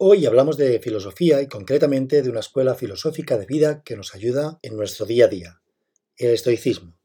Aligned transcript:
Hoy 0.00 0.26
hablamos 0.26 0.56
de 0.56 0.78
filosofía 0.78 1.42
y 1.42 1.48
concretamente 1.48 2.22
de 2.22 2.30
una 2.30 2.38
escuela 2.38 2.76
filosófica 2.76 3.36
de 3.36 3.46
vida 3.46 3.82
que 3.82 3.96
nos 3.96 4.14
ayuda 4.14 4.60
en 4.62 4.76
nuestro 4.76 5.06
día 5.06 5.24
a 5.24 5.28
día, 5.28 5.60
el 6.16 6.30
estoicismo. 6.30 6.96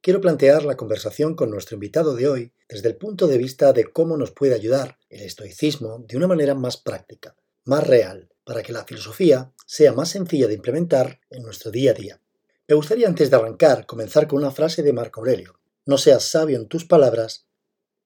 Quiero 0.00 0.22
plantear 0.22 0.64
la 0.64 0.78
conversación 0.78 1.34
con 1.34 1.50
nuestro 1.50 1.74
invitado 1.74 2.14
de 2.14 2.28
hoy 2.28 2.52
desde 2.70 2.88
el 2.88 2.96
punto 2.96 3.26
de 3.26 3.36
vista 3.36 3.74
de 3.74 3.84
cómo 3.84 4.16
nos 4.16 4.30
puede 4.30 4.54
ayudar 4.54 4.96
el 5.10 5.20
estoicismo 5.20 6.06
de 6.08 6.16
una 6.16 6.26
manera 6.26 6.54
más 6.54 6.78
práctica, 6.78 7.36
más 7.66 7.86
real, 7.86 8.30
para 8.44 8.62
que 8.62 8.72
la 8.72 8.86
filosofía 8.86 9.52
sea 9.66 9.92
más 9.92 10.08
sencilla 10.08 10.46
de 10.46 10.54
implementar 10.54 11.20
en 11.28 11.42
nuestro 11.42 11.70
día 11.70 11.90
a 11.90 11.94
día. 11.94 12.22
Me 12.66 12.74
gustaría 12.74 13.08
antes 13.08 13.28
de 13.28 13.36
arrancar 13.36 13.84
comenzar 13.84 14.26
con 14.26 14.38
una 14.38 14.52
frase 14.52 14.82
de 14.82 14.94
Marco 14.94 15.20
Aurelio. 15.20 15.60
No 15.84 15.98
seas 15.98 16.24
sabio 16.24 16.56
en 16.56 16.66
tus 16.66 16.86
palabras, 16.86 17.44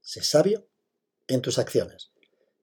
sé 0.01 0.25
sabio 0.25 0.67
en 1.29 1.43
tus 1.43 1.61
acciones. 1.61 2.11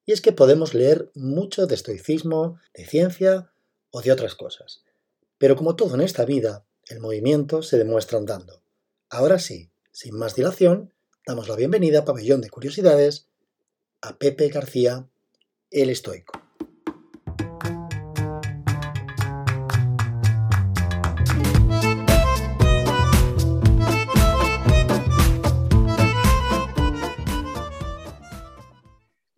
Y 0.05 0.11
es 0.11 0.21
que 0.21 0.33
podemos 0.33 0.73
leer 0.73 1.11
mucho 1.15 1.65
de 1.67 1.75
estoicismo, 1.75 2.59
de 2.73 2.85
ciencia 2.85 3.51
o 3.91 4.01
de 4.01 4.11
otras 4.11 4.35
cosas. 4.35 4.83
Pero 5.37 5.55
como 5.55 5.75
todo 5.75 5.95
en 5.95 6.01
esta 6.01 6.25
vida, 6.25 6.65
el 6.87 6.99
movimiento 6.99 7.61
se 7.61 7.77
demuestra 7.77 8.17
andando. 8.17 8.61
Ahora 9.09 9.39
sí, 9.39 9.71
sin 9.91 10.17
más 10.17 10.35
dilación, 10.35 10.93
damos 11.25 11.47
la 11.47 11.55
bienvenida 11.55 11.99
a 11.99 12.05
Pabellón 12.05 12.41
de 12.41 12.49
Curiosidades 12.49 13.27
a 14.01 14.17
Pepe 14.17 14.49
García, 14.49 15.07
el 15.71 15.89
estoico. 15.89 16.42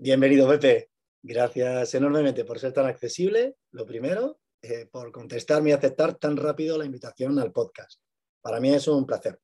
Bienvenido, 0.06 0.48
Pepe. 0.48 0.92
Gracias 1.24 1.96
enormemente 1.96 2.46
por 2.46 2.60
ser 2.60 2.72
tan 2.72 2.86
accesible, 2.86 3.56
lo 3.72 3.88
primero, 3.88 4.40
eh, 4.62 4.86
por 4.86 5.12
contestarme 5.12 5.72
y 5.72 5.74
aceptar 5.74 6.14
tan 6.20 6.38
rápido 6.38 6.78
la 6.78 6.86
invitación 6.86 7.40
al 7.40 7.52
podcast. 7.52 8.00
Para 8.40 8.60
mí 8.60 8.72
es 8.72 8.88
un 8.88 9.08
placer. 9.08 9.42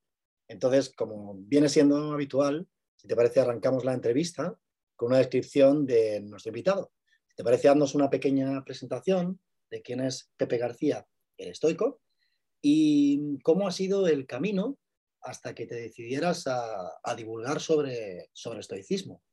Entonces, 0.48 0.94
como 0.94 1.34
viene 1.36 1.68
siendo 1.68 2.14
habitual, 2.14 2.68
si 2.96 3.08
te 3.08 3.16
parece, 3.16 3.40
arrancamos 3.40 3.86
la 3.86 3.94
entrevista 3.94 4.56
con 4.96 5.08
una 5.08 5.18
descripción 5.18 5.88
de 5.88 6.22
nuestro 6.22 6.52
invitado. 6.52 6.92
Si 7.28 7.38
te 7.38 7.44
parece, 7.44 7.68
darnos 7.68 7.96
una 7.96 8.12
pequeña 8.12 8.64
presentación 8.64 9.42
de 9.72 9.82
quién 9.82 10.00
es 10.00 10.30
Pepe 10.38 10.60
García, 10.60 11.08
el 11.38 11.48
estoico, 11.48 12.02
y 12.62 13.40
cómo 13.42 13.68
ha 13.68 13.72
sido 13.72 14.06
el 14.06 14.28
camino 14.28 14.78
hasta 15.22 15.56
que 15.56 15.66
te 15.66 15.74
decidieras 15.74 16.46
a, 16.46 17.16
divulgar 17.18 17.60
sobre, 17.60 18.30
sobre 18.32 18.60
estoicismo. 18.60 19.24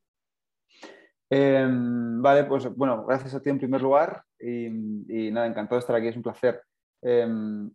Em, 1.30 2.22
vale, 2.22 2.44
pues 2.44 2.74
bueno, 2.74 3.04
gracias 3.04 3.34
a 3.34 3.40
ti 3.40 3.50
en 3.50 3.58
primer 3.58 3.82
lugar 3.82 4.22
y, 4.40 5.30
nada, 5.30 5.46
encantado 5.46 5.76
de 5.76 5.80
estar 5.80 5.96
aquí, 5.96 6.08
es 6.08 6.16
un 6.16 6.22
placer. 6.22 6.62
Em, 7.02 7.70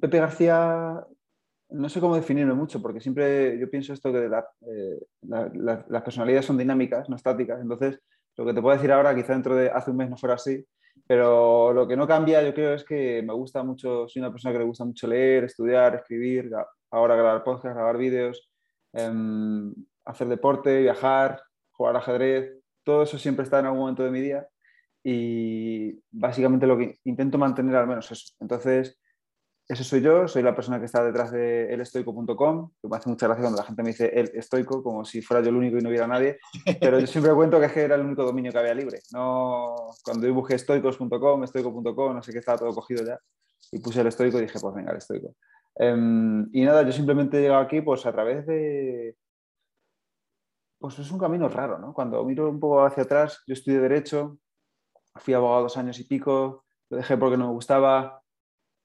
Pepe 0.00 0.18
García, 0.18 1.04
no 1.70 1.88
sé 1.88 2.00
cómo 2.00 2.16
definirme 2.16 2.54
mucho, 2.54 2.80
porque 2.80 3.00
siempre 3.00 3.58
yo 3.58 3.70
pienso 3.70 3.92
esto 3.92 4.12
que 4.12 4.24
eh, 4.26 5.06
las 5.22 6.02
personalidades 6.02 6.46
son 6.46 6.58
dinámicas, 6.58 7.08
no 7.08 7.16
estáticas, 7.16 7.60
entonces 7.60 8.00
lo 8.36 8.46
que 8.46 8.54
te 8.54 8.62
puedo 8.62 8.76
decir 8.76 8.92
ahora, 8.92 9.14
quizá 9.14 9.32
dentro 9.32 9.54
de 9.54 9.70
hace 9.70 9.90
un 9.90 9.98
mes 9.98 10.10
no 10.10 10.16
fuera 10.16 10.34
así, 10.34 10.64
pero 11.06 11.72
lo 11.72 11.86
que 11.86 11.96
no 11.96 12.06
cambia 12.06 12.42
yo 12.42 12.54
creo 12.54 12.74
es 12.74 12.84
que 12.84 13.22
me 13.22 13.32
gusta 13.32 13.62
mucho, 13.62 14.08
soy 14.08 14.20
una 14.20 14.30
persona 14.30 14.52
que 14.52 14.58
le 14.60 14.64
gusta 14.64 14.84
mucho 14.84 15.06
leer, 15.06 15.44
estudiar, 15.44 15.94
escribir, 15.94 16.50
ahora 16.90 17.16
grabar 17.16 17.44
podcast, 17.44 17.74
grabar 17.74 17.96
vídeos, 17.96 18.50
em, 18.92 19.74
hacer 20.04 20.28
deporte, 20.28 20.80
viajar, 20.82 21.40
jugar 21.76 21.96
ajedrez, 21.96 22.52
todo 22.84 23.02
eso 23.02 23.18
siempre 23.18 23.44
está 23.44 23.58
en 23.60 23.66
algún 23.66 23.80
momento 23.80 24.04
de 24.04 24.10
mi 24.10 24.20
día 24.20 24.46
y 25.02 26.00
básicamente 26.10 26.66
lo 26.66 26.76
que 26.78 26.98
intento 27.04 27.38
mantener 27.38 27.76
al 27.76 27.86
menos 27.86 28.10
eso. 28.10 28.34
Entonces, 28.40 28.98
eso 29.68 29.82
soy 29.82 30.00
yo, 30.00 30.28
soy 30.28 30.42
la 30.42 30.54
persona 30.54 30.78
que 30.78 30.86
está 30.86 31.04
detrás 31.04 31.32
de 31.32 31.72
elestoico.com, 31.74 32.70
que 32.80 32.88
me 32.88 32.96
hace 32.96 33.08
mucha 33.08 33.26
gracia 33.26 33.42
cuando 33.42 33.58
la 33.58 33.66
gente 33.66 33.82
me 33.82 33.88
dice 33.88 34.06
el 34.14 34.30
estoico, 34.34 34.82
como 34.82 35.04
si 35.04 35.22
fuera 35.22 35.42
yo 35.42 35.50
el 35.50 35.56
único 35.56 35.76
y 35.76 35.80
no 35.80 35.88
hubiera 35.88 36.06
nadie, 36.06 36.38
pero 36.80 37.00
yo 37.00 37.06
siempre 37.06 37.32
cuento 37.34 37.60
que, 37.60 37.80
era 37.80 37.96
el 37.96 38.02
único 38.02 38.24
dominio 38.24 38.52
que 38.52 38.58
había 38.58 38.74
libre. 38.74 39.00
No, 39.12 39.74
cuando 40.04 40.26
yo 40.26 40.46
estoicos.com, 40.48 41.44
estoico.com, 41.44 42.14
no 42.14 42.22
sé 42.22 42.32
qué, 42.32 42.38
estaba 42.38 42.58
todo 42.58 42.70
cogido 42.70 43.04
ya, 43.04 43.18
y 43.72 43.80
puse 43.80 44.00
el 44.00 44.06
estoico 44.06 44.38
y 44.38 44.42
dije, 44.42 44.58
pues 44.60 44.74
venga, 44.74 44.92
el 44.92 44.98
estoico. 44.98 45.34
Em, 45.74 46.48
y 46.52 46.64
nada, 46.64 46.82
yo 46.82 46.92
simplemente 46.92 47.38
he 47.38 47.42
llegado 47.42 47.60
aquí 47.60 47.80
pues 47.80 48.06
a 48.06 48.12
través 48.12 48.46
de, 48.46 49.16
pues 50.86 51.00
es 51.00 51.10
un 51.10 51.18
camino 51.18 51.48
raro, 51.48 51.78
¿no? 51.78 51.92
Cuando 51.92 52.24
miro 52.24 52.48
un 52.48 52.60
poco 52.60 52.84
hacia 52.84 53.02
atrás, 53.02 53.42
yo 53.44 53.54
estudié 53.54 53.80
Derecho, 53.80 54.38
fui 55.16 55.34
abogado 55.34 55.62
dos 55.64 55.76
años 55.76 55.98
y 55.98 56.04
pico, 56.04 56.64
lo 56.90 56.98
dejé 56.98 57.16
porque 57.16 57.36
no 57.36 57.48
me 57.48 57.54
gustaba, 57.54 58.22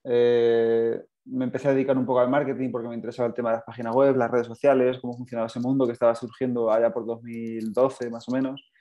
eh, 0.02 1.00
me 1.26 1.44
empecé 1.44 1.68
a 1.68 1.74
dedicar 1.74 1.96
un 1.96 2.04
poco 2.04 2.18
al 2.18 2.28
marketing 2.28 2.72
porque 2.72 2.88
me 2.88 2.96
interesaba 2.96 3.28
el 3.28 3.34
tema 3.34 3.50
de 3.50 3.56
las 3.58 3.64
páginas 3.64 3.94
web, 3.94 4.16
las 4.16 4.32
redes 4.32 4.48
sociales, 4.48 4.98
cómo 5.00 5.16
funcionaba 5.16 5.46
ese 5.46 5.60
mundo 5.60 5.86
que 5.86 5.92
estaba 5.92 6.16
surgiendo 6.16 6.72
allá 6.72 6.92
por 6.92 7.06
2012 7.06 8.10
más 8.10 8.28
o 8.28 8.32
menos. 8.32 8.72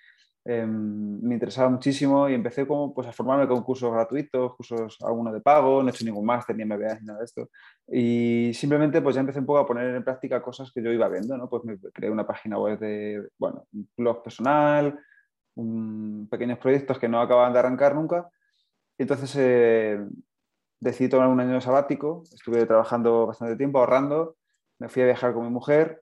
Em, 0.44 1.22
me 1.22 1.36
interesaba 1.36 1.70
muchísimo 1.70 2.28
y 2.28 2.34
empecé 2.34 2.66
como, 2.66 2.94
pues, 2.94 3.08
a 3.08 3.12
formarme 3.12 3.48
con 3.48 3.62
cursos 3.64 3.92
gratuitos, 3.94 4.56
cursos 4.56 4.98
algunos 5.04 5.34
de 5.34 5.42
pago, 5.42 5.84
no 5.84 5.90
he 5.90 5.92
hecho 5.92 6.04
ningún 6.04 6.26
máster 6.26 6.56
ni 6.56 6.64
MBA 6.66 7.00
ni 7.00 7.06
nada 7.06 7.20
de 7.20 7.26
esto. 7.26 7.50
Y 7.88 8.52
simplemente 8.54 9.02
pues 9.02 9.16
ya 9.16 9.22
empecé 9.22 9.40
un 9.40 9.46
poco 9.46 9.60
a 9.60 9.68
poner 9.68 9.96
en 9.96 10.04
práctica 10.04 10.42
cosas 10.42 10.72
que 10.72 10.82
yo 10.82 10.92
iba 10.92 11.08
viendo, 11.10 11.38
¿no? 11.38 11.48
Pues 11.50 11.64
me 11.64 11.78
creé 11.94 12.10
una 12.10 12.26
página 12.26 12.58
web 12.58 12.80
de, 12.80 13.30
bueno, 13.38 13.68
un 13.74 13.88
blog 13.98 14.24
personal, 14.24 15.00
pequeños 16.30 16.58
proyectos 16.60 16.98
que 17.00 17.08
no 17.10 17.22
acababan 17.22 17.54
de 17.54 17.60
arrancar 17.60 17.96
nunca. 17.96 18.30
Entonces 18.98 19.36
eh, 19.38 20.00
decidí 20.80 21.10
tomar 21.10 21.28
un 21.28 21.40
año 21.40 21.62
sabático, 21.62 22.24
estuve 22.34 22.66
trabajando 22.66 23.28
bastante 23.28 23.56
tiempo, 23.58 23.80
ahorrando, 23.80 24.38
me 24.80 24.90
fui 24.90 25.04
a 25.04 25.06
viajar 25.06 25.34
con 25.34 25.44
mi 25.44 25.52
mujer 25.52 26.02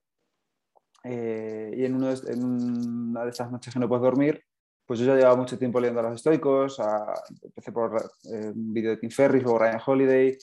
eh, 1.04 1.72
y 1.76 1.86
en, 1.86 1.96
uno 1.96 2.10
en, 2.12 2.44
una 2.44 3.24
de 3.24 3.30
estas 3.30 3.52
noches 3.52 3.74
que 3.74 3.80
no 3.80 3.88
puedo 3.88 4.04
dormir, 4.04 4.44
pues 4.86 5.00
yo 5.00 5.06
ya 5.06 5.16
llevaba 5.16 5.36
mucho 5.36 5.58
tiempo 5.58 5.80
leyendo 5.80 6.00
a 6.00 6.04
los 6.04 6.16
estoicos, 6.16 6.82
empecé 7.44 7.72
por 7.72 7.96
eh, 8.32 8.52
un 8.56 8.74
vídeo 8.74 8.92
de 8.92 8.98
Tim 8.98 9.12
Ferriss, 9.12 9.44
luego 9.44 9.60
Ryan 9.60 9.82
Holiday, 9.86 10.38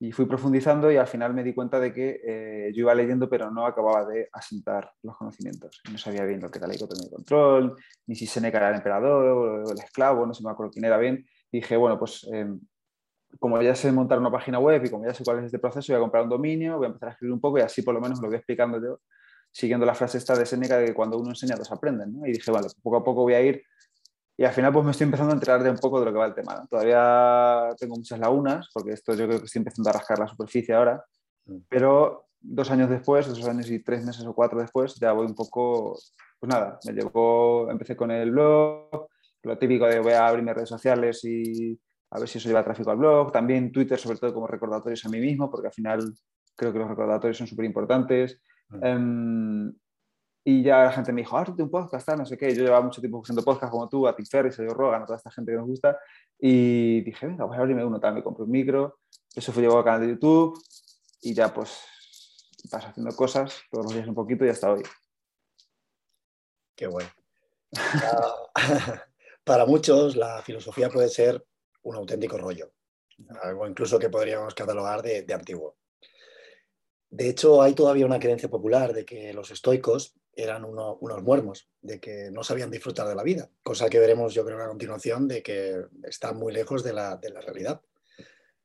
y 0.00 0.12
fui 0.12 0.26
profundizando 0.26 0.92
y 0.92 0.96
al 0.96 1.08
final 1.08 1.34
me 1.34 1.42
di 1.42 1.52
cuenta 1.52 1.80
de 1.80 1.92
que 1.92 2.20
eh, 2.24 2.72
yo 2.72 2.82
iba 2.82 2.94
leyendo 2.94 3.28
pero 3.28 3.50
no 3.50 3.66
acababa 3.66 4.04
de 4.04 4.28
asentar 4.32 4.92
los 5.02 5.16
conocimientos. 5.16 5.82
No 5.90 5.98
sabía 5.98 6.24
bien 6.24 6.40
lo 6.40 6.48
que 6.48 6.58
era 6.58 6.68
la 6.68 6.74
dicotomía 6.74 7.08
de 7.08 7.16
control, 7.16 7.76
ni 8.06 8.14
si 8.14 8.26
Seneca 8.26 8.58
era 8.58 8.68
el 8.70 8.76
emperador 8.76 9.24
o 9.26 9.70
el 9.72 9.78
esclavo, 9.78 10.24
no 10.24 10.34
se 10.34 10.44
me 10.44 10.50
acuerdo 10.50 10.70
quién 10.70 10.84
era 10.84 10.98
bien. 10.98 11.26
Y 11.50 11.58
dije, 11.58 11.76
bueno, 11.76 11.98
pues 11.98 12.24
em, 12.32 12.60
como 13.40 13.60
ya 13.60 13.74
sé 13.74 13.90
montar 13.90 14.20
una 14.20 14.30
página 14.30 14.60
web 14.60 14.84
y 14.84 14.90
como 14.90 15.04
ya 15.04 15.14
sé 15.14 15.24
cuál 15.24 15.40
es 15.40 15.46
este 15.46 15.58
proceso, 15.58 15.92
voy 15.92 15.98
a 15.98 16.02
comprar 16.02 16.22
un 16.22 16.30
dominio, 16.30 16.76
voy 16.76 16.86
a 16.86 16.88
empezar 16.88 17.08
a 17.08 17.12
escribir 17.12 17.32
un 17.32 17.40
poco 17.40 17.58
y 17.58 17.62
así 17.62 17.82
por 17.82 17.94
lo 17.94 18.00
menos 18.00 18.20
lo 18.20 18.28
voy 18.28 18.36
explicando 18.36 18.80
yo 18.80 19.00
siguiendo 19.52 19.86
la 19.86 19.94
frase 19.94 20.18
esta 20.18 20.36
de 20.36 20.46
Seneca 20.46 20.78
de 20.78 20.86
que 20.86 20.94
cuando 20.94 21.18
uno 21.18 21.30
enseña, 21.30 21.56
dos 21.56 21.70
aprenden. 21.72 22.18
¿no? 22.18 22.26
Y 22.26 22.32
dije, 22.32 22.50
vale, 22.50 22.68
poco 22.82 22.96
a 22.96 23.04
poco 23.04 23.22
voy 23.22 23.34
a 23.34 23.40
ir. 23.40 23.62
Y 24.36 24.44
al 24.44 24.52
final 24.52 24.72
pues 24.72 24.84
me 24.84 24.92
estoy 24.92 25.04
empezando 25.04 25.32
a 25.32 25.34
enterar 25.34 25.62
de 25.62 25.70
un 25.70 25.78
poco 25.78 25.98
de 25.98 26.06
lo 26.06 26.12
que 26.12 26.18
va 26.18 26.26
el 26.26 26.34
tema. 26.34 26.64
Todavía 26.70 27.74
tengo 27.76 27.96
muchas 27.96 28.20
lagunas, 28.20 28.68
porque 28.72 28.92
esto 28.92 29.14
yo 29.14 29.26
creo 29.26 29.40
que 29.40 29.46
estoy 29.46 29.60
empezando 29.60 29.90
a 29.90 29.94
rascar 29.94 30.18
la 30.18 30.28
superficie 30.28 30.74
ahora, 30.74 31.04
mm. 31.46 31.56
pero 31.68 32.28
dos 32.40 32.70
años 32.70 32.88
después, 32.88 33.26
dos 33.26 33.48
años 33.48 33.68
y 33.68 33.82
tres 33.82 34.04
meses 34.04 34.24
o 34.24 34.34
cuatro 34.34 34.60
después, 34.60 34.94
ya 34.94 35.12
voy 35.12 35.26
un 35.26 35.34
poco, 35.34 35.98
pues 36.38 36.48
nada, 36.48 36.78
me 36.86 36.92
llevo, 36.92 37.68
empecé 37.68 37.96
con 37.96 38.12
el 38.12 38.30
blog, 38.30 39.08
lo 39.42 39.58
típico 39.58 39.86
de 39.86 40.00
voy 40.00 40.12
a 40.12 40.28
abrir 40.28 40.44
mis 40.44 40.54
redes 40.54 40.68
sociales 40.68 41.24
y 41.24 41.78
a 42.10 42.18
ver 42.18 42.28
si 42.28 42.38
eso 42.38 42.48
lleva 42.48 42.64
tráfico 42.64 42.90
al 42.90 42.96
blog, 42.96 43.32
también 43.32 43.72
Twitter 43.72 43.98
sobre 43.98 44.18
todo 44.18 44.32
como 44.32 44.46
recordatorios 44.46 45.04
a 45.04 45.08
mí 45.08 45.18
mismo, 45.20 45.50
porque 45.50 45.66
al 45.66 45.72
final 45.72 46.14
creo 46.56 46.72
que 46.72 46.78
los 46.78 46.88
recordatorios 46.88 47.38
son 47.38 47.46
súper 47.46 47.64
importantes. 47.64 48.40
Em, 48.82 49.72
y 50.44 50.62
ya 50.62 50.84
la 50.84 50.92
gente 50.92 51.12
me 51.12 51.20
dijo, 51.20 51.36
hazte 51.36 51.62
un 51.62 51.70
podcast, 51.70 52.08
no 52.16 52.24
sé 52.24 52.38
qué. 52.38 52.54
Yo 52.54 52.62
llevaba 52.62 52.84
mucho 52.84 53.00
tiempo 53.00 53.20
haciendo 53.22 53.42
podcast 53.42 53.70
como 53.70 53.88
tú, 53.88 54.06
a 54.06 54.16
Tim 54.16 54.24
Ferriss, 54.24 54.58
a 54.58 54.64
Joe 54.64 54.74
Rogan, 54.74 55.02
a 55.02 55.06
toda 55.06 55.18
esta 55.18 55.30
gente 55.30 55.52
que 55.52 55.58
nos 55.58 55.66
gusta. 55.66 55.98
Y 56.38 57.02
dije, 57.02 57.26
venga, 57.26 57.44
voy 57.44 57.56
a 57.56 57.60
abrirme 57.60 57.84
uno 57.84 58.00
también. 58.00 58.24
Compré 58.24 58.44
un 58.44 58.50
micro. 58.50 58.98
Eso 59.34 59.52
fue 59.52 59.62
llevado 59.62 59.80
al 59.80 59.84
canal 59.84 60.00
de 60.00 60.08
YouTube. 60.08 60.58
Y 61.20 61.34
ya 61.34 61.52
pues 61.52 61.82
vas 62.70 62.86
haciendo 62.86 63.14
cosas 63.14 63.60
todos 63.70 63.86
los 63.86 63.94
días 63.94 64.08
un 64.08 64.14
poquito 64.14 64.44
y 64.44 64.48
hasta 64.48 64.72
hoy. 64.72 64.82
Qué 66.74 66.86
bueno. 66.86 67.10
Para 69.44 69.66
muchos 69.66 70.16
la 70.16 70.42
filosofía 70.42 70.88
puede 70.88 71.08
ser 71.08 71.44
un 71.82 71.96
auténtico 71.96 72.38
rollo. 72.38 72.70
Algo 73.42 73.66
incluso 73.66 73.98
que 73.98 74.08
podríamos 74.08 74.54
catalogar 74.54 75.02
de, 75.02 75.22
de 75.22 75.34
antiguo. 75.34 75.76
De 77.10 77.28
hecho, 77.28 77.62
hay 77.62 77.74
todavía 77.74 78.06
una 78.06 78.18
creencia 78.18 78.50
popular 78.50 78.92
de 78.92 79.04
que 79.04 79.32
los 79.32 79.50
estoicos 79.50 80.14
eran 80.38 80.64
unos 80.64 81.22
muermos, 81.22 81.68
de 81.80 81.98
que 81.98 82.30
no 82.30 82.44
sabían 82.44 82.70
disfrutar 82.70 83.08
de 83.08 83.16
la 83.16 83.24
vida, 83.24 83.50
cosa 83.62 83.88
que 83.88 83.98
veremos 83.98 84.34
yo 84.34 84.44
creo 84.44 84.62
a 84.62 84.68
continuación 84.68 85.26
de 85.26 85.42
que 85.42 85.84
está 86.04 86.32
muy 86.32 86.52
lejos 86.52 86.84
de 86.84 86.92
la, 86.92 87.18
realidad. 87.44 87.80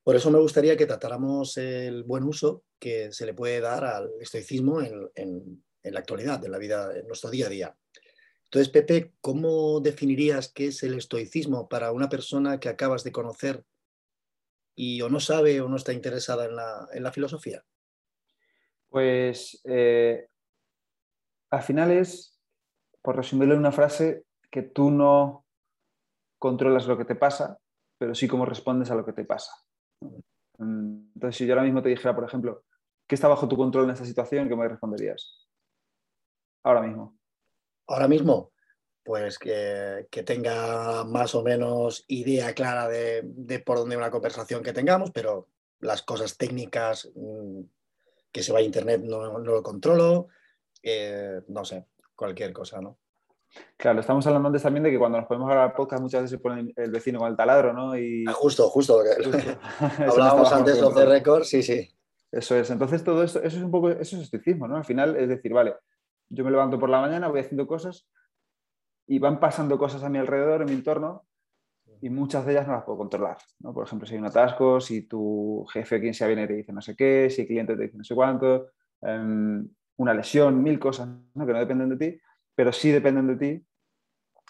Por 0.04 0.16
eso 0.16 0.30
me 0.30 0.40
gustaría 0.40 0.78
que 0.78 0.86
tratáramos 0.86 1.58
el 1.58 2.04
buen 2.04 2.26
uso 2.26 2.64
que 2.78 3.12
se 3.12 3.26
le 3.26 3.34
puede 3.34 3.60
dar 3.60 3.86
al 3.86 4.12
estoicismo 4.20 4.82
en, 4.82 5.64
la 5.84 6.00
actualidad, 6.00 6.44
en 6.46 6.52
la 6.52 6.58
vida, 6.58 6.96
en 6.96 7.08
nuestro 7.08 7.32
día 7.32 7.48
a 7.48 7.50
día. 7.50 7.78
Entonces, 8.54 8.70
Pepe, 8.70 9.14
¿cómo 9.20 9.80
definirías 9.80 10.52
qué 10.54 10.68
es 10.68 10.84
el 10.84 10.94
estoicismo 10.94 11.68
para 11.68 11.92
una 11.92 12.08
persona 12.08 12.60
que 12.60 12.70
acabas 12.70 13.04
de 13.04 13.12
conocer 13.12 13.64
y 14.76 15.02
o 15.02 15.10
no 15.10 15.20
sabe 15.20 15.60
o 15.60 15.68
no 15.68 15.76
está 15.76 15.92
interesada 15.92 16.46
en 16.46 17.04
la, 17.04 17.12
filosofía? 17.12 17.66
Pues 18.94 19.60
eh, 19.64 20.28
al 21.50 21.64
final 21.64 21.90
es, 21.90 22.40
por 23.02 23.16
resumirlo 23.16 23.56
en 23.56 23.62
una 23.62 23.72
frase, 23.72 24.24
que 24.52 24.62
tú 24.62 24.92
no 24.92 25.48
controlas 26.38 26.86
lo 26.86 26.96
que 26.96 27.06
te 27.06 27.16
pasa, 27.16 27.58
pero 27.98 28.14
sí 28.14 28.28
cómo 28.28 28.46
respondes 28.46 28.92
a 28.92 28.96
lo 28.96 29.04
que 29.04 29.14
te 29.14 29.26
pasa. 29.26 29.52
Entonces, 30.60 31.36
si 31.36 31.48
yo 31.48 31.54
ahora 31.54 31.64
mismo 31.64 31.82
te 31.82 31.90
dijera, 31.90 32.14
por 32.14 32.24
ejemplo, 32.24 32.66
¿qué 33.08 33.16
está 33.16 33.28
bajo 33.28 33.48
tu 33.48 33.58
control 33.58 33.86
en 33.86 33.90
esta 33.90 34.06
situación? 34.06 34.48
¿Qué 34.48 34.56
me 34.56 34.68
responderías? 34.68 35.48
Ahora 36.62 36.84
mismo. 36.84 37.18
Ahora 37.88 38.08
mismo, 38.08 38.52
pues 39.02 39.40
que, 39.40 40.08
tenga 40.24 41.04
más 41.04 41.34
o 41.34 41.42
menos 41.42 42.06
idea 42.10 42.54
clara 42.54 42.88
de, 42.88 43.64
por 43.66 43.80
dónde 43.80 43.98
una 43.98 44.12
conversación 44.12 44.62
que 44.62 44.72
tengamos, 44.72 45.10
pero 45.10 45.48
las 45.80 46.04
cosas 46.04 46.38
técnicas 46.38 47.12
mm, 47.16 47.62
que 48.34 48.44
se 48.44 48.52
va 48.52 48.60
a 48.60 48.64
internet 48.64 49.02
no, 49.04 49.40
lo 49.40 49.64
controlo, 49.64 50.28
eh, 50.82 51.42
no 51.48 51.64
sé, 51.64 51.86
cualquier 52.16 52.52
cosa, 52.52 52.82
¿no? 52.82 52.98
Claro, 53.78 54.00
estamos 54.00 54.26
hablando 54.26 54.48
antes 54.48 54.64
también 54.64 54.84
de 54.84 54.90
que 54.90 54.98
cuando 54.98 55.20
nos 55.20 55.28
podemos 55.28 55.48
grabar 55.48 55.76
podcast 55.76 56.02
muchas 56.02 56.24
veces 56.24 56.38
se 56.38 56.42
pone 56.42 56.74
el 56.76 56.92
vecino 56.92 57.20
con 57.20 57.30
el 57.30 57.38
taladro, 57.38 57.72
¿no? 57.72 57.96
Y... 57.96 58.26
Ah, 58.28 58.34
justo, 58.34 58.68
justo. 58.70 59.00
Hablábamos 60.00 60.52
antes 60.52 60.82
de 60.82 60.92
the 60.92 61.06
record, 61.06 61.44
sí, 61.44 61.62
sí. 61.62 61.96
Eso 62.32 62.56
es. 62.56 62.72
Entonces 62.72 63.04
todo 63.04 63.24
esto, 63.24 63.44
eso 63.44 63.58
es 63.58 63.64
un 63.64 63.70
poco, 63.70 63.92
eso 63.92 64.18
es 64.18 64.24
estoicismo, 64.24 64.68
¿no? 64.68 64.76
Al 64.76 64.86
final 64.86 65.16
es 65.16 65.30
decir, 65.30 65.54
vale, 65.54 65.76
yo 66.30 66.44
me 66.44 66.50
levanto 66.50 66.80
por 66.80 66.90
la 66.90 67.00
mañana, 67.00 67.28
voy 67.28 67.42
haciendo 67.42 67.68
cosas 67.68 68.08
y 69.06 69.20
van 69.20 69.40
pasando 69.40 69.78
cosas 69.78 70.02
a 70.02 70.10
mi 70.10 70.18
alrededor, 70.18 70.62
en 70.62 70.68
mi 70.68 70.74
entorno, 70.74 71.28
y 72.04 72.10
muchas 72.10 72.46
de 72.46 72.52
ellas 72.52 72.68
no 72.68 72.74
las 72.74 72.84
puedo 72.84 72.98
controlar. 72.98 73.38
¿no? 73.60 73.74
Por 73.74 73.86
ejemplo, 73.86 74.06
si 74.06 74.14
hay 74.14 74.20
un 74.20 74.26
atasco, 74.26 74.82
si 74.82 75.04
tu 75.04 75.66
jefe, 75.72 76.02
quien 76.02 76.14
sea, 76.14 76.28
viene 76.28 76.44
y 76.44 76.48
te 76.48 76.54
dice 76.56 76.74
no 76.74 76.82
sé 76.82 76.98
qué, 76.98 77.30
si 77.30 77.44
el 77.44 77.48
cliente 77.48 77.78
te 77.78 77.84
dice 77.84 77.98
no 77.98 78.04
sé 78.04 78.14
cuánto, 78.14 78.72
em, 79.02 79.66
una 79.96 80.14
lesión, 80.14 80.62
mil 80.62 80.80
cosas 80.80 81.08
¿no? 81.34 81.46
que 81.46 81.54
no 81.54 81.60
dependen 81.60 81.88
de 81.90 81.96
ti, 81.96 82.20
pero 82.54 82.74
sí 82.74 82.92
dependen 82.92 83.28
de 83.28 83.36
ti 83.38 83.66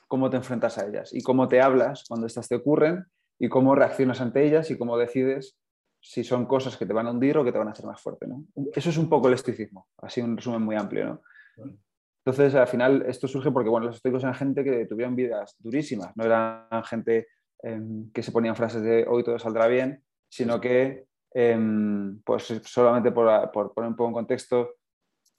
cómo 0.07 0.31
te 0.31 0.37
enfrentas 0.37 0.79
a 0.79 0.87
ellas 0.87 1.13
y 1.13 1.21
cómo 1.21 1.47
te 1.47 1.61
hablas 1.61 2.05
cuando 2.07 2.25
estas 2.25 2.47
te 2.49 2.55
ocurren 2.55 3.05
y 3.37 3.49
cómo 3.49 3.75
reaccionas 3.75 4.19
ante 4.19 4.43
ellas 4.43 4.71
y 4.71 4.77
cómo 4.77 4.97
decides 4.97 5.55
si 6.01 6.23
son 6.23 6.47
cosas 6.47 6.75
que 6.75 6.87
te 6.87 6.93
van 6.93 7.05
a 7.05 7.11
hundir 7.11 7.37
o 7.37 7.43
que 7.43 7.51
te 7.51 7.59
van 7.59 7.67
a 7.67 7.71
hacer 7.71 7.85
más 7.85 8.01
fuerte. 8.01 8.25
¿no? 8.25 8.45
Eso 8.73 8.89
es 8.89 8.97
un 8.97 9.07
poco 9.07 9.27
el 9.27 9.35
estoicismo, 9.35 9.87
así 9.99 10.21
un 10.21 10.35
resumen 10.35 10.63
muy 10.63 10.75
amplio. 10.75 11.05
¿no? 11.05 11.77
Entonces, 12.25 12.55
al 12.55 12.67
final, 12.67 13.05
esto 13.05 13.27
surge 13.27 13.51
porque 13.51 13.69
bueno, 13.69 13.85
los 13.87 13.97
estoicos 13.97 14.23
eran 14.23 14.33
gente 14.33 14.63
que 14.63 14.87
tuvieron 14.87 15.15
vidas 15.15 15.55
durísimas, 15.59 16.17
no 16.17 16.23
eran 16.23 16.83
gente 16.85 17.27
que 18.13 18.23
se 18.23 18.31
ponían 18.31 18.55
frases 18.55 18.81
de 18.81 19.05
hoy 19.07 19.23
todo 19.23 19.39
saldrá 19.39 19.67
bien, 19.67 20.03
sino 20.27 20.59
que, 20.59 21.05
em, 21.31 22.21
pues 22.23 22.61
solamente 22.65 23.11
por, 23.11 23.51
por, 23.51 23.73
poner 23.73 23.89
un 23.89 23.95
poco 23.95 24.09
en 24.09 24.13
contexto, 24.13 24.75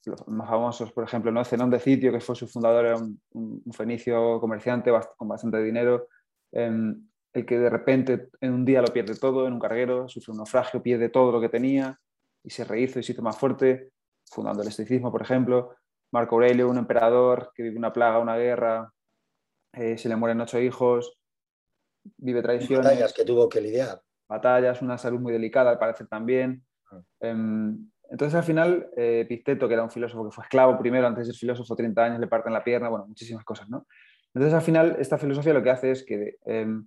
los 0.06 0.26
más 0.28 0.48
famosos, 0.48 0.92
por 0.92 1.04
ejemplo, 1.04 1.30
¿no? 1.30 1.44
Zenón 1.44 1.70
de 1.70 1.80
Sitio, 1.80 2.12
que 2.12 2.20
fue 2.20 2.34
su 2.34 2.46
fundador, 2.46 2.86
era 2.86 2.96
un, 2.96 3.62
fenicio 3.72 4.40
comerciante 4.40 4.90
con 5.16 5.28
bastante 5.28 5.62
dinero, 5.62 6.08
em, 6.52 7.06
el 7.32 7.46
que 7.46 7.58
de 7.58 7.70
repente 7.70 8.28
en 8.40 8.52
un 8.52 8.64
día 8.64 8.80
lo 8.80 8.88
pierde 8.88 9.16
todo, 9.16 9.46
en 9.46 9.54
un 9.54 9.60
carguero, 9.60 10.08
sufre 10.08 10.32
un 10.32 10.38
naufragio, 10.38 10.82
pierde 10.82 11.08
todo 11.08 11.32
lo 11.32 11.40
que 11.40 11.48
tenía 11.48 11.98
y 12.42 12.50
se 12.50 12.64
rehizo 12.64 13.00
y 13.00 13.02
se 13.02 13.12
hizo 13.12 13.22
más 13.22 13.36
fuerte, 13.36 13.90
fundando 14.26 14.62
el 14.62 14.68
estoicismo, 14.68 15.10
por 15.10 15.22
ejemplo. 15.22 15.74
Marco 16.12 16.36
Aurelio, 16.36 16.68
un 16.68 16.78
emperador 16.78 17.50
que 17.54 17.64
vive 17.64 17.76
una 17.76 17.92
plaga, 17.92 18.18
una 18.18 18.36
guerra, 18.36 18.92
eh, 19.72 19.98
se 19.98 20.08
le 20.08 20.16
mueren 20.16 20.40
ocho 20.40 20.60
hijos, 20.60 21.18
vive 22.16 22.42
traiciones. 22.42 22.84
Batallas 22.84 23.12
que 23.12 23.24
tuvo 23.24 23.48
que 23.48 23.60
lidiar. 23.60 24.00
Batallas, 24.28 24.82
una 24.82 24.98
salud 24.98 25.20
muy 25.20 25.32
delicada, 25.32 25.70
al 25.70 25.78
parecer 25.78 26.06
también. 26.06 26.64
Ah. 26.90 27.00
Em, 27.20 27.90
entonces, 28.10 28.34
al 28.34 28.44
final, 28.44 28.90
eh, 28.96 29.26
que 29.28 29.72
era 29.72 29.82
un 29.82 29.90
filósofo 29.90 30.24
que 30.24 30.34
fue 30.34 30.44
esclavo 30.44 30.78
primero, 30.78 31.06
antes 31.06 31.26
de 31.26 31.32
ser 31.32 31.38
filósofo, 31.38 31.74
30 31.74 32.04
años, 32.04 32.20
le 32.20 32.26
parten 32.26 32.52
la 32.52 32.62
pierna, 32.62 32.88
bueno, 32.88 33.06
muchísimas 33.06 33.44
cosas, 33.44 33.68
¿no? 33.68 33.86
Entonces, 34.34 34.54
al 34.54 34.62
final, 34.62 34.96
esta 34.98 35.18
filosofía 35.18 35.54
lo 35.54 35.62
que 35.62 35.70
hace 35.70 35.90
es 35.90 36.04
que 36.04 36.36
em, 36.44 36.86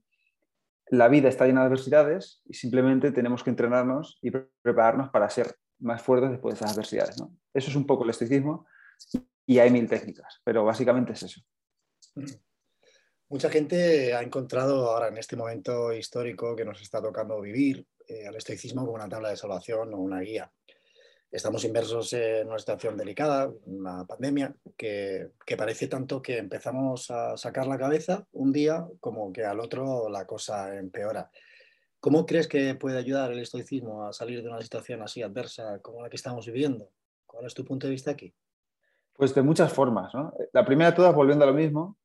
la 0.89 1.07
vida 1.07 1.29
está 1.29 1.45
llena 1.45 1.61
de 1.61 1.67
adversidades 1.67 2.41
y 2.45 2.53
simplemente 2.53 3.11
tenemos 3.11 3.43
que 3.43 3.49
entrenarnos 3.49 4.19
y 4.21 4.31
prepararnos 4.61 5.09
para 5.09 5.29
ser 5.29 5.55
más 5.79 6.01
fuertes 6.01 6.31
después 6.31 6.53
de 6.53 6.57
esas 6.57 6.73
adversidades, 6.73 7.19
¿no? 7.19 7.31
Eso 7.53 7.69
es 7.69 7.75
un 7.75 7.85
poco 7.85 8.03
el 8.03 8.09
estoicismo 8.11 8.65
y 9.45 9.59
hay 9.59 9.69
mil 9.69 9.87
técnicas, 9.87 10.41
pero 10.43 10.63
básicamente 10.63 11.13
es 11.13 11.23
eso. 11.23 11.41
Mucha 13.29 13.49
gente 13.49 14.13
ha 14.13 14.21
encontrado 14.21 14.89
ahora 14.89 15.09
en 15.09 15.17
este 15.17 15.35
momento 15.35 15.91
histórico 15.91 16.55
que 16.55 16.63
nos 16.63 16.81
está 16.81 17.01
tocando 17.01 17.41
vivir 17.41 17.85
eh, 18.07 18.25
al 18.25 18.35
estoicismo 18.37 18.85
como 18.85 18.93
una 18.93 19.09
tabla 19.09 19.29
de 19.29 19.35
salvación 19.35 19.93
o 19.93 19.97
una 19.97 20.21
guía. 20.21 20.49
Estamos 21.29 21.65
inmersos 21.65 22.13
en 22.13 22.47
una 22.47 22.57
situación 22.57 22.95
delicada, 22.95 23.51
una 23.65 24.05
pandemia, 24.05 24.55
que, 24.77 25.31
que, 25.45 25.57
parece 25.57 25.89
tanto 25.89 26.21
que 26.21 26.37
empezamos 26.37 27.11
a 27.11 27.35
sacar 27.35 27.67
la 27.67 27.77
cabeza 27.77 28.25
un 28.31 28.53
día 28.53 28.87
como 29.01 29.33
que 29.33 29.43
al 29.43 29.59
otro 29.59 30.07
la 30.07 30.25
cosa 30.25 30.77
empeora. 30.77 31.29
¿Cómo 31.99 32.25
crees 32.25 32.47
que 32.47 32.75
puede 32.75 32.97
ayudar 32.97 33.33
el 33.33 33.39
estoicismo 33.39 34.05
a 34.05 34.13
salir 34.13 34.41
de 34.41 34.47
una 34.47 34.61
situación 34.61 35.01
así 35.01 35.21
adversa 35.21 35.79
como 35.81 36.01
la 36.01 36.09
que 36.09 36.15
estamos 36.15 36.45
viviendo? 36.45 36.91
¿Cuál 37.25 37.45
es 37.45 37.53
tu 37.53 37.65
punto 37.65 37.87
de 37.87 37.91
vista 37.91 38.11
aquí? 38.11 38.33
Pues 39.11 39.35
de 39.35 39.41
muchas 39.41 39.73
formas. 39.73 40.13
¿no? 40.13 40.33
La 40.53 40.63
primera 40.63 40.95
todas, 40.95 41.13
volviendo 41.13 41.43
a 41.43 41.47
lo 41.47 41.53
mismo, 41.53 41.97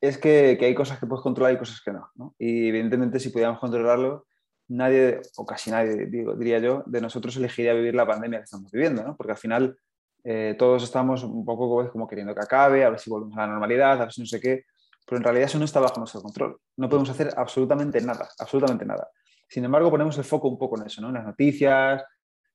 es 0.00 0.18
que, 0.18 0.58
hay 0.60 0.74
cosas 0.74 0.98
que 0.98 1.06
puedes 1.06 1.22
controlar 1.22 1.52
y 1.54 1.58
cosas 1.58 1.80
que 1.84 1.92
no, 1.92 2.10
no. 2.14 2.34
Y 2.38 2.68
evidentemente 2.68 3.20
si 3.20 3.28
pudiéramos 3.28 3.60
controlarlo, 3.60 4.26
nadie, 4.68 5.20
o 5.36 5.44
casi 5.44 5.70
nadie, 5.70 6.06
digo, 6.06 6.34
diría 6.34 6.58
yo, 6.58 6.82
de 6.86 7.00
nosotros 7.00 7.36
elegiría 7.36 7.74
vivir 7.74 7.94
la 7.94 8.06
pandemia 8.06 8.38
que 8.38 8.44
estamos 8.44 8.70
viviendo, 8.70 9.02
¿no? 9.02 9.16
porque 9.16 9.32
al 9.32 9.38
final 9.38 9.76
eh, 10.24 10.54
todos 10.58 10.84
estamos 10.84 11.22
un 11.24 11.44
poco 11.44 11.90
como 11.90 12.06
queriendo 12.06 12.34
que 12.34 12.40
acabe, 12.40 12.84
a 12.84 12.90
ver 12.90 13.00
si 13.00 13.10
volvemos 13.10 13.36
a 13.36 13.42
la 13.42 13.48
normalidad, 13.48 13.92
a 13.92 14.04
ver 14.04 14.12
si 14.12 14.20
no 14.20 14.26
sé 14.26 14.40
qué, 14.40 14.64
pero 15.06 15.18
en 15.18 15.24
realidad 15.24 15.46
eso 15.46 15.58
no 15.58 15.64
está 15.64 15.80
bajo 15.80 15.98
nuestro 15.98 16.22
control. 16.22 16.58
No 16.76 16.88
podemos 16.88 17.10
hacer 17.10 17.32
absolutamente 17.36 18.00
nada, 18.00 18.28
absolutamente 18.38 18.84
nada. 18.84 19.08
Sin 19.48 19.64
embargo, 19.64 19.90
ponemos 19.90 20.16
el 20.18 20.24
foco 20.24 20.48
un 20.48 20.58
poco 20.58 20.78
en 20.78 20.86
eso, 20.86 21.00
¿no? 21.02 21.08
en 21.08 21.14
las 21.14 21.24
noticias, 21.24 22.04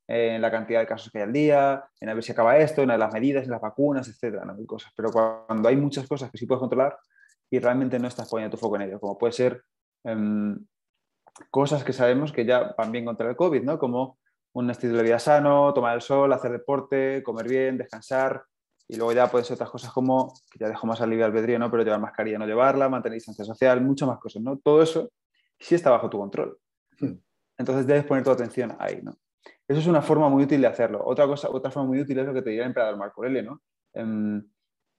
en 0.07 0.41
la 0.41 0.49
cantidad 0.49 0.79
de 0.79 0.87
casos 0.87 1.11
que 1.11 1.17
hay 1.17 1.23
al 1.25 1.33
día, 1.33 1.83
en 1.99 2.09
a 2.09 2.13
ver 2.13 2.23
si 2.23 2.31
acaba 2.31 2.57
esto, 2.57 2.81
en 2.83 2.87
las 2.87 3.13
medidas, 3.13 3.43
en 3.43 3.51
las 3.51 3.59
vacunas, 3.59 4.07
etcétera, 4.07 4.45
¿no? 4.45 4.55
cosas. 4.65 4.93
Pero 4.95 5.11
cuando 5.11 5.67
hay 5.67 5.75
muchas 5.75 6.07
cosas 6.07 6.31
que 6.31 6.37
sí 6.37 6.45
puedes 6.45 6.61
controlar 6.61 6.97
y 7.49 7.59
realmente 7.59 7.99
no 7.99 8.07
estás 8.07 8.29
poniendo 8.29 8.55
tu 8.55 8.61
foco 8.61 8.75
en 8.75 8.83
ello, 8.83 8.99
como 8.99 9.17
puede 9.17 9.33
ser 9.33 9.63
em, 10.03 10.65
cosas 11.51 11.83
que 11.83 11.93
sabemos 11.93 12.31
que 12.31 12.45
ya 12.45 12.73
van 12.77 12.91
bien 12.91 13.05
contra 13.05 13.29
el 13.29 13.35
COVID, 13.35 13.63
¿no? 13.63 13.79
Como 13.79 14.17
un 14.53 14.69
estilo 14.69 14.97
de 14.97 15.03
vida 15.03 15.19
sano, 15.19 15.73
tomar 15.73 15.95
el 15.95 16.01
sol, 16.01 16.31
hacer 16.31 16.51
deporte, 16.51 17.21
comer 17.23 17.47
bien, 17.47 17.77
descansar. 17.77 18.43
Y 18.87 18.97
luego 18.97 19.11
ya 19.11 19.27
pueden 19.27 19.43
ser 19.45 19.55
otras 19.55 19.69
cosas 19.69 19.91
como, 19.91 20.33
que 20.49 20.59
ya 20.59 20.69
dejo 20.69 20.87
más 20.87 21.01
al 21.01 21.09
libre 21.09 21.25
albedrío, 21.25 21.59
¿no? 21.59 21.69
Pero 21.69 21.83
llevar 21.83 21.99
mascarilla, 21.99 22.37
no 22.37 22.45
llevarla, 22.45 22.87
mantener 22.87 23.15
distancia 23.15 23.43
social, 23.43 23.81
muchas 23.81 24.07
más 24.07 24.19
cosas, 24.19 24.41
¿no? 24.43 24.57
Todo 24.59 24.81
eso 24.81 25.11
sí 25.59 25.75
está 25.75 25.89
bajo 25.89 26.09
tu 26.09 26.19
control. 26.19 26.57
Hmm. 26.99 27.15
Entonces 27.57 27.87
debes 27.87 28.05
poner 28.05 28.23
tu 28.23 28.31
atención 28.31 28.75
ahí, 28.79 29.01
¿no? 29.01 29.17
Eso 29.67 29.79
es 29.79 29.87
una 29.87 30.01
forma 30.01 30.29
muy 30.29 30.43
útil 30.43 30.61
de 30.61 30.67
hacerlo. 30.67 31.01
Otra, 31.03 31.25
cosa, 31.25 31.49
otra 31.49 31.71
forma 31.71 31.89
muy 31.89 31.99
útil 31.99 32.19
es 32.19 32.25
lo 32.25 32.33
que 32.33 32.41
te 32.41 32.51
diría 32.51 32.63
el 32.63 32.69
emperador 32.69 32.97
Marco 32.97 33.21
Aurelio, 33.21 33.43
¿no? 33.43 33.61
Em, 33.93 34.47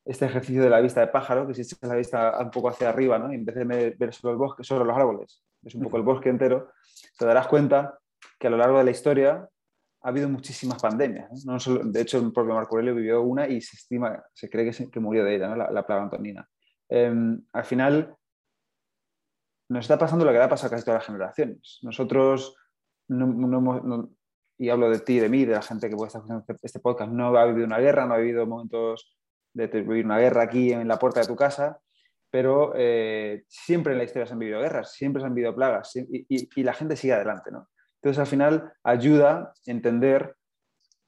este 0.07 0.25
ejercicio 0.27 0.63
de 0.63 0.71
la 0.71 0.81
vista 0.81 1.01
de 1.01 1.09
pájaro, 1.09 1.47
que 1.47 1.55
si 1.55 1.63
echas 1.63 1.79
la 1.83 1.97
vista 1.97 2.39
un 2.41 2.51
poco 2.51 2.69
hacia 2.69 2.89
arriba, 2.89 3.19
¿no? 3.19 3.31
en 3.33 3.45
vez 3.45 3.57
de 3.57 3.65
ver 3.99 4.15
solo 4.15 4.33
el 4.33 4.39
bosque, 4.39 4.63
solo 4.63 4.85
los 4.85 4.97
árboles, 4.97 5.43
es 5.65 5.75
un 5.75 5.83
poco 5.83 5.97
el 5.97 6.05
bosque 6.05 6.29
entero, 6.29 6.71
te 7.19 7.27
darás 7.27 7.49
cuenta 7.49 7.99
que 8.39 8.47
a 8.47 8.51
lo 8.51 8.57
largo 8.57 8.79
de 8.79 8.85
la 8.85 8.93
historia 8.93 9.49
ha 10.03 10.09
habido 10.09 10.29
muchísimas 10.29 10.81
pandemias. 10.81 11.45
¿no? 11.45 11.59
de 11.59 12.01
hecho, 12.01 12.19
el 12.19 12.33
propio 12.33 12.55
Marco 12.55 12.77
Aurelio 12.77 12.95
vivió 12.95 13.21
una 13.23 13.49
y 13.49 13.61
se 13.61 13.77
estima, 13.77 14.23
se 14.33 14.49
cree 14.49 14.71
que, 14.71 15.01
murió 15.01 15.25
de 15.25 15.35
ella, 15.35 15.49
¿no? 15.49 15.57
la, 15.57 15.87
plaga 15.87 16.05
antonina. 16.05 16.49
Em, 16.89 17.45
al 17.53 17.65
final, 17.65 18.15
nos 19.69 19.85
está 19.85 19.99
pasando 19.99 20.25
lo 20.25 20.31
que 20.31 20.39
le 20.39 20.45
ha 20.45 20.49
pasado 20.49 20.69
a 20.69 20.71
casi 20.71 20.85
todas 20.85 21.01
las 21.01 21.07
generaciones. 21.07 21.81
Nosotros 21.83 22.55
no, 23.09 23.27
no, 23.27 24.11
y 24.57 24.69
hablo 24.69 24.89
de 24.89 25.01
ti, 25.01 25.19
de 25.19 25.29
mí, 25.29 25.45
de 25.45 25.55
la 25.55 25.63
gente 25.63 25.91
que 25.91 25.97
puede 25.97 26.07
estar 26.07 26.21
escuchando 26.21 26.45
este, 26.47 26.65
este 26.65 26.79
podcast, 26.79 27.11
no 27.11 27.37
ha 27.37 27.45
vivido 27.47 27.67
una 27.67 27.79
guerra, 27.79 28.07
no 28.07 28.15
ha 28.15 28.19
vivido 28.19 28.47
momentos 28.47 29.16
de 29.57 29.83
vivir 29.83 30.05
una 30.05 30.19
guerra 30.19 30.43
aquí 30.43 30.73
en 30.73 30.87
la 30.87 30.99
puerta 30.99 31.21
de 31.21 31.27
tu 31.27 31.37
casa, 31.37 31.81
pero 32.31 32.73
eh, 32.77 33.45
siempre 33.49 33.93
en 33.93 33.99
la 33.99 34.05
historia 34.05 34.27
se 34.27 34.33
han 34.33 34.39
vivido 34.39 34.61
guerras, 34.61 34.93
siempre 34.93 35.21
se 35.21 35.27
han 35.27 35.35
vivido 35.35 35.55
plagas 35.55 35.97
y, 35.97 36.63
la 36.63 36.75
gente 36.75 36.97
sigue 36.97 37.15
adelante. 37.15 37.51
¿no? 37.51 37.69
Entonces, 38.03 38.21
al 38.21 38.27
final, 38.27 38.73
ayuda 38.83 39.39
a 39.39 39.55
entender 39.65 40.35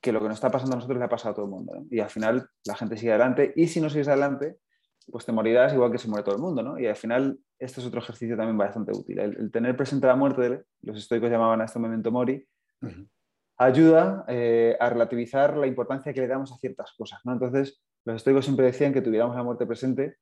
que 0.01 0.13
lo 0.13 0.21
que 0.21 0.29
nos 0.29 0.37
está 0.37 0.51
pasando 0.51 0.75
a 0.75 0.77
nosotros 0.77 0.99
le 0.99 1.05
ha 1.05 1.09
pasado 1.09 1.33
a 1.33 1.35
todo 1.35 1.45
el 1.47 1.51
mundo. 1.51 1.85
Y 1.91 2.01
al 2.01 2.09
final, 2.09 2.49
la 2.65 2.75
gente 2.77 2.97
sigue 2.97 3.11
adelante 3.11 3.53
y 3.57 3.67
si 3.67 3.81
no 3.81 3.91
sigues 3.91 4.09
adelante, 4.09 4.57
pues 5.11 5.25
te 5.25 5.33
morirás 5.33 5.73
igual 5.75 5.91
que 5.91 5.99
se 5.99 6.09
muere 6.09 6.25
todo 6.25 6.37
el 6.37 6.41
mundo. 6.41 6.63
¿no? 6.63 6.79
Y 6.79 6.87
al 6.87 6.97
final, 6.97 7.39
este 7.59 7.81
es 7.81 7.87
otro 7.87 8.01
ejercicio 8.01 8.37
también 8.37 8.57
bastante 8.57 8.93
útil. 8.93 9.19
El, 9.19 9.51
tener 9.51 9.77
presente 9.77 10.07
la 10.07 10.17
muerte, 10.17 10.63
los 10.83 10.97
estoicos 10.97 11.31
llamaban 11.31 11.61
a 11.61 11.65
este 11.65 11.79
momento 11.79 12.11
mori, 12.11 12.47
ayuda 13.59 14.25
eh, 14.29 14.77
a 14.79 14.89
relativizar 14.89 15.57
la 15.57 15.67
importancia 15.67 16.15
que 16.15 16.21
le 16.21 16.29
damos 16.29 16.53
a 16.53 16.59
ciertas 16.59 16.93
cosas. 16.97 17.21
¿no? 17.25 17.33
Entonces, 17.33 17.83
los 18.09 18.17
estoicos 18.17 18.47
siempre 18.47 18.65
decían 18.65 18.95
que 18.95 19.03
tuviéramos 19.03 19.37
la 19.37 19.43
muerte 19.43 19.67
presente 19.67 20.17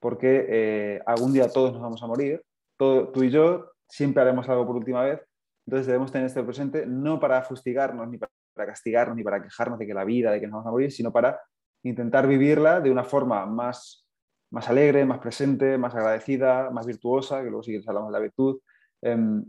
porque 0.00 0.46
eh, 0.48 1.00
algún 1.06 1.32
día 1.32 1.48
todos 1.48 1.72
nos 1.72 1.80
vamos 1.80 2.02
a 2.02 2.06
morir, 2.08 2.42
tú 2.76 3.22
y 3.22 3.30
yo 3.30 3.70
siempre 3.88 4.22
haremos 4.22 4.48
algo 4.48 4.66
por 4.66 4.74
última 4.74 5.02
vez, 5.02 5.20
entonces 5.64 5.86
debemos 5.86 6.10
tener 6.10 6.26
este 6.26 6.42
presente 6.42 6.84
no 6.84 7.20
para 7.20 7.42
fustigarnos, 7.42 8.08
ni 8.08 8.18
para 8.18 8.32
castigarnos, 8.56 9.16
ni 9.16 9.22
para 9.22 9.40
quejarnos 9.40 9.78
de 9.78 9.86
que 9.86 9.94
la 9.94 10.04
vida, 10.04 10.32
de 10.32 10.40
que 10.40 10.46
nos 10.46 10.54
vamos 10.54 10.66
a 10.66 10.70
morir, 10.72 10.90
sino 10.90 11.12
para 11.12 11.40
intentar 11.84 12.26
vivirla 12.26 12.80
de 12.80 12.90
una 12.90 13.04
forma 13.04 13.46
más, 13.46 14.04
más 14.50 14.68
alegre, 14.68 15.04
más 15.04 15.20
presente, 15.20 15.78
más 15.78 15.94
agradecida, 15.94 16.70
más 16.70 16.86
virtuosa, 16.86 17.38
que 17.38 17.50
luego 17.50 17.62
si 17.62 17.70
quieres 17.70 17.86
hablamos 17.86 18.10
de 18.10 18.18
la 18.18 18.22
virtud. 18.22 18.60
Em, 19.00 19.44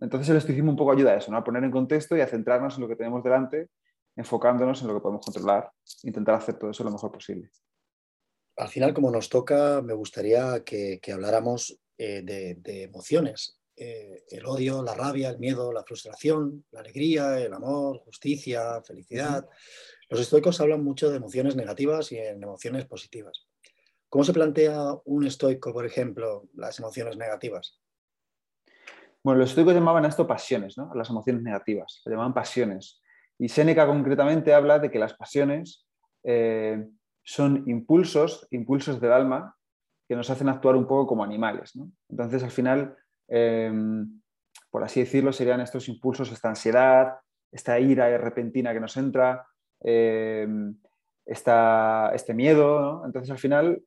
entonces 0.00 0.28
el 0.30 0.38
estoicismo 0.38 0.70
un 0.70 0.76
poco 0.76 0.90
ayuda 0.90 1.12
a 1.12 1.16
eso, 1.16 1.30
¿no? 1.30 1.38
a 1.38 1.44
poner 1.44 1.62
en 1.62 1.70
contexto 1.70 2.16
y 2.16 2.20
a 2.20 2.26
centrarnos 2.26 2.74
en 2.74 2.80
lo 2.80 2.88
que 2.88 2.96
tenemos 2.96 3.22
delante, 3.22 3.68
enfocándonos 4.18 4.82
en 4.82 4.88
lo 4.88 4.94
que 4.94 5.00
podemos 5.00 5.24
controlar, 5.24 5.70
intentar 6.02 6.34
hacer 6.34 6.58
todo 6.58 6.70
eso 6.70 6.82
lo 6.82 6.90
mejor 6.90 7.12
posible. 7.12 7.50
Al 8.56 8.68
final, 8.68 8.92
como 8.92 9.12
nos 9.12 9.28
toca, 9.28 9.80
me 9.80 9.94
gustaría 9.94 10.64
que, 10.64 11.00
habláramos 11.12 11.78
eh, 11.96 12.22
de, 12.24 12.82
emociones. 12.82 13.60
Eh, 13.76 14.24
el 14.30 14.44
odio, 14.44 14.82
la 14.82 14.94
rabia, 14.94 15.30
el 15.30 15.38
miedo, 15.38 15.72
la 15.72 15.84
frustración, 15.84 16.64
la 16.72 16.80
alegría, 16.80 17.38
el 17.38 17.54
amor, 17.54 17.98
justicia, 17.98 18.82
felicidad. 18.82 19.48
Los 20.08 20.20
estoicos 20.20 20.60
hablan 20.60 20.82
mucho 20.82 21.10
de 21.10 21.18
emociones 21.18 21.54
negativas 21.54 22.10
y 22.10 22.18
en 22.18 22.42
emociones 22.42 22.86
positivas. 22.86 23.46
¿Cómo 24.08 24.24
se 24.24 24.32
plantea 24.32 24.96
un 25.04 25.28
estoico, 25.28 25.72
por 25.72 25.86
ejemplo, 25.86 26.48
las 26.54 26.76
emociones 26.80 27.16
negativas? 27.16 27.78
Bueno, 29.22 29.38
los 29.38 29.50
estoicos 29.50 29.74
llamaban 29.74 30.04
a 30.04 30.08
esto 30.08 30.26
pasiones, 30.26 30.76
¿no? 30.76 30.90
a 30.90 30.96
las 30.96 31.08
emociones 31.08 31.42
negativas, 31.42 32.00
se 32.02 32.10
llamaban 32.10 32.34
pasiones. 32.34 33.00
Y 33.38 33.48
Séneca 33.48 33.86
concretamente 33.86 34.52
habla 34.52 34.78
de 34.78 34.90
que 34.90 34.98
las 34.98 35.14
pasiones 35.14 35.86
eh, 36.24 36.86
son 37.22 37.64
impulsos, 37.66 38.46
impulsos 38.50 39.00
del 39.00 39.12
alma, 39.12 39.54
que 40.08 40.16
nos 40.16 40.28
hacen 40.30 40.48
actuar 40.48 40.74
un 40.74 40.86
poco 40.86 41.06
como 41.06 41.22
animales. 41.22 41.78
Entonces, 42.08 42.42
al 42.42 42.50
final, 42.50 42.96
eh, 43.28 43.70
por 44.70 44.82
así 44.82 45.00
decirlo, 45.00 45.32
serían 45.32 45.60
estos 45.60 45.88
impulsos, 45.88 46.32
esta 46.32 46.48
ansiedad, 46.48 47.18
esta 47.52 47.78
ira 47.78 48.16
repentina 48.18 48.72
que 48.72 48.80
nos 48.80 48.96
entra, 48.96 49.46
eh, 49.82 50.48
este 51.24 52.34
miedo. 52.34 53.02
Entonces, 53.04 53.30
al 53.30 53.38
final, 53.38 53.82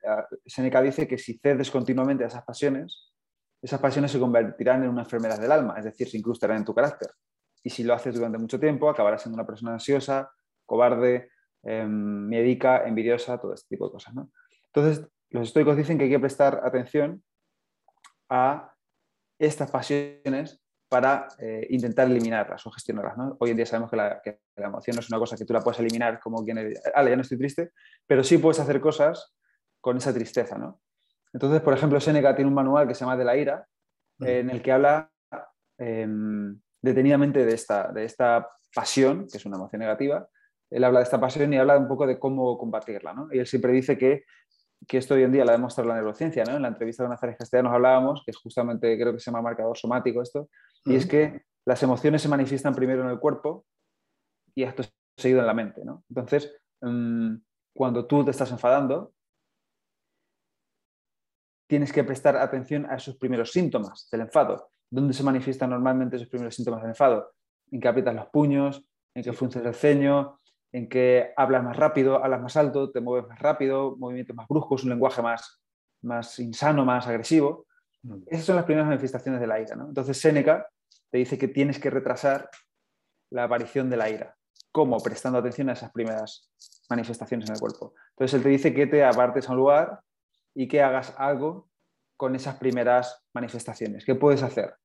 Séneca 0.46 0.81
dice 0.81 1.08
que 1.08 1.17
si 1.17 1.39
cedes 1.39 1.72
continuamente 1.72 2.24
a 2.24 2.27
esas 2.27 2.46
pasiones, 2.46 3.12
esas 3.62 3.79
pasiones 3.79 4.12
se 4.12 4.20
convertirán 4.20 4.84
en 4.84 4.89
una 4.89 5.03
enfermedad 5.03 5.39
del 5.39 5.51
alma, 5.51 5.75
es 5.77 5.86
decir, 5.86 6.08
se 6.08 6.17
incrustarán 6.17 6.58
en 6.58 6.65
tu 6.65 6.74
carácter. 6.74 7.10
Y 7.63 7.69
si 7.69 7.83
lo 7.83 7.93
haces 7.93 8.15
durante 8.15 8.37
mucho 8.37 8.59
tiempo, 8.59 8.89
acabarás 8.89 9.21
siendo 9.21 9.35
una 9.35 9.45
persona 9.45 9.73
ansiosa, 9.73 10.31
cobarde, 10.65 11.29
eh, 11.63 11.85
miedica, 11.85 12.87
envidiosa, 12.87 13.39
todo 13.39 13.53
este 13.53 13.75
tipo 13.75 13.85
de 13.85 13.91
cosas. 13.91 14.13
Entonces, 14.73 15.07
los 15.29 15.47
estoicos 15.47 15.77
dicen 15.77 15.97
que 15.97 16.05
hay 16.05 16.09
que 16.09 16.19
prestar 16.19 16.61
atención 16.63 17.23
a 18.29 18.73
estas 19.37 19.69
pasiones 19.69 20.61
para 20.89 21.27
eh, 21.37 21.67
intentar 21.69 22.07
eliminarlas 22.07 22.65
o 22.67 22.71
gestionarlas. 22.71 23.15
Hoy 23.39 23.51
en 23.51 23.55
día 23.55 23.65
sabemos 23.65 23.89
que 23.89 23.95
la, 23.95 24.21
emoción 24.57 24.95
no 24.95 24.99
es 24.99 25.09
una 25.09 25.19
cosa 25.19 25.37
que 25.37 25.45
tú 25.45 25.53
la 25.53 25.61
puedes 25.61 25.79
eliminar 25.79 26.19
como 26.19 26.43
quien, 26.43 26.57
ah, 26.93 27.03
ya 27.03 27.15
no 27.15 27.21
estoy 27.21 27.37
triste, 27.37 27.71
pero 28.05 28.23
sí 28.23 28.37
puedes 28.37 28.59
hacer 28.59 28.81
cosas 28.81 29.33
con 29.79 29.97
esa 29.97 30.13
tristeza. 30.13 30.57
¿no? 30.57 30.81
Entonces, 31.31 31.61
por 31.61 31.73
ejemplo, 31.73 31.99
Seneca 32.01 32.35
tiene 32.35 32.49
un 32.49 32.55
manual 32.55 32.87
que 32.87 32.93
se 32.93 33.01
llama 33.01 33.15
De 33.15 33.23
la 33.23 33.37
ira, 33.37 33.67
en 34.19 34.49
el 34.49 34.61
que 34.61 34.71
habla 34.71 35.09
em, 35.79 36.59
detenidamente 36.81 37.45
de 37.45 37.53
esta, 37.53 37.91
de 37.91 38.05
esta 38.05 38.50
pasión, 38.73 39.27
que 39.31 39.38
es 39.38 39.45
una 39.45 39.57
emoción 39.57 39.79
negativa. 39.79 40.27
Él 40.69 40.83
habla 40.83 41.00
de 41.00 41.03
esta 41.03 41.19
pasión 41.19 41.53
y 41.53 41.57
habla 41.57 41.77
un 41.77 41.88
poco 41.88 42.07
de 42.07 42.17
cómo 42.17 42.57
combatirla. 42.57 43.13
¿no? 43.13 43.27
Y 43.31 43.39
él 43.39 43.47
siempre 43.47 43.71
dice 43.71 43.97
que, 43.97 44.23
que 44.88 44.97
esto 44.97 45.13
hoy 45.13 45.23
en 45.23 45.31
día 45.31 45.45
la 45.45 45.51
ha 45.51 45.55
demostrado 45.55 45.89
la 45.89 45.95
neurociencia. 45.95 46.43
¿no? 46.45 46.55
En 46.55 46.61
la 46.61 46.69
entrevista 46.69 47.03
con 47.03 47.11
Nazaret 47.11 47.38
Castellanos 47.38 47.73
hablábamos, 47.73 48.23
que 48.25 48.31
es 48.31 48.38
justamente, 48.38 48.97
creo 48.97 49.13
que 49.13 49.19
se 49.19 49.29
llama 49.29 49.41
marcador 49.41 49.77
somático 49.77 50.21
esto, 50.21 50.50
y 50.85 50.95
es 50.95 51.05
que 51.05 51.41
las 51.65 51.83
emociones 51.83 52.21
se 52.21 52.29
manifiestan 52.29 52.73
primero 52.73 53.03
en 53.03 53.09
el 53.09 53.19
cuerpo 53.19 53.65
y 54.55 54.63
esto 54.63 54.83
seguido 55.17 55.41
en 55.41 55.47
la 55.47 55.53
mente. 55.53 55.81
¿no? 55.85 56.03
Entonces, 56.09 56.55
mm, 56.81 57.35
cuando 57.73 58.07
tú 58.07 58.25
te 58.25 58.31
estás 58.31 58.51
enfadando, 58.51 59.13
tienes 61.67 61.93
que 61.93 62.03
prestar 62.03 62.35
atención 62.35 62.85
a 62.89 62.95
esos 62.95 63.15
primeros 63.17 63.51
síntomas 63.51 64.09
del 64.11 64.21
enfado. 64.21 64.71
¿Dónde 64.91 65.13
se 65.13 65.24
manifiestan 65.24 65.69
normalmente 65.69 66.17
esos 66.17 66.27
primeros 66.27 66.53
síntomas 66.53 66.81
del 66.81 66.91
enfado? 66.91 67.31
En 67.71 67.79
que 67.79 67.88
aprietas 67.88 68.13
los 68.13 68.27
puños, 68.27 68.86
en 69.15 69.24
que 69.24 69.33
frunces 69.33 69.65
el 69.65 69.74
ceño, 69.74 70.38
en 70.71 70.88
que 70.88 71.33
hablas 71.36 71.63
más 71.63 71.75
rápido, 71.77 72.24
hablas 72.24 72.41
más 72.41 72.55
alto, 72.57 72.91
te 72.91 73.01
mueves 73.01 73.27
más 73.27 73.39
rápido, 73.39 73.95
movimientos 73.98 74.36
más 74.36 74.48
bruscos, 74.48 74.83
un 74.83 74.89
lenguaje 74.89 75.21
más, 75.21 75.62
más 76.01 76.38
insano, 76.39 76.86
más 76.86 77.07
agresivo. 77.07 77.65
Esas 78.27 78.45
son 78.45 78.55
las 78.57 78.65
primeras 78.65 78.88
manifestaciones 78.88 79.41
de 79.41 79.48
la 79.48 79.60
ira. 79.60 79.74
Entonces 79.74 80.19
Séneca 80.19 80.67
te 81.10 81.17
dice 81.17 81.38
que 81.38 81.48
tienes 81.48 81.79
que 81.79 81.89
retrasar 81.89 82.50
la 83.31 83.45
aparición 83.45 83.89
de 83.89 83.98
la 83.98 84.10
ira. 84.10 84.36
¿Cómo? 84.71 85.00
Prestando 85.00 85.39
atención 85.39 85.69
a 85.69 85.74
esas 85.74 85.91
primeras 85.91 86.51
manifestaciones 86.89 87.50
en 87.50 87.55
el 87.55 87.60
cuerpo. 87.60 87.93
Entonces 88.12 88.33
él 88.36 88.43
te 88.43 88.50
dice 88.50 88.74
que 88.74 88.88
te 88.88 89.03
apartes 89.03 89.48
a 89.48 89.51
un 89.51 89.57
lugar, 89.57 90.01
y 90.53 90.67
que 90.67 90.81
hagas 90.81 91.13
algo 91.17 91.69
con 92.21 92.35
esas 92.35 92.57
primeras 92.57 93.25
manifestaciones. 93.33 94.05
¿Qué 94.05 94.13
puedes 94.13 94.43
hacer? 94.43 94.75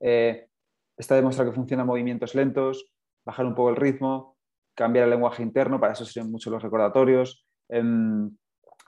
Eh, 0.00 0.48
está 0.96 1.14
demostrado 1.14 1.50
que 1.50 1.54
funcionan 1.54 1.86
movimientos 1.86 2.34
lentos, 2.34 2.90
bajar 3.26 3.44
un 3.44 3.54
poco 3.54 3.68
el 3.68 3.76
ritmo, 3.76 4.38
cambiar 4.74 5.04
el 5.04 5.10
lenguaje 5.10 5.42
interno, 5.42 5.78
para 5.78 5.92
eso 5.92 6.06
sirven 6.06 6.32
mucho 6.32 6.48
los 6.48 6.62
recordatorios, 6.62 7.46
em, 7.68 8.34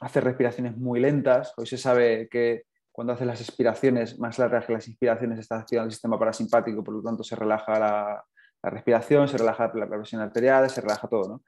hacer 0.00 0.24
respiraciones 0.24 0.78
muy 0.78 0.98
lentas. 0.98 1.52
Hoy 1.58 1.66
se 1.66 1.76
sabe 1.76 2.26
que 2.30 2.62
cuando 2.90 3.12
haces 3.12 3.26
las 3.26 3.42
expiraciones 3.42 4.18
más 4.18 4.38
largas 4.38 4.64
que 4.64 4.72
las 4.72 4.88
inspiraciones 4.88 5.38
está 5.38 5.58
activando 5.58 5.88
el 5.88 5.92
sistema 5.92 6.18
parasimpático, 6.18 6.82
por 6.82 6.94
lo 6.94 7.02
tanto 7.02 7.22
se 7.22 7.36
relaja 7.36 7.78
la, 7.78 8.24
respiración, 8.62 9.28
se 9.28 9.36
relaja 9.36 9.70
la 9.74 9.86
presión 9.86 10.22
arterial, 10.22 10.70
se 10.70 10.80
relaja 10.80 11.06
todo. 11.06 11.28
¿no? 11.28 11.42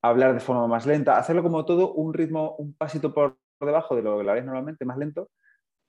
Hablar 0.00 0.32
de 0.32 0.40
forma 0.40 0.66
más 0.66 0.86
lenta, 0.86 1.18
hacerlo 1.18 1.42
como 1.42 1.66
todo 1.66 1.92
un 1.92 2.14
ritmo, 2.14 2.56
un 2.56 2.72
pasito 2.72 3.12
por 3.12 3.36
debajo 3.60 3.94
de 3.94 4.00
lo 4.00 4.16
que 4.16 4.24
lo 4.24 4.30
haréis 4.30 4.46
normalmente, 4.46 4.86
más 4.86 4.96
lento, 4.96 5.28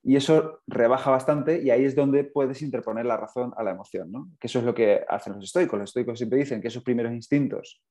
y 0.03 0.15
eso 0.15 0.61
rebaja 0.67 1.11
bastante 1.11 1.61
y 1.61 1.69
ahí 1.69 1.85
es 1.85 1.95
donde 1.95 2.23
puedes 2.23 2.61
interponer 2.61 3.05
la 3.05 3.17
razón 3.17 3.53
a 3.55 3.63
la 3.63 3.71
emoción, 3.71 4.11
¿no? 4.11 4.29
que 4.39 4.47
eso 4.47 4.59
es 4.59 4.65
lo 4.65 4.73
que 4.73 5.05
hacen 5.07 5.33
los 5.33 5.43
estoicos. 5.43 5.79
Los 5.79 5.89
estoicos 5.89 6.17
siempre 6.17 6.39
dicen 6.39 6.61
que 6.61 6.69
esos 6.69 6.83
primeros 6.83 7.11
instintos 7.11 7.83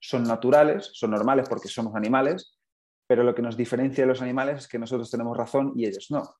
son 0.00 0.24
naturales, 0.24 0.90
son 0.94 1.10
normales 1.10 1.48
porque 1.48 1.68
somos 1.68 1.94
animales, 1.94 2.58
pero 3.06 3.22
lo 3.22 3.34
que 3.34 3.42
nos 3.42 3.56
diferencia 3.56 4.04
de 4.04 4.08
los 4.08 4.22
animales 4.22 4.60
es 4.60 4.68
que 4.68 4.78
nosotros 4.78 5.10
tenemos 5.10 5.36
razón 5.36 5.72
y 5.76 5.86
ellos 5.86 6.06
no. 6.10 6.36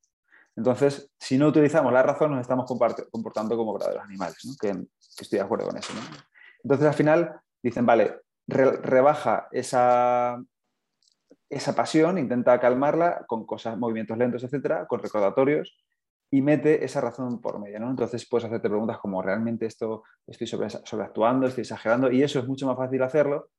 Entonces, 0.57 1.11
si 1.19 1.39
no 1.39 1.49
utilizamos 1.49 1.93
la 1.93 2.03
razón, 2.03 2.33
nos 2.33 2.41
estamos 2.41 2.67
comportando 2.67 3.57
como 3.57 3.75
verdaderos 3.75 4.05
animales, 4.05 4.39
¿no? 4.45 4.55
que, 4.61 4.71
estoy 5.21 5.39
de 5.39 5.45
acuerdo 5.45 5.67
con 5.67 5.77
eso. 5.77 5.93
Entonces, 6.65 6.87
al 6.87 6.95
final, 6.95 7.41
dicen, 7.63 7.87
vale, 7.87 8.21
rebaja 8.47 9.49
esa, 9.53 10.43
esa 11.51 11.75
pasión, 11.75 12.19
intenta 12.19 12.59
calmarla 12.61 13.25
con 13.27 13.47
cosas, 13.47 13.79
movimientos 13.79 14.19
lentos, 14.19 14.45
etcétera, 14.45 14.87
con 14.87 15.01
recordatorios 15.01 15.79
y 16.31 16.43
mete 16.43 16.85
esa 16.85 17.01
razón 17.01 17.41
por 17.41 17.59
medio. 17.59 17.81
¿no? 17.81 17.91
Entonces 17.91 18.27
puedes 18.29 18.45
hacerte 18.45 18.69
preguntas 18.69 18.99
como 18.99 19.23
realmente 19.23 19.67
esto 19.67 20.05
estoy 20.27 20.47
sobre, 20.47 20.69
sobreactuando, 20.71 21.47
estoy 21.47 21.63
exagerando 21.63 22.13
y 22.13 22.23
eso 22.23 22.39
es 22.39 22.47
mucho 22.47 22.67
más 22.67 22.77
fácil 22.77 23.03
hacerlo 23.03 23.51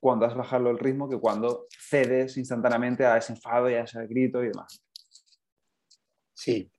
cuando 0.00 0.26
has 0.26 0.36
bajado 0.36 0.70
el 0.70 0.78
ritmo 0.78 1.08
que 1.08 1.18
cuando 1.18 1.66
cedes 1.70 2.36
instantáneamente 2.36 3.04
a 3.04 3.16
ese 3.16 3.32
enfado 3.32 3.68
y 3.70 3.74
a 3.74 3.82
ese 3.82 4.06
grito 4.06 4.42
y 4.44 4.48
demás. 4.48 4.84
Sí, 6.34 6.70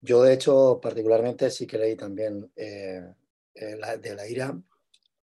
yo 0.00 0.22
de 0.22 0.32
hecho 0.32 0.80
particularmente 0.82 1.50
sí 1.50 1.66
que 1.66 1.78
leí 1.78 1.96
también 1.96 2.50
eh, 2.56 3.00
eh, 3.54 3.76
de 4.00 4.14
la 4.14 4.26
ira. 4.26 4.58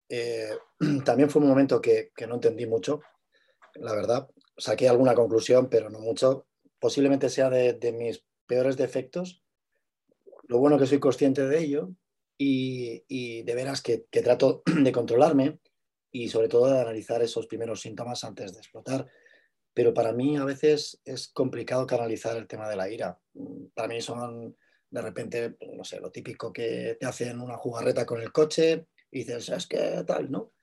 Eh, 0.10 0.58
también 1.06 1.30
fue 1.30 1.42
un 1.42 1.48
momento 1.48 1.80
que, 1.80 2.12
que 2.16 2.28
no 2.28 2.36
entendí 2.36 2.66
mucho, 2.66 3.02
la 3.76 3.94
verdad, 3.94 4.28
saqué 4.58 4.90
alguna 4.90 5.14
conclusión, 5.14 5.70
pero 5.70 5.90
no 5.90 6.00
mucho. 6.00 6.48
Posiblemente 6.80 7.30
sea 7.30 7.50
de, 7.50 7.92
mis 7.94 8.24
peores 8.46 8.78
defectos. 8.78 9.44
Lo 10.44 10.60
bueno 10.60 10.78
que 10.78 10.88
soy 10.88 11.00
consciente 11.00 11.48
de 11.48 11.60
ello 11.60 11.92
y, 12.38 13.44
de 13.44 13.56
veras 13.56 13.82
que, 13.82 14.08
trato 14.12 14.64
de 14.66 14.92
controlarme 14.92 15.60
y 16.12 16.30
sobre 16.30 16.48
todo 16.48 16.68
de 16.68 16.80
analizar 16.80 17.22
esos 17.22 17.48
primeros 17.48 17.82
síntomas 17.82 18.24
antes 18.24 18.54
de 18.54 18.60
explotar. 18.60 19.08
Pero 19.74 19.94
para 19.94 20.12
mí 20.12 20.38
a 20.38 20.46
veces 20.46 21.00
es 21.06 21.28
complicado 21.28 21.86
canalizar 21.86 22.36
el 22.38 22.48
tema 22.48 22.68
de 22.68 22.76
la 22.76 22.90
ira. 22.90 23.20
Para 23.76 23.88
mí 23.88 24.02
son 24.02 24.58
de 24.90 25.02
repente, 25.02 25.58
no 25.74 25.84
sé, 25.84 26.00
lo 26.00 26.12
típico 26.12 26.54
que 26.54 26.98
te 27.00 27.06
hacen 27.06 27.42
una 27.42 27.58
jugarreta 27.58 28.06
con 28.06 28.22
el 28.22 28.32
coche 28.32 28.88
y 29.12 29.20
dices, 29.20 29.50
es 29.50 29.68
que 29.68 30.04
tal, 30.08 30.32
¿no? 30.32 30.54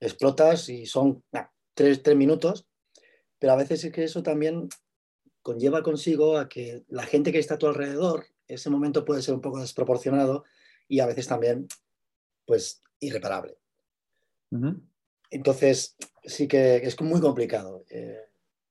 Explotas 0.00 0.70
y 0.70 0.86
son 0.86 1.22
tres, 1.74 2.02
tres 2.02 2.16
minutos 2.16 2.66
pero 3.38 3.52
a 3.52 3.56
veces 3.56 3.84
es 3.84 3.92
que 3.92 4.04
eso 4.04 4.22
también 4.22 4.68
conlleva 5.42 5.82
consigo 5.82 6.38
a 6.38 6.48
que 6.48 6.84
la 6.88 7.04
gente 7.04 7.32
que 7.32 7.38
está 7.38 7.54
a 7.54 7.58
tu 7.58 7.66
alrededor, 7.66 8.26
ese 8.48 8.70
momento 8.70 9.04
puede 9.04 9.22
ser 9.22 9.34
un 9.34 9.40
poco 9.40 9.60
desproporcionado 9.60 10.44
y 10.88 11.00
a 11.00 11.06
veces 11.06 11.26
también, 11.26 11.68
pues, 12.46 12.82
irreparable. 13.00 13.56
Entonces, 15.30 15.96
sí 16.24 16.46
que 16.48 16.76
es 16.76 17.00
muy 17.00 17.20
complicado. 17.20 17.84
Eh, 17.90 18.20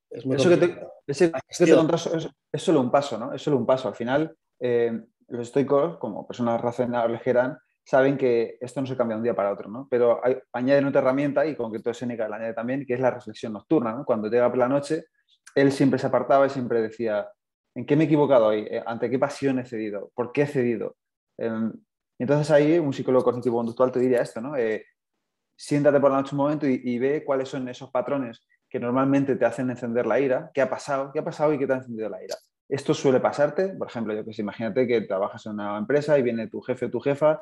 Es 0.09 0.25
eso 0.25 0.49
que 0.49 0.57
te, 0.57 0.79
ese, 1.07 1.31
es, 1.47 1.57
solo 1.57 2.81
un 2.81 2.91
paso, 2.91 3.17
¿no? 3.17 3.33
Es 3.33 3.41
solo 3.41 3.57
un 3.57 3.65
paso. 3.65 3.87
Al 3.87 3.95
final, 3.95 4.35
eh, 4.59 4.99
los 5.27 5.47
estoicos, 5.47 5.97
como 5.97 6.25
personas 6.25 6.61
razonables 6.61 7.21
que 7.21 7.29
eran, 7.31 7.57
saben 7.85 8.17
que 8.17 8.57
esto 8.61 8.81
no 8.81 8.87
se 8.87 8.95
cambia 8.95 9.15
de 9.15 9.19
un 9.19 9.23
día 9.23 9.35
para 9.35 9.51
otro, 9.51 9.69
¿no? 9.69 9.87
Pero 9.89 10.23
hay, 10.23 10.37
añaden 10.53 10.85
otra 10.85 11.01
herramienta, 11.01 11.45
y 11.45 11.55
con 11.55 11.71
que 11.71 11.79
todo 11.79 11.93
Seneca 11.93 12.27
la 12.27 12.37
añade 12.37 12.53
también, 12.53 12.85
que 12.85 12.93
es 12.93 12.99
la 12.99 13.11
reflexión 13.11 13.53
nocturna, 13.53 13.93
¿no? 13.93 14.05
Cuando 14.05 14.29
llega 14.29 14.49
por 14.49 14.57
la 14.57 14.69
noche, 14.69 15.05
él 15.55 15.71
siempre 15.71 15.99
se 15.99 16.07
apartaba 16.07 16.47
y 16.47 16.49
siempre 16.49 16.81
decía, 16.81 17.27
¿en 17.75 17.85
qué 17.85 17.95
me 17.95 18.03
he 18.03 18.07
equivocado 18.07 18.47
hoy? 18.47 18.67
Eh, 18.69 18.83
¿Ante 18.85 19.09
qué 19.09 19.19
pasión 19.19 19.59
he 19.59 19.65
cedido? 19.65 20.11
¿Por 20.15 20.31
qué 20.31 20.43
he 20.43 20.47
cedido? 20.47 20.95
Em, 21.37 21.73
entonces 22.19 22.49
ahí 22.51 22.79
un 22.79 22.93
psicólogo 22.93 23.25
cognitivo-conductual 23.25 23.91
te 23.91 23.99
diría 23.99 24.21
esto, 24.21 24.39
¿no? 24.41 24.55
Eh, 24.55 24.85
siéntate 25.55 25.99
por 25.99 26.11
la 26.11 26.17
noche 26.17 26.35
un 26.35 26.37
momento 26.37 26.67
y, 26.67 26.97
ve 26.99 27.23
cuáles 27.25 27.49
son 27.49 27.67
esos 27.67 27.91
patrones 27.91 28.45
que 28.69 28.79
normalmente 28.79 29.35
te 29.35 29.45
hacen 29.45 29.69
encender 29.69 30.05
la 30.05 30.19
ira, 30.19 30.49
qué 30.53 30.61
ha 30.61 30.69
pasado, 30.69 31.11
qué 31.11 31.19
ha 31.19 31.23
pasado 31.23 31.53
y 31.53 31.59
qué 31.59 31.67
te 31.67 31.73
ha 31.73 31.77
encendido 31.77 32.09
la 32.09 32.23
ira. 32.23 32.35
Esto 32.67 32.93
suele 32.93 33.19
pasarte, 33.19 33.69
por 33.75 33.87
ejemplo, 33.87 34.15
yo 34.15 34.25
que 34.25 34.33
sé, 34.33 34.41
imagínate 34.41 34.87
que 34.87 35.01
trabajas 35.01 35.45
en 35.45 35.53
una 35.53 35.77
empresa 35.77 36.17
y 36.17 36.23
viene 36.23 36.47
tu 36.47 36.59
jefe 36.61 36.87
o 36.87 36.89
tu 36.89 36.99
jefa 36.99 37.39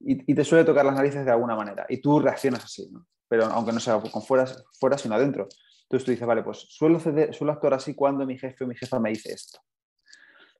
y, 0.00 0.34
te 0.34 0.44
suele 0.44 0.64
tocar 0.64 0.84
las 0.84 0.94
narices 0.94 1.24
de 1.24 1.30
alguna 1.30 1.54
manera 1.54 1.86
y 1.88 2.00
tú 2.00 2.20
reaccionas 2.20 2.64
así, 2.64 2.90
pero 3.28 3.44
aunque 3.44 3.72
no 3.72 3.80
sea 3.80 4.00
con 4.00 4.22
fuera, 4.22 4.46
fuera 4.78 4.96
sino 4.98 5.14
adentro. 5.14 5.46
Entonces 5.82 6.04
tú 6.04 6.10
dices, 6.12 6.26
vale, 6.26 6.42
pues 6.42 6.66
suelo, 6.68 7.00
suelo 7.00 7.52
actuar 7.52 7.74
así 7.74 7.94
cuando 7.94 8.24
mi 8.24 8.38
jefe 8.38 8.64
o 8.64 8.66
mi 8.66 8.76
jefa 8.76 8.98
me 8.98 9.10
dice 9.10 9.32
esto. 9.32 9.60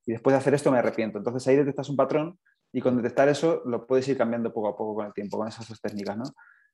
Y 0.04 0.12
después 0.12 0.34
de 0.34 0.38
hacer 0.38 0.54
esto 0.54 0.70
me 0.72 0.78
arrepiento. 0.78 1.18
Entonces 1.18 1.46
ahí 1.46 1.56
detectas 1.56 1.88
un 1.88 1.96
patrón 1.96 2.38
y 2.72 2.80
con 2.80 2.96
detectar 2.96 3.28
eso 3.28 3.62
lo 3.64 3.86
puedes 3.86 4.06
ir 4.08 4.18
cambiando 4.18 4.52
poco 4.52 4.68
a 4.68 4.76
poco 4.76 4.96
con 4.96 5.06
el 5.06 5.12
tiempo, 5.12 5.38
con 5.38 5.48
esas 5.48 5.68
dos 5.68 5.80
técnicas, 5.80 6.16
¿no? 6.16 6.24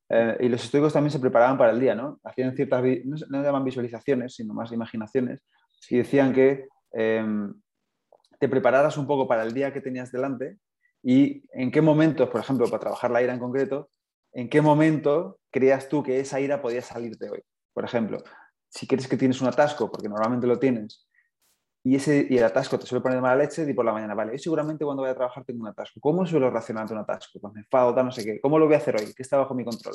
Eh, 0.09 0.37
y 0.41 0.49
los 0.49 0.65
estoicos 0.65 0.93
también 0.93 1.11
se 1.11 1.19
preparaban 1.19 1.59
para 1.59 1.73
el 1.73 1.81
día, 1.81 1.95
¿no? 1.95 2.21
Hacían 2.25 2.55
ciertas, 2.55 2.83
no, 3.05 3.17
no 3.29 3.43
llaman 3.43 3.65
visualizaciones, 3.65 4.35
sino 4.35 4.55
más 4.55 4.73
imaginaciones, 4.73 5.43
y 5.91 5.99
decían 5.99 6.33
que 6.33 6.69
em, 6.93 7.53
te 8.39 8.49
prepararas 8.49 8.97
un 8.97 9.07
poco 9.07 9.27
para 9.27 9.43
el 9.43 9.53
día 9.53 9.73
que 9.73 9.81
tenías 9.81 10.13
delante 10.13 10.59
y 11.09 11.45
en 11.53 11.71
qué 11.71 11.81
momentos, 11.81 12.29
por 12.31 12.41
ejemplo, 12.41 12.67
para 12.67 12.81
trabajar 12.81 13.13
la 13.13 13.23
ira 13.23 13.33
en 13.33 13.39
concreto, 13.39 13.91
en 14.33 14.51
qué 14.51 14.61
momento 14.61 15.39
creías 15.53 15.89
tú 15.89 16.03
que 16.03 16.19
esa 16.19 16.41
ira 16.41 16.61
podía 16.61 16.83
salir 16.83 17.17
de 17.17 17.31
hoy. 17.31 17.43
Por 17.73 17.85
ejemplo, 17.85 18.19
si 18.69 18.89
crees 18.89 19.07
que 19.07 19.17
tienes 19.17 19.41
un 19.41 19.47
atasco, 19.47 19.89
porque 19.89 20.09
normalmente 20.09 20.49
lo 20.49 20.59
tienes, 20.59 21.07
y, 21.85 21.95
ese, 21.95 22.27
y 22.29 22.37
el 22.37 22.43
atasco 22.43 22.77
te 22.77 22.87
suele 22.87 23.03
poner 23.03 23.19
de 23.19 23.23
mala 23.23 23.37
leche, 23.37 23.65
y 23.71 23.73
por 23.73 23.85
la 23.85 23.93
mañana, 23.93 24.17
vale, 24.17 24.33
yo 24.33 24.39
seguramente 24.39 24.85
cuando 24.85 25.05
voy 25.05 25.11
a 25.13 25.15
trabajar 25.15 25.45
tengo 25.45 25.61
un 25.61 25.69
atasco. 25.69 26.01
¿Cómo 26.01 26.27
suelo 26.27 26.51
reaccionar 26.51 26.83
ante 26.83 26.95
un 26.95 26.99
atasco? 26.99 27.39
Pues 27.39 27.55
me 27.55 27.61
enfado, 27.61 28.03
no 28.03 28.11
sé 28.11 28.25
qué. 28.25 28.41
¿Cómo 28.41 28.59
lo 28.59 28.67
voy 28.67 28.75
a 28.75 28.79
hacer 28.79 28.97
hoy? 28.97 29.15
¿Qué 29.15 29.23
está 29.23 29.37
bajo 29.37 29.55
mi 29.55 29.65
control? 29.65 29.95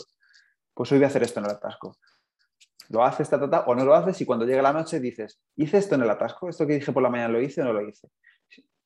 Pues 0.74 0.94
hoy 0.94 1.00
voy 1.00 1.06
a 1.06 1.08
hacer 1.08 1.24
esto 1.24 1.42
en 1.42 1.48
el 1.48 1.52
atasco. 1.52 1.98
Lo 2.88 3.04
haces, 3.04 3.30
ta, 3.30 3.38
o 3.68 3.76
no 3.76 3.84
lo 3.84 3.96
haces 3.96 4.22
y 4.22 4.26
cuando 4.26 4.46
llega 4.46 4.62
la 4.62 4.72
noche 4.72 5.02
dices, 5.02 5.42
¿hice 5.58 5.78
esto 5.78 5.96
en 5.96 6.04
el 6.04 6.10
atasco? 6.10 6.48
¿Esto 6.48 6.66
que 6.66 6.76
dije 6.76 6.94
por 6.94 7.04
la 7.04 7.10
mañana 7.10 7.34
lo 7.34 7.42
hice 7.42 7.62
o 7.62 7.66
no 7.66 7.74
lo 7.74 7.86
hice? 7.86 8.08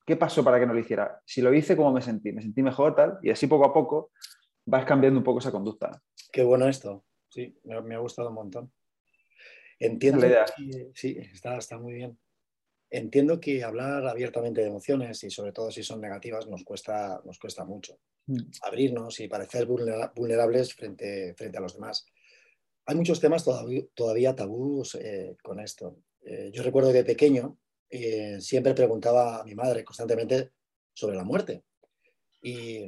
¿Qué 0.05 0.15
pasó 0.15 0.43
para 0.43 0.59
que 0.59 0.65
no 0.65 0.73
lo 0.73 0.79
hiciera? 0.79 1.21
Si 1.25 1.41
lo 1.41 1.53
hice, 1.53 1.75
¿cómo 1.75 1.91
me 1.91 2.01
sentí? 2.01 2.31
Me 2.31 2.41
sentí 2.41 2.61
mejor, 2.61 2.95
tal, 2.95 3.17
y 3.21 3.31
así 3.31 3.47
poco 3.47 3.65
a 3.65 3.73
poco 3.73 4.11
vas 4.65 4.85
cambiando 4.85 5.19
un 5.19 5.23
poco 5.23 5.39
esa 5.39 5.51
conducta. 5.51 6.01
Qué 6.31 6.43
bueno 6.43 6.67
esto, 6.67 7.05
sí, 7.29 7.57
me, 7.63 7.95
ha 7.95 7.99
gustado 7.99 8.29
un 8.29 8.35
montón. 8.35 8.71
Entiendo, 9.79 10.25
sí, 10.93 11.17
está, 11.19 11.57
está 11.57 11.77
muy 11.77 11.93
bien 11.93 12.17
entiendo 12.89 13.39
que 13.39 13.63
hablar 13.63 14.07
abiertamente 14.07 14.61
de 14.61 14.67
emociones 14.67 15.23
y 15.23 15.29
sobre 15.29 15.51
todo 15.51 15.71
si 15.71 15.83
son 15.83 16.01
negativas 16.01 16.47
nos 16.47 16.63
cuesta, 16.63 17.21
nos 17.25 17.39
cuesta 17.39 17.65
mucho. 17.65 17.99
Mm. 18.27 18.37
Abrirnos 18.61 19.19
y 19.19 19.27
parecer 19.27 19.65
vulnerables 19.65 20.73
frente, 20.73 21.33
frente 21.35 21.57
a 21.57 21.61
los 21.61 21.73
demás. 21.73 22.05
Hay 22.85 22.95
muchos 22.95 23.19
temas 23.19 23.43
todavía, 23.43 23.83
todavía 23.93 24.35
tabús 24.35 24.95
eh, 24.95 25.35
con 25.43 25.59
esto. 25.59 25.97
Eh, 26.21 26.51
yo 26.53 26.63
recuerdo 26.63 26.93
de 26.93 27.03
pequeño 27.03 27.57
eh, 27.89 28.37
siempre 28.41 28.73
preguntaba 28.73 29.41
a 29.41 29.43
mi 29.43 29.55
madre 29.55 29.83
constantemente 29.83 30.51
sobre 30.93 31.15
la 31.15 31.23
muerte 31.23 31.63
y, 32.41 32.87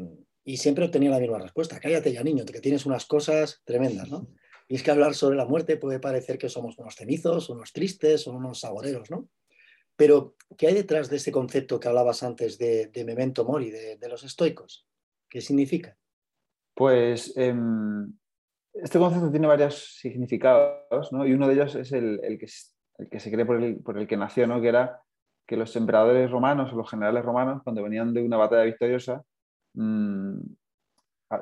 siempre 0.55 0.85
obtenía 0.85 1.09
la 1.09 1.19
misma 1.19 1.39
respuesta. 1.39 1.77
Cállate 1.77 2.13
ya, 2.13 2.23
niño, 2.23 2.45
que 2.45 2.61
tienes 2.61 2.85
unas 2.85 3.05
cosas 3.05 3.61
tremendas, 3.65 4.09
¿no? 4.09 4.29
Y 4.69 4.75
es 4.75 4.83
que 4.83 4.91
hablar 4.91 5.13
sobre 5.13 5.35
la 5.35 5.45
muerte 5.45 5.75
puede 5.75 5.99
parecer 5.99 6.37
que 6.37 6.47
somos 6.47 6.77
unos 6.77 6.95
cenizos, 6.95 7.49
unos 7.49 7.73
tristes 7.73 8.27
unos 8.27 8.61
saboreros, 8.61 9.11
¿no? 9.11 9.27
Pero, 9.97 10.35
¿qué 10.57 10.67
hay 10.67 10.73
detrás 10.73 11.09
de 11.09 11.17
ese 11.17 11.33
concepto 11.33 11.79
que 11.79 11.89
hablabas 11.89 12.23
antes 12.23 12.57
de, 12.57 12.89
memento 13.05 13.43
mori, 13.43 13.71
de, 13.71 14.07
los 14.07 14.23
estoicos? 14.23 14.87
¿Qué 15.27 15.41
significa? 15.41 15.97
Pues 16.73 17.35
em, 17.35 18.13
este 18.73 18.99
concepto 18.99 19.31
tiene 19.31 19.47
varios 19.47 19.97
significados, 19.99 21.11
¿no? 21.11 21.25
Y 21.25 21.33
uno 21.33 21.47
de 21.47 21.55
ellos 21.55 21.75
es 21.75 21.91
el, 21.91 22.37
que, 22.39 22.47
se 23.19 23.31
cree 23.31 23.45
por 23.45 23.97
el, 23.97 24.07
que 24.07 24.17
nació, 24.17 24.47
¿no? 24.47 24.61
Que 24.61 24.69
era 24.69 25.01
que 25.45 25.57
los 25.57 25.75
emperadores 25.75 26.29
romanos 26.29 26.73
o 26.73 26.75
los 26.75 26.89
generales 26.89 27.23
romanos, 27.23 27.61
cuando 27.63 27.83
venían 27.83 28.13
de 28.13 28.23
una 28.23 28.37
batalla 28.37 28.63
victoriosa, 28.63 29.23
mm, 29.75 30.39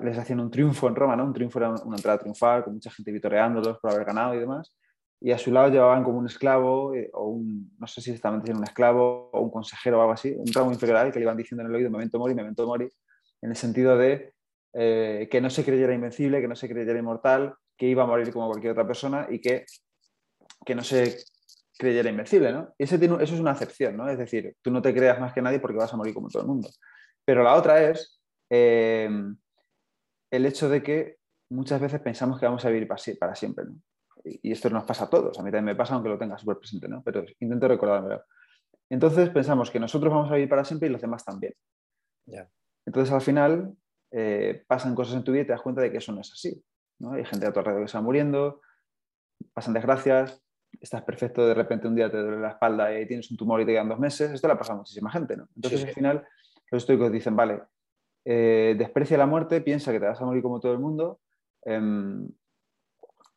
les 0.04 0.18
hacían 0.18 0.40
un 0.40 0.52
triunfo 0.52 0.88
en 0.88 0.96
Roma, 0.96 1.16
¿no? 1.16 1.26
Un 1.26 1.34
triunfo 1.34 1.60
era 1.60 1.70
una 1.70 1.96
entrada 1.96 2.20
triunfal, 2.20 2.64
con 2.64 2.74
mucha 2.74 2.92
gente 2.92 3.12
vitoreándolos 3.12 3.80
por 3.80 3.92
haber 3.92 4.06
ganado 4.06 4.36
y 4.36 4.40
demás 4.40 4.76
y 5.26 5.32
a 5.32 5.38
su 5.38 5.52
lado 5.52 5.70
llevaban 5.70 6.04
como 6.04 6.20
un 6.20 6.28
esclavo, 6.28 6.94
eh, 6.94 7.10
o 7.14 7.30
un, 7.30 7.76
no 7.80 7.88
sé 7.88 8.02
si 8.02 8.12
exactamente 8.12 8.52
un 8.52 8.64
esclavo 8.64 9.30
o 9.32 9.42
un 9.42 9.50
consejero 9.50 9.98
o 9.98 10.02
algo 10.02 10.14
así, 10.14 10.36
un 10.38 10.52
ramo 10.54 10.72
inferior 10.72 11.12
que 11.12 11.20
le 11.20 11.24
iban 11.24 11.38
diciendo 11.38 11.64
en 11.64 11.70
el 11.70 11.76
oído 11.76 11.90
memento 11.90 12.20
mori, 12.20 12.36
memento 12.36 12.68
mori, 12.68 12.90
en 13.42 13.50
el 13.50 13.56
sentido 13.56 13.98
de 13.98 14.34
eh, 14.74 15.28
que 15.32 15.42
no 15.42 15.50
se 15.50 15.64
creyera 15.64 15.94
invencible, 15.94 16.42
que 16.42 16.48
no 16.48 16.56
se 16.56 16.70
creyera 16.70 17.00
inmortal, 17.00 17.56
que 17.78 17.88
iba 17.88 18.04
a 18.04 18.06
morir 18.06 18.32
como 18.32 18.50
cualquier 18.50 18.74
otra 18.74 18.86
persona 18.86 19.28
y 19.30 19.40
que, 19.40 19.66
que 20.66 20.76
no 20.76 20.84
se 20.84 21.18
creyera 21.78 22.10
invencible, 22.10 22.52
¿no? 22.52 22.74
Ese 22.78 22.96
eso 22.96 23.22
es 23.22 23.40
una 23.40 23.52
acepción, 23.52 23.98
¿no? 23.98 24.10
Es 24.10 24.18
decir, 24.18 24.56
tú 24.62 24.72
no 24.72 24.82
te 24.82 24.94
creas 24.94 25.20
más 25.20 25.34
que 25.34 25.42
nadie 25.42 25.60
porque 25.60 25.78
vas 25.78 25.94
a 25.94 25.98
morir 25.98 26.14
como 26.14 26.30
todo 26.30 26.44
el 26.44 26.48
mundo. 26.48 26.70
Pero 27.26 27.44
la 27.44 27.56
otra 27.56 27.90
es 27.90 28.22
eh, 28.50 29.10
el 30.32 30.46
hecho 30.46 30.70
de 30.70 30.82
que 30.84 31.18
muchas 31.50 31.82
veces 31.82 32.00
pensamos 32.02 32.40
que 32.40 32.46
vamos 32.46 32.66
a 32.66 32.70
vivir 32.70 32.88
para 32.88 33.36
siempre, 33.36 33.66
¿no? 33.66 33.76
y 34.26 34.52
esto 34.52 34.70
nos 34.70 34.86
pasa 34.86 35.06
a 35.06 35.10
todos, 35.10 35.38
a 35.38 35.44
mí 35.44 35.52
también 35.52 35.66
me 35.66 35.76
pasa 35.76 35.94
aunque 35.94 36.10
lo 36.10 36.18
tenga 36.18 36.38
súper 36.38 36.58
presente, 36.58 36.88
¿no? 36.88 37.04
pero 37.04 37.24
intento 37.40 37.68
recordármelo. 37.68 38.24
Entonces 38.90 39.30
pensamos 39.30 39.72
que 39.72 39.80
nosotros 39.80 40.12
vamos 40.12 40.32
a 40.32 40.36
vivir 40.36 40.50
para 40.50 40.64
siempre 40.64 40.90
y 40.90 40.92
los 40.92 41.02
demás 41.02 41.24
también. 41.24 41.54
Entonces 42.86 43.14
al 43.14 43.22
final 43.22 43.76
eh, 44.12 44.64
pasan 44.68 44.96
cosas 44.96 45.16
en 45.16 45.24
tu 45.24 45.32
vida 45.32 45.44
y 45.44 45.46
te 45.46 45.52
das 45.52 45.62
cuenta 45.62 45.82
de 45.82 45.92
que 45.92 45.98
eso 45.98 46.12
no 46.12 46.22
es 46.22 46.32
así. 46.32 46.64
¿no? 47.00 47.14
Hay 47.14 47.26
gente 47.26 47.46
a 47.46 47.54
tu 47.54 47.60
alrededor 47.60 47.84
que 47.84 47.88
está 47.88 48.02
muriendo, 48.02 48.62
pasan 49.54 49.74
desgracias, 49.74 50.42
estás 50.86 51.04
perfecto, 51.04 51.46
de 51.46 51.54
repente 51.54 51.88
un 51.88 51.96
día 51.96 52.10
te 52.10 52.18
duele 52.18 52.40
la 52.40 52.50
espalda 52.50 52.98
y 52.98 53.08
tienes 53.08 53.30
un 53.32 53.38
tumor 53.38 53.60
y 53.62 53.66
te 53.66 53.74
quedan 53.74 53.90
dos 53.90 54.00
meses, 54.00 54.32
esto 54.32 54.48
le 54.48 54.56
pasa 54.56 54.74
a 54.74 54.78
muchísima 54.78 55.12
gente. 55.12 55.36
¿no? 55.36 55.50
Entonces 55.56 55.84
al 55.84 55.94
final 55.94 56.28
los 56.72 56.84
estoicos 56.84 57.12
dicen, 57.12 57.36
vale, 57.36 57.64
eh, 58.24 58.76
desprecia 58.78 59.18
la 59.18 59.26
muerte, 59.26 59.62
piensa 59.62 59.92
que 59.92 60.00
te 60.00 60.06
vas 60.06 60.22
a 60.22 60.26
morir 60.26 60.44
como 60.44 60.60
todo 60.60 60.74
el 60.74 60.80
mundo, 60.80 61.20
em, 61.64 62.30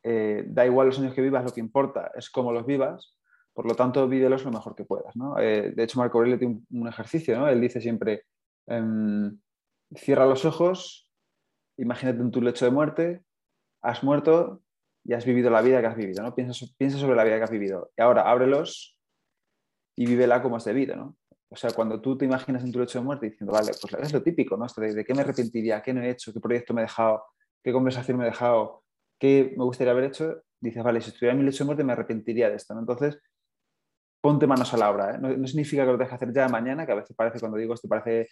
eh, 0.03 0.45
da 0.47 0.65
igual 0.65 0.87
los 0.87 0.99
años 0.99 1.13
que 1.13 1.21
vivas, 1.21 1.43
lo 1.43 1.51
que 1.51 1.59
importa 1.59 2.11
es 2.15 2.29
cómo 2.29 2.51
los 2.51 2.65
vivas, 2.65 3.17
por 3.53 3.65
lo 3.65 3.75
tanto, 3.75 4.07
vídelos 4.07 4.45
lo 4.45 4.51
mejor 4.51 4.75
que 4.75 4.85
puedas. 4.85 5.13
Eh, 5.39 5.73
de 5.75 5.83
hecho, 5.83 5.99
Marco 5.99 6.19
Aurelio 6.19 6.39
tiene 6.39 6.61
un, 6.71 6.87
ejercicio, 6.87 7.37
¿no? 7.37 7.49
él 7.49 7.59
dice 7.59 7.81
siempre, 7.81 8.25
em, 8.67 9.37
cierra 9.95 10.25
los 10.25 10.45
ojos, 10.45 11.09
imagínate 11.77 12.21
en 12.21 12.31
tu 12.31 12.41
lecho 12.41 12.65
de 12.65 12.71
muerte, 12.71 13.23
has 13.81 14.03
muerto 14.03 14.61
y 15.09 15.13
has 15.13 15.25
vivido 15.25 15.49
la 15.49 15.63
vida 15.63 15.81
que 15.81 15.87
has 15.87 15.95
vivido, 15.95 16.21
¿no? 16.21 16.35
Piensa, 16.35 16.67
piensa 16.77 16.99
sobre 16.99 17.15
la 17.15 17.23
vida 17.23 17.37
que 17.37 17.43
has 17.43 17.49
vivido. 17.49 17.89
Y 17.97 18.01
ahora 18.03 18.29
ábrelos 18.29 18.95
y 19.97 20.05
vívela 20.05 20.39
como 20.43 20.57
es 20.57 20.65
debido, 20.65 20.95
¿no? 20.95 21.17
O 21.49 21.55
sea, 21.55 21.71
cuando 21.71 21.99
tú 21.99 22.15
te 22.15 22.25
imaginas 22.25 22.63
en 22.63 22.71
tu 22.71 22.79
lecho 22.79 22.99
de 22.99 23.05
muerte 23.05 23.27
diciendo, 23.27 23.51
vale, 23.51 23.71
pues 23.81 23.91
es 24.03 24.13
lo 24.13 24.21
típico, 24.21 24.55
¿no? 24.55 24.67
de, 24.67 24.93
de, 24.93 25.03
qué 25.03 25.15
me 25.15 25.21
arrepentiría, 25.21 25.81
qué 25.81 25.95
no 25.95 26.03
he 26.03 26.11
hecho, 26.11 26.31
qué 26.31 26.39
proyecto 26.39 26.75
me 26.75 26.81
he 26.81 26.83
dejado, 26.83 27.23
qué 27.63 27.73
conversación 27.73 28.19
me 28.19 28.25
he 28.25 28.29
dejado, 28.29 28.83
¿qué 29.17 29.55
me 29.57 29.63
gustaría 29.63 29.93
haber 29.93 30.03
hecho? 30.03 30.43
Dices, 30.61 30.83
vale, 30.83 31.01
si 31.01 31.09
estuviera 31.09 31.33
en 31.33 31.39
mi 31.39 31.45
lecho 31.45 31.63
de 31.63 31.65
muerte 31.65 31.83
me 31.83 31.93
arrepentiría 31.93 32.47
de 32.51 32.57
esto. 32.57 32.75
¿no? 32.75 32.81
Entonces, 32.81 33.19
ponte 34.21 34.45
manos 34.45 34.71
a 34.75 34.77
la 34.77 34.91
obra. 34.91 35.15
¿eh? 35.15 35.17
No, 35.17 35.47
significa 35.47 35.85
que 35.85 35.91
lo 35.91 35.97
dejes 35.97 36.13
hacer 36.13 36.31
ya 36.31 36.47
mañana, 36.49 36.85
que 36.85 36.91
a 36.91 36.95
veces 36.95 37.15
parece, 37.15 37.39
cuando 37.39 37.57
digo 37.57 37.73
esto, 37.73 37.87
parece 37.87 38.29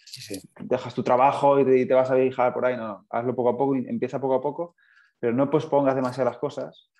dejas 0.60 0.94
tu 0.94 1.02
trabajo 1.02 1.58
y 1.58 1.88
te, 1.88 1.92
vas 1.92 2.12
a 2.12 2.14
viajar 2.14 2.54
por 2.54 2.64
ahí. 2.64 2.76
No, 2.76 2.86
no, 2.86 3.06
hazlo 3.10 3.34
poco 3.34 3.48
a 3.48 3.58
poco, 3.58 3.74
empieza 3.74 4.20
poco 4.20 4.34
a 4.34 4.40
poco, 4.40 4.76
pero 5.18 5.32
no 5.32 5.50
pospongas 5.50 5.94
demasiadas 5.94 6.38
cosas 6.38 6.90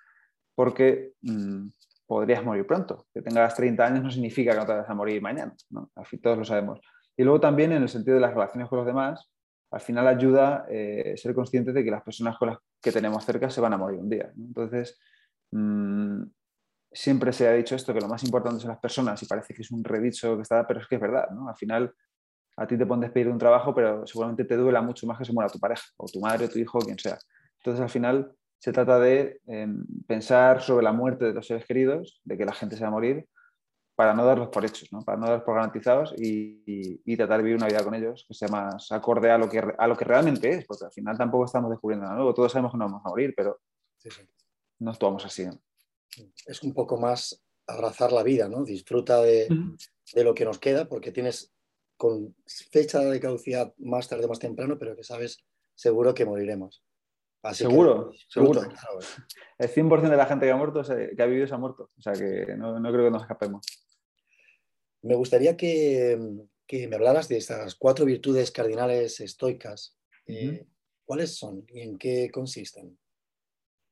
porque 0.55 1.13
mm, 1.21 1.67
podrías 2.05 2.43
morir 2.43 2.65
pronto. 2.65 3.07
Que 3.13 3.21
tengas 3.21 3.55
30 3.55 3.85
años 3.85 4.03
no 4.03 4.11
significa 4.11 4.51
que 4.51 4.57
no 4.57 4.65
te 4.65 4.73
vas 4.73 4.89
a 4.89 4.93
morir 4.93 5.21
mañana. 5.21 5.53
¿no? 5.69 5.91
Todos 6.21 6.37
lo 6.37 6.45
sabemos. 6.45 6.81
Y 7.15 7.23
luego 7.23 7.39
también 7.39 7.71
en 7.71 7.83
el 7.83 7.89
sentido 7.89 8.15
de 8.15 8.21
las 8.21 8.33
relaciones 8.33 8.67
con 8.67 8.79
los 8.79 8.87
demás, 8.87 9.29
al 9.71 9.81
final 9.81 10.07
ayuda 10.07 10.65
eh, 10.69 11.13
ser 11.17 11.35
consciente 11.35 11.71
de 11.71 11.83
que 11.83 11.91
las 11.91 12.01
personas 12.01 12.37
con 12.37 12.49
las 12.49 12.57
que 12.81 12.91
tenemos 12.91 13.23
cerca 13.23 13.49
se 13.49 13.61
van 13.61 13.73
a 13.73 13.77
morir 13.77 13.99
un 13.99 14.09
día. 14.09 14.31
Entonces, 14.35 14.99
mm, 15.51 16.23
siempre 16.91 17.31
se 17.33 17.47
ha 17.47 17.53
dicho 17.53 17.75
esto, 17.75 17.93
que 17.93 18.01
lo 18.01 18.07
más 18.07 18.23
importante 18.23 18.59
son 18.59 18.69
las 18.69 18.79
personas 18.79 19.21
y 19.21 19.25
parece 19.25 19.53
que 19.53 19.61
es 19.61 19.71
un 19.71 19.83
redicho 19.83 20.35
que 20.35 20.41
está, 20.41 20.65
pero 20.65 20.79
es 20.79 20.87
que 20.87 20.95
es 20.95 21.01
verdad. 21.01 21.29
¿no? 21.29 21.47
Al 21.47 21.55
final, 21.55 21.93
a 22.57 22.67
ti 22.67 22.77
te 22.77 22.85
pueden 22.85 23.01
despedir 23.01 23.27
de 23.27 23.33
un 23.33 23.39
trabajo, 23.39 23.73
pero 23.73 24.05
seguramente 24.07 24.45
te 24.45 24.57
duela 24.57 24.81
mucho 24.81 25.05
más 25.05 25.17
que 25.17 25.25
se 25.25 25.33
muera 25.33 25.49
tu 25.49 25.59
pareja, 25.59 25.83
o 25.97 26.05
tu 26.07 26.19
madre, 26.19 26.45
o 26.45 26.49
tu 26.49 26.57
hijo, 26.59 26.79
o 26.79 26.81
quien 26.81 26.97
sea. 26.97 27.17
Entonces, 27.59 27.81
al 27.81 27.89
final, 27.89 28.35
se 28.59 28.71
trata 28.73 28.99
de 28.99 29.41
em, 29.47 29.85
pensar 30.07 30.61
sobre 30.61 30.83
la 30.83 30.91
muerte 30.91 31.25
de 31.25 31.33
los 31.33 31.47
seres 31.47 31.65
queridos, 31.65 32.21
de 32.23 32.37
que 32.37 32.45
la 32.45 32.53
gente 32.53 32.75
se 32.75 32.81
va 32.81 32.89
a 32.89 32.91
morir, 32.91 33.27
para 33.95 34.13
no 34.13 34.25
darlos 34.25 34.47
por 34.47 34.63
hechos, 34.63 34.87
¿no? 34.93 35.01
para 35.01 35.17
no 35.17 35.25
darlos 35.25 35.43
por 35.43 35.55
garantizados 35.55 36.13
y, 36.17 37.15
tratar 37.17 37.39
de 37.39 37.43
vivir 37.43 37.57
una 37.57 37.67
vida 37.67 37.83
con 37.83 37.93
ellos 37.93 38.23
que 38.25 38.33
sea 38.33 38.47
más 38.47 38.93
acorde 38.93 39.29
a 39.29 39.37
lo 39.37 39.49
que, 39.49 39.59
a 39.59 39.87
lo 39.87 39.97
que 39.97 40.05
realmente 40.05 40.49
es, 40.49 40.65
porque 40.65 40.85
al 40.85 40.91
final 40.91 41.17
tampoco 41.17 41.43
estamos 41.43 41.69
descubriendo 41.69 42.05
nada 42.05 42.15
nuevo, 42.15 42.33
todos 42.33 42.49
sabemos 42.49 42.71
que 42.71 42.77
no 42.77 42.85
vamos 42.85 43.01
a 43.05 43.09
morir, 43.09 43.33
pero 43.35 43.59
no 44.79 44.91
actuamos 44.91 45.25
así. 45.25 45.45
Es 46.45 46.63
un 46.63 46.73
poco 46.73 46.97
más 46.97 47.43
abrazar 47.67 48.13
la 48.13 48.23
vida, 48.23 48.47
¿no? 48.47 48.63
Disfruta 48.63 49.21
de, 49.21 49.49
de 50.13 50.23
lo 50.23 50.33
que 50.33 50.45
nos 50.45 50.59
queda, 50.59 50.87
porque 50.87 51.11
tienes 51.11 51.53
con 51.97 52.33
fecha 52.71 52.99
de 53.01 53.19
caducidad 53.19 53.73
más 53.79 54.07
tarde 54.07 54.23
o 54.23 54.29
más 54.29 54.39
temprano, 54.39 54.77
pero 54.79 54.95
que 54.95 55.03
sabes 55.03 55.43
seguro 55.75 56.13
que 56.13 56.25
moriremos. 56.25 56.81
Seguro, 57.53 58.11
seguro. 58.27 58.61
El 59.57 59.69
100% 59.69 60.09
de 60.09 60.17
la 60.17 60.25
gente 60.25 60.45
que 60.45 60.51
ha 60.51 60.57
muerto, 60.57 60.81
que 60.83 61.21
ha 61.21 61.25
vivido, 61.25 61.47
se 61.47 61.53
ha 61.53 61.57
muerto. 61.57 61.91
O 61.97 62.01
sea 62.01 62.13
que 62.13 62.55
no, 62.57 62.79
no 62.79 62.91
creo 62.91 63.05
que 63.05 63.11
nos 63.11 63.21
escapemos. 63.21 63.65
Me 65.01 65.15
gustaría 65.15 65.55
que, 65.55 66.17
me 66.71 66.95
hablaras 66.95 67.27
de 67.27 67.37
estas 67.37 67.75
cuatro 67.75 68.05
virtudes 68.05 68.51
cardinales 68.51 69.19
estoicas. 69.19 69.97
Eh, 70.25 70.67
¿Cuáles 71.05 71.35
son 71.35 71.65
y 71.69 71.81
en 71.81 71.97
qué 71.97 72.29
consisten? 72.31 72.97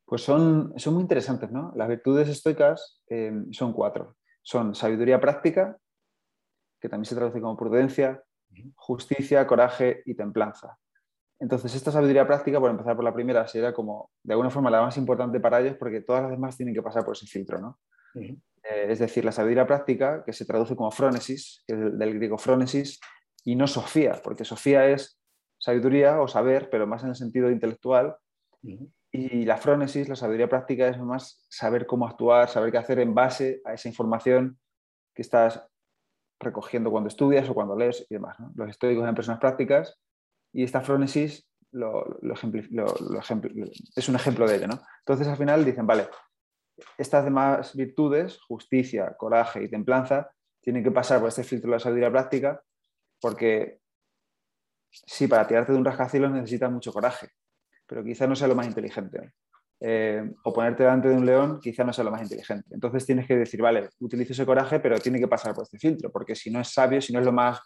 Pues 0.06 0.22
son, 0.22 0.74
son 0.78 0.94
muy 0.94 1.02
interesantes, 1.02 1.52
¿no? 1.52 1.74
Las 1.76 1.88
virtudes 1.88 2.30
estoicas 2.30 3.02
eh, 3.10 3.34
son 3.52 3.74
cuatro. 3.74 4.18
Son 4.42 4.76
sabiduría 4.76 5.20
práctica, 5.20 5.78
que 6.80 6.90
también 6.90 7.06
se 7.06 7.16
traduce 7.16 7.42
como 7.42 7.58
prudencia, 7.58 8.24
justicia, 8.76 9.48
coraje 9.48 10.04
y 10.06 10.16
templanza. 10.16 10.78
Entonces, 11.40 11.76
esta 11.76 11.92
sabiduría 11.92 12.26
práctica, 12.26 12.60
por 12.60 12.72
empezar 12.72 12.96
por 12.96 13.06
la 13.06 13.14
primera, 13.14 13.48
sería 13.48 13.74
como, 13.74 14.10
de 14.24 14.34
alguna 14.34 14.50
forma, 14.50 14.72
la 14.72 14.82
más 14.82 14.98
importante 14.98 15.40
para 15.40 15.60
ellos 15.60 15.76
porque 15.78 16.02
todas 16.02 16.24
las 16.24 16.32
demás 16.32 16.58
tienen 16.58 16.74
que 16.74 16.82
pasar 16.82 17.06
por 17.06 17.16
ese 17.16 17.28
filtro, 17.28 17.60
¿no? 17.60 17.80
Eh, 18.16 18.88
es 18.90 19.00
decir, 19.00 19.24
la 19.24 19.32
sabiduría 19.32 19.68
práctica, 19.68 20.24
que 20.26 20.34
se 20.34 20.46
traduce 20.46 20.76
como 20.76 20.90
frónesis, 20.90 21.64
que 21.68 21.74
es 21.74 21.98
del, 21.98 22.16
griego 22.16 22.38
frónesis, 22.38 23.00
y 23.44 23.56
no 23.56 23.68
sofía, 23.68 24.20
porque 24.24 24.46
sofía 24.46 24.88
es 24.88 25.20
sabiduría 25.60 26.20
o 26.22 26.28
saber, 26.28 26.70
pero 26.70 26.88
más 26.88 27.04
en 27.04 27.10
el 27.10 27.16
sentido 27.16 27.52
intelectual. 27.52 28.18
Y 29.12 29.46
la 29.46 29.58
frónesis, 29.58 30.10
la 30.10 30.16
sabiduría 30.16 30.50
práctica, 30.50 30.88
es 30.88 31.00
más 31.00 31.46
saber 31.50 31.86
cómo 31.86 32.08
actuar, 32.08 32.50
saber 32.50 32.72
qué 32.72 32.78
hacer 32.80 33.00
en 33.00 33.14
base 33.14 33.62
a 33.64 33.74
esa 33.74 33.88
información 33.88 34.60
que 35.14 35.22
estás 35.22 35.64
recogiendo 36.40 36.92
cuando 36.92 37.08
estudias 37.08 37.48
o 37.50 37.54
cuando 37.54 37.76
lees 37.76 38.06
y 38.10 38.16
demás. 38.16 38.38
Los 38.56 38.70
estoicos 38.70 39.08
en 39.08 39.16
personas 39.16 39.40
prácticas 39.40 39.98
y 40.54 40.64
esta 40.64 40.82
frónesis 40.82 41.48
lo, 41.72 42.20
es 43.96 44.10
un 44.10 44.16
ejemplo 44.16 44.48
de 44.48 44.56
ello. 44.56 44.68
¿no? 44.68 44.80
Entonces 45.00 45.28
al 45.28 45.38
final 45.38 45.64
dicen, 45.66 45.86
vale, 45.86 46.08
estas 46.98 47.24
demás 47.24 47.76
virtudes, 47.76 48.40
justicia, 48.48 49.16
coraje 49.18 49.64
y 49.64 49.70
templanza, 49.70 50.30
tienen 50.62 50.84
que 50.84 50.92
pasar 50.92 51.20
por 51.20 51.30
este 51.30 51.44
filtro 51.44 51.70
de 51.70 51.76
la 51.76 51.80
sabiduría 51.80 52.12
práctica 52.12 52.62
porque 53.20 53.80
sí, 54.92 55.28
para 55.28 55.48
tirarte 55.48 55.72
de 55.72 55.78
un 55.78 55.86
rascacielos 55.86 56.32
necesitas 56.32 56.72
mucho 56.72 56.94
coraje, 56.94 57.30
pero 57.88 58.04
quizás 58.04 58.28
no 58.30 58.36
sea 58.36 58.48
lo 58.48 58.56
más 58.56 58.68
inteligente. 58.68 59.34
Eh, 59.80 60.24
o 60.44 60.52
ponerte 60.52 60.82
delante 60.82 61.08
de 61.08 61.16
un 61.16 61.24
león 61.24 61.60
quizá 61.62 61.84
no 61.84 61.94
sea 61.94 62.04
lo 62.04 62.12
más 62.12 62.22
inteligente. 62.22 62.68
Entonces 62.72 63.06
tienes 63.06 63.28
que 63.28 63.36
decir, 63.36 63.62
vale, 63.62 63.90
utilizo 64.00 64.34
ese 64.34 64.46
coraje, 64.46 64.80
pero 64.80 64.98
tiene 65.00 65.20
que 65.20 65.28
pasar 65.28 65.54
por 65.54 65.64
este 65.64 65.78
filtro, 65.78 66.12
porque 66.12 66.36
si 66.36 66.50
no 66.50 66.60
es 66.60 66.70
sabio, 66.70 67.00
si 67.00 67.14
no 67.14 67.20
es 67.20 67.26
lo 67.26 67.32
más 67.32 67.60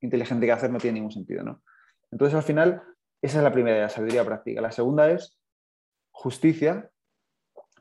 inteligente 0.00 0.46
que 0.46 0.52
hacer, 0.52 0.70
no 0.70 0.78
tiene 0.78 0.96
ningún 0.96 1.12
sentido. 1.12 1.42
¿no? 1.42 1.62
Entonces 2.10 2.34
al 2.34 2.42
final, 2.42 2.82
esa 3.22 3.38
es 3.38 3.44
la 3.44 3.52
primera, 3.52 3.80
la 3.80 3.88
sabiduría 3.88 4.24
práctica. 4.24 4.60
La 4.60 4.72
segunda 4.72 5.10
es 5.10 5.38
justicia, 6.10 6.90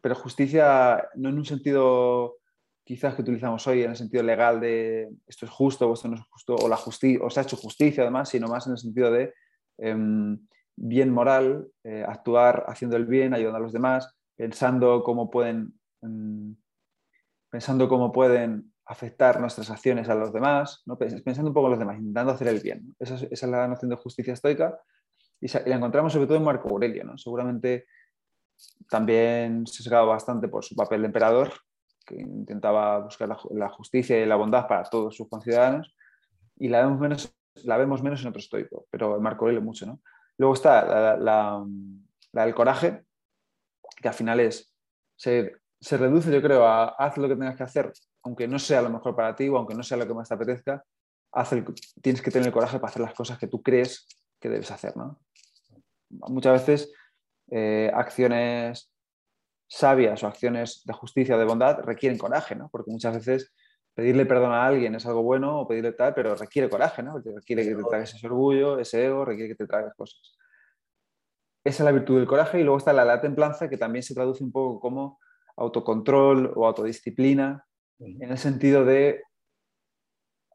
pero 0.01 0.15
justicia 0.15 1.09
no 1.15 1.29
en 1.29 1.37
un 1.37 1.45
sentido 1.45 2.37
quizás 2.83 3.15
que 3.15 3.23
utilizamos 3.23 3.65
hoy, 3.65 3.81
en 3.81 3.91
el 3.91 3.97
sentido 3.97 4.21
legal 4.21 4.59
de 4.59 5.09
esto 5.25 5.45
es 5.45 5.51
justo 5.51 5.89
o 5.89 5.93
esto 5.95 6.07
no 6.07 6.15
es 6.15 6.21
justo, 6.29 6.55
o, 6.55 6.67
la 6.67 6.77
justicia 6.77 7.25
o 7.25 7.29
se 7.31 7.39
ha 7.39 7.43
hecho 7.43 7.57
justicia 7.57 8.03
además, 8.03 8.29
sino 8.29 8.47
más 8.47 8.67
en 8.67 8.73
el 8.73 8.77
sentido 8.77 9.11
de... 9.11 9.33
Em, 9.77 10.39
bien 10.75 11.09
moral, 11.11 11.67
eh, 11.83 12.03
actuar 12.07 12.65
haciendo 12.67 12.97
el 12.97 13.05
bien, 13.05 13.33
ayudando 13.33 13.57
a 13.57 13.61
los 13.61 13.73
demás, 13.73 14.15
pensando 14.35 15.03
cómo 15.03 15.29
pueden, 15.29 15.79
mm, 16.01 16.51
pensando 17.49 17.87
cómo 17.87 18.11
pueden 18.11 18.73
afectar 18.85 19.39
nuestras 19.41 19.69
acciones 19.71 20.09
a 20.09 20.15
los 20.15 20.31
demás, 20.31 20.83
¿no? 20.85 20.97
pensando 20.97 21.49
un 21.49 21.53
poco 21.53 21.67
en 21.67 21.71
los 21.71 21.79
demás, 21.79 21.97
intentando 21.97 22.31
hacer 22.31 22.47
el 22.47 22.59
bien. 22.59 22.95
Esa, 22.99 23.15
es, 23.15 23.43
la 23.43 23.67
noción 23.67 23.89
de 23.89 23.95
justicia 23.95 24.33
estoica 24.33 24.79
y, 25.41 25.47
la 25.67 25.75
encontramos 25.75 26.13
sobre 26.13 26.27
todo 26.27 26.37
en 26.37 26.43
Marco 26.43 26.69
Aurelio. 26.69 27.03
¿no? 27.03 27.17
Seguramente 27.17 27.87
también 28.89 29.65
se 29.65 29.83
sesgado 29.83 30.07
bastante 30.07 30.47
por 30.47 30.63
su 30.63 30.75
papel 30.75 31.01
de 31.01 31.07
emperador, 31.07 31.51
que 32.05 32.15
intentaba 32.15 32.99
buscar 32.99 33.27
la, 33.51 33.69
justicia 33.69 34.21
y 34.21 34.25
la 34.25 34.35
bondad 34.35 34.67
para 34.67 34.83
todos 34.83 35.15
sus 35.15 35.27
conciudadanos, 35.27 35.95
y 36.57 36.69
la 36.69 36.81
vemos 36.83 36.99
menos, 36.99 37.35
la 37.63 37.77
vemos 37.77 38.03
menos 38.03 38.21
en 38.21 38.27
otro 38.27 38.39
estoico, 38.39 38.85
pero 38.91 39.17
en 39.17 39.23
Marco 39.23 39.45
Aurelio 39.45 39.63
mucho. 39.63 39.87
¿no? 39.87 39.99
Luego 40.37 40.53
está 40.53 41.17
la, 41.17 41.63
del 42.31 42.55
coraje, 42.55 43.03
que 43.99 44.07
al 44.07 44.13
final 44.13 44.39
es, 44.39 44.73
se, 45.15 45.51
reduce, 45.91 46.31
yo 46.31 46.41
creo, 46.41 46.65
a 46.65 46.89
haz 46.89 47.17
lo 47.17 47.27
que 47.27 47.35
tengas 47.35 47.55
que 47.55 47.63
hacer, 47.63 47.91
aunque 48.25 48.47
no 48.47 48.59
sea 48.59 48.81
lo 48.81 48.89
mejor 48.89 49.15
para 49.15 49.35
ti 49.35 49.47
o 49.47 49.57
aunque 49.57 49.75
no 49.75 49.83
sea 49.83 49.97
lo 49.97 50.07
que 50.07 50.13
más 50.13 50.27
te 50.27 50.33
apetezca, 50.33 50.83
tienes 52.01 52.21
que 52.21 52.31
tener 52.31 52.47
el 52.47 52.53
coraje 52.53 52.79
para 52.79 52.89
hacer 52.89 53.01
las 53.03 53.13
cosas 53.13 53.37
que 53.37 53.47
tú 53.47 53.61
crees 53.61 54.07
que 54.39 54.49
debes 54.49 54.71
hacer. 54.71 54.93
Muchas 56.09 56.65
veces 56.65 56.93
eh, 57.51 57.91
acciones 57.93 58.91
sabias 59.67 60.23
o 60.23 60.27
acciones 60.27 60.81
de 60.85 60.93
justicia 60.93 61.35
o 61.35 61.39
de 61.39 61.45
bondad 61.45 61.79
requieren 61.81 62.17
coraje, 62.17 62.55
¿no? 62.55 62.69
porque 62.69 62.91
muchas 62.91 63.15
veces 63.15 63.53
pedirle 63.93 64.25
perdón 64.25 64.53
a 64.53 64.65
alguien 64.65 64.95
es 64.95 65.05
algo 65.05 65.21
bueno 65.21 65.59
o 65.59 65.67
pedirle 65.67 65.91
tal, 65.91 66.15
pero 66.15 66.35
requiere 66.35 66.69
coraje, 66.69 67.03
¿no? 67.03 67.19
requiere 67.19 67.63
que 67.63 67.75
te 67.75 67.83
tragues 67.83 68.15
ese 68.15 68.25
orgullo, 68.25 68.79
ese 68.79 69.05
ego, 69.05 69.23
requiere 69.23 69.49
que 69.49 69.55
te 69.55 69.67
tragues 69.67 69.93
cosas. 69.95 70.35
Esa 71.63 71.83
es 71.83 71.85
la 71.85 71.91
virtud 71.91 72.17
del 72.17 72.27
coraje 72.27 72.59
y 72.59 72.63
luego 72.63 72.77
está 72.77 72.91
la, 72.91 73.05
la 73.05 73.21
templanza 73.21 73.69
que 73.69 73.77
también 73.77 74.01
se 74.01 74.15
traduce 74.15 74.43
un 74.43 74.51
poco 74.51 74.79
como 74.79 75.19
autocontrol 75.57 76.53
o 76.55 76.65
autodisciplina, 76.65 77.65
en 77.99 78.31
el 78.31 78.37
sentido 78.37 78.85
de 78.85 79.23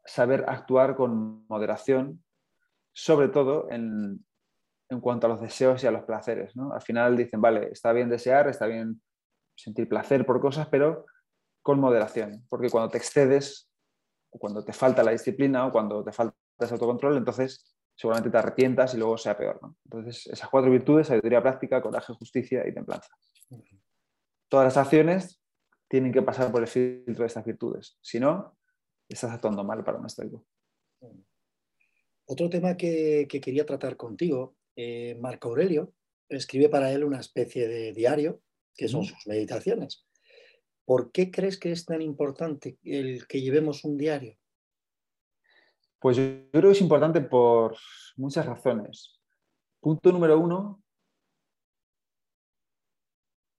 saber 0.05 0.45
actuar 0.47 0.95
con 0.95 1.45
moderación, 1.47 2.23
sobre 2.93 3.29
todo 3.29 3.69
en, 3.69 4.25
en 4.89 4.99
cuanto 4.99 5.27
a 5.27 5.29
los 5.29 5.41
deseos 5.41 5.83
y 5.83 5.87
a 5.87 5.91
los 5.91 6.03
placeres. 6.03 6.55
¿no? 6.55 6.73
Al 6.73 6.81
final 6.81 7.15
dicen, 7.15 7.41
vale, 7.41 7.69
está 7.71 7.93
bien 7.93 8.09
desear, 8.09 8.47
está 8.47 8.67
bien 8.67 9.01
sentir 9.55 9.87
placer 9.87 10.25
por 10.25 10.41
cosas, 10.41 10.67
pero 10.69 11.05
con 11.61 11.79
moderación, 11.79 12.45
porque 12.49 12.69
cuando 12.69 12.89
te 12.89 12.97
excedes, 12.97 13.69
o 14.31 14.39
cuando 14.39 14.63
te 14.63 14.73
falta 14.73 15.03
la 15.03 15.11
disciplina 15.11 15.65
o 15.67 15.71
cuando 15.71 16.03
te 16.03 16.11
falta 16.11 16.35
ese 16.59 16.73
autocontrol, 16.73 17.17
entonces 17.17 17.75
seguramente 17.95 18.29
te 18.29 18.37
arrepientas 18.37 18.93
y 18.93 18.97
luego 18.97 19.17
sea 19.17 19.37
peor. 19.37 19.59
Entonces, 19.85 20.27
esas 20.27 20.49
cuatro 20.49 20.71
virtudes, 20.71 21.07
sabiduría 21.07 21.41
práctica, 21.41 21.81
coraje, 21.81 22.13
justicia 22.13 22.67
y 22.67 22.73
templanza. 22.73 23.09
Todas 24.49 24.65
las 24.65 24.77
acciones 24.77 25.40
tienen 25.91 26.13
que 26.13 26.21
pasar 26.21 26.49
por 26.53 26.61
el 26.61 26.69
filtro 26.69 27.23
de 27.23 27.27
estas 27.27 27.43
virtudes. 27.43 27.97
Si 27.99 28.17
no, 28.17 28.57
estás 29.09 29.29
actuando 29.31 29.61
mal 29.65 29.83
para 29.83 29.97
un 29.97 30.05
estoico. 30.05 30.45
Otro 32.25 32.49
tema 32.49 32.77
que, 32.77 33.27
quería 33.27 33.65
tratar 33.65 33.97
contigo, 33.97 34.55
eh, 34.77 35.17
Marco 35.19 35.49
Aurelio 35.49 35.93
escribe 36.29 36.69
para 36.69 36.93
él 36.93 37.03
una 37.03 37.19
especie 37.19 37.67
de 37.67 37.91
diario, 37.91 38.41
que 38.73 38.87
son 38.87 39.03
sus 39.03 39.27
meditaciones. 39.27 40.07
¿Por 40.85 41.11
qué 41.11 41.29
crees 41.29 41.59
que 41.59 41.73
es 41.73 41.83
tan 41.83 42.01
importante 42.01 42.79
el 42.85 43.27
que 43.27 43.41
llevemos 43.41 43.83
un 43.83 43.97
diario? 43.97 44.37
Pues 45.99 46.15
yo 46.15 46.23
creo 46.51 46.69
que 46.69 46.71
es 46.71 46.81
importante 46.81 47.19
por 47.19 47.75
muchas 48.15 48.45
razones. 48.45 49.19
Punto 49.81 50.13
número 50.13 50.39
uno, 50.39 50.81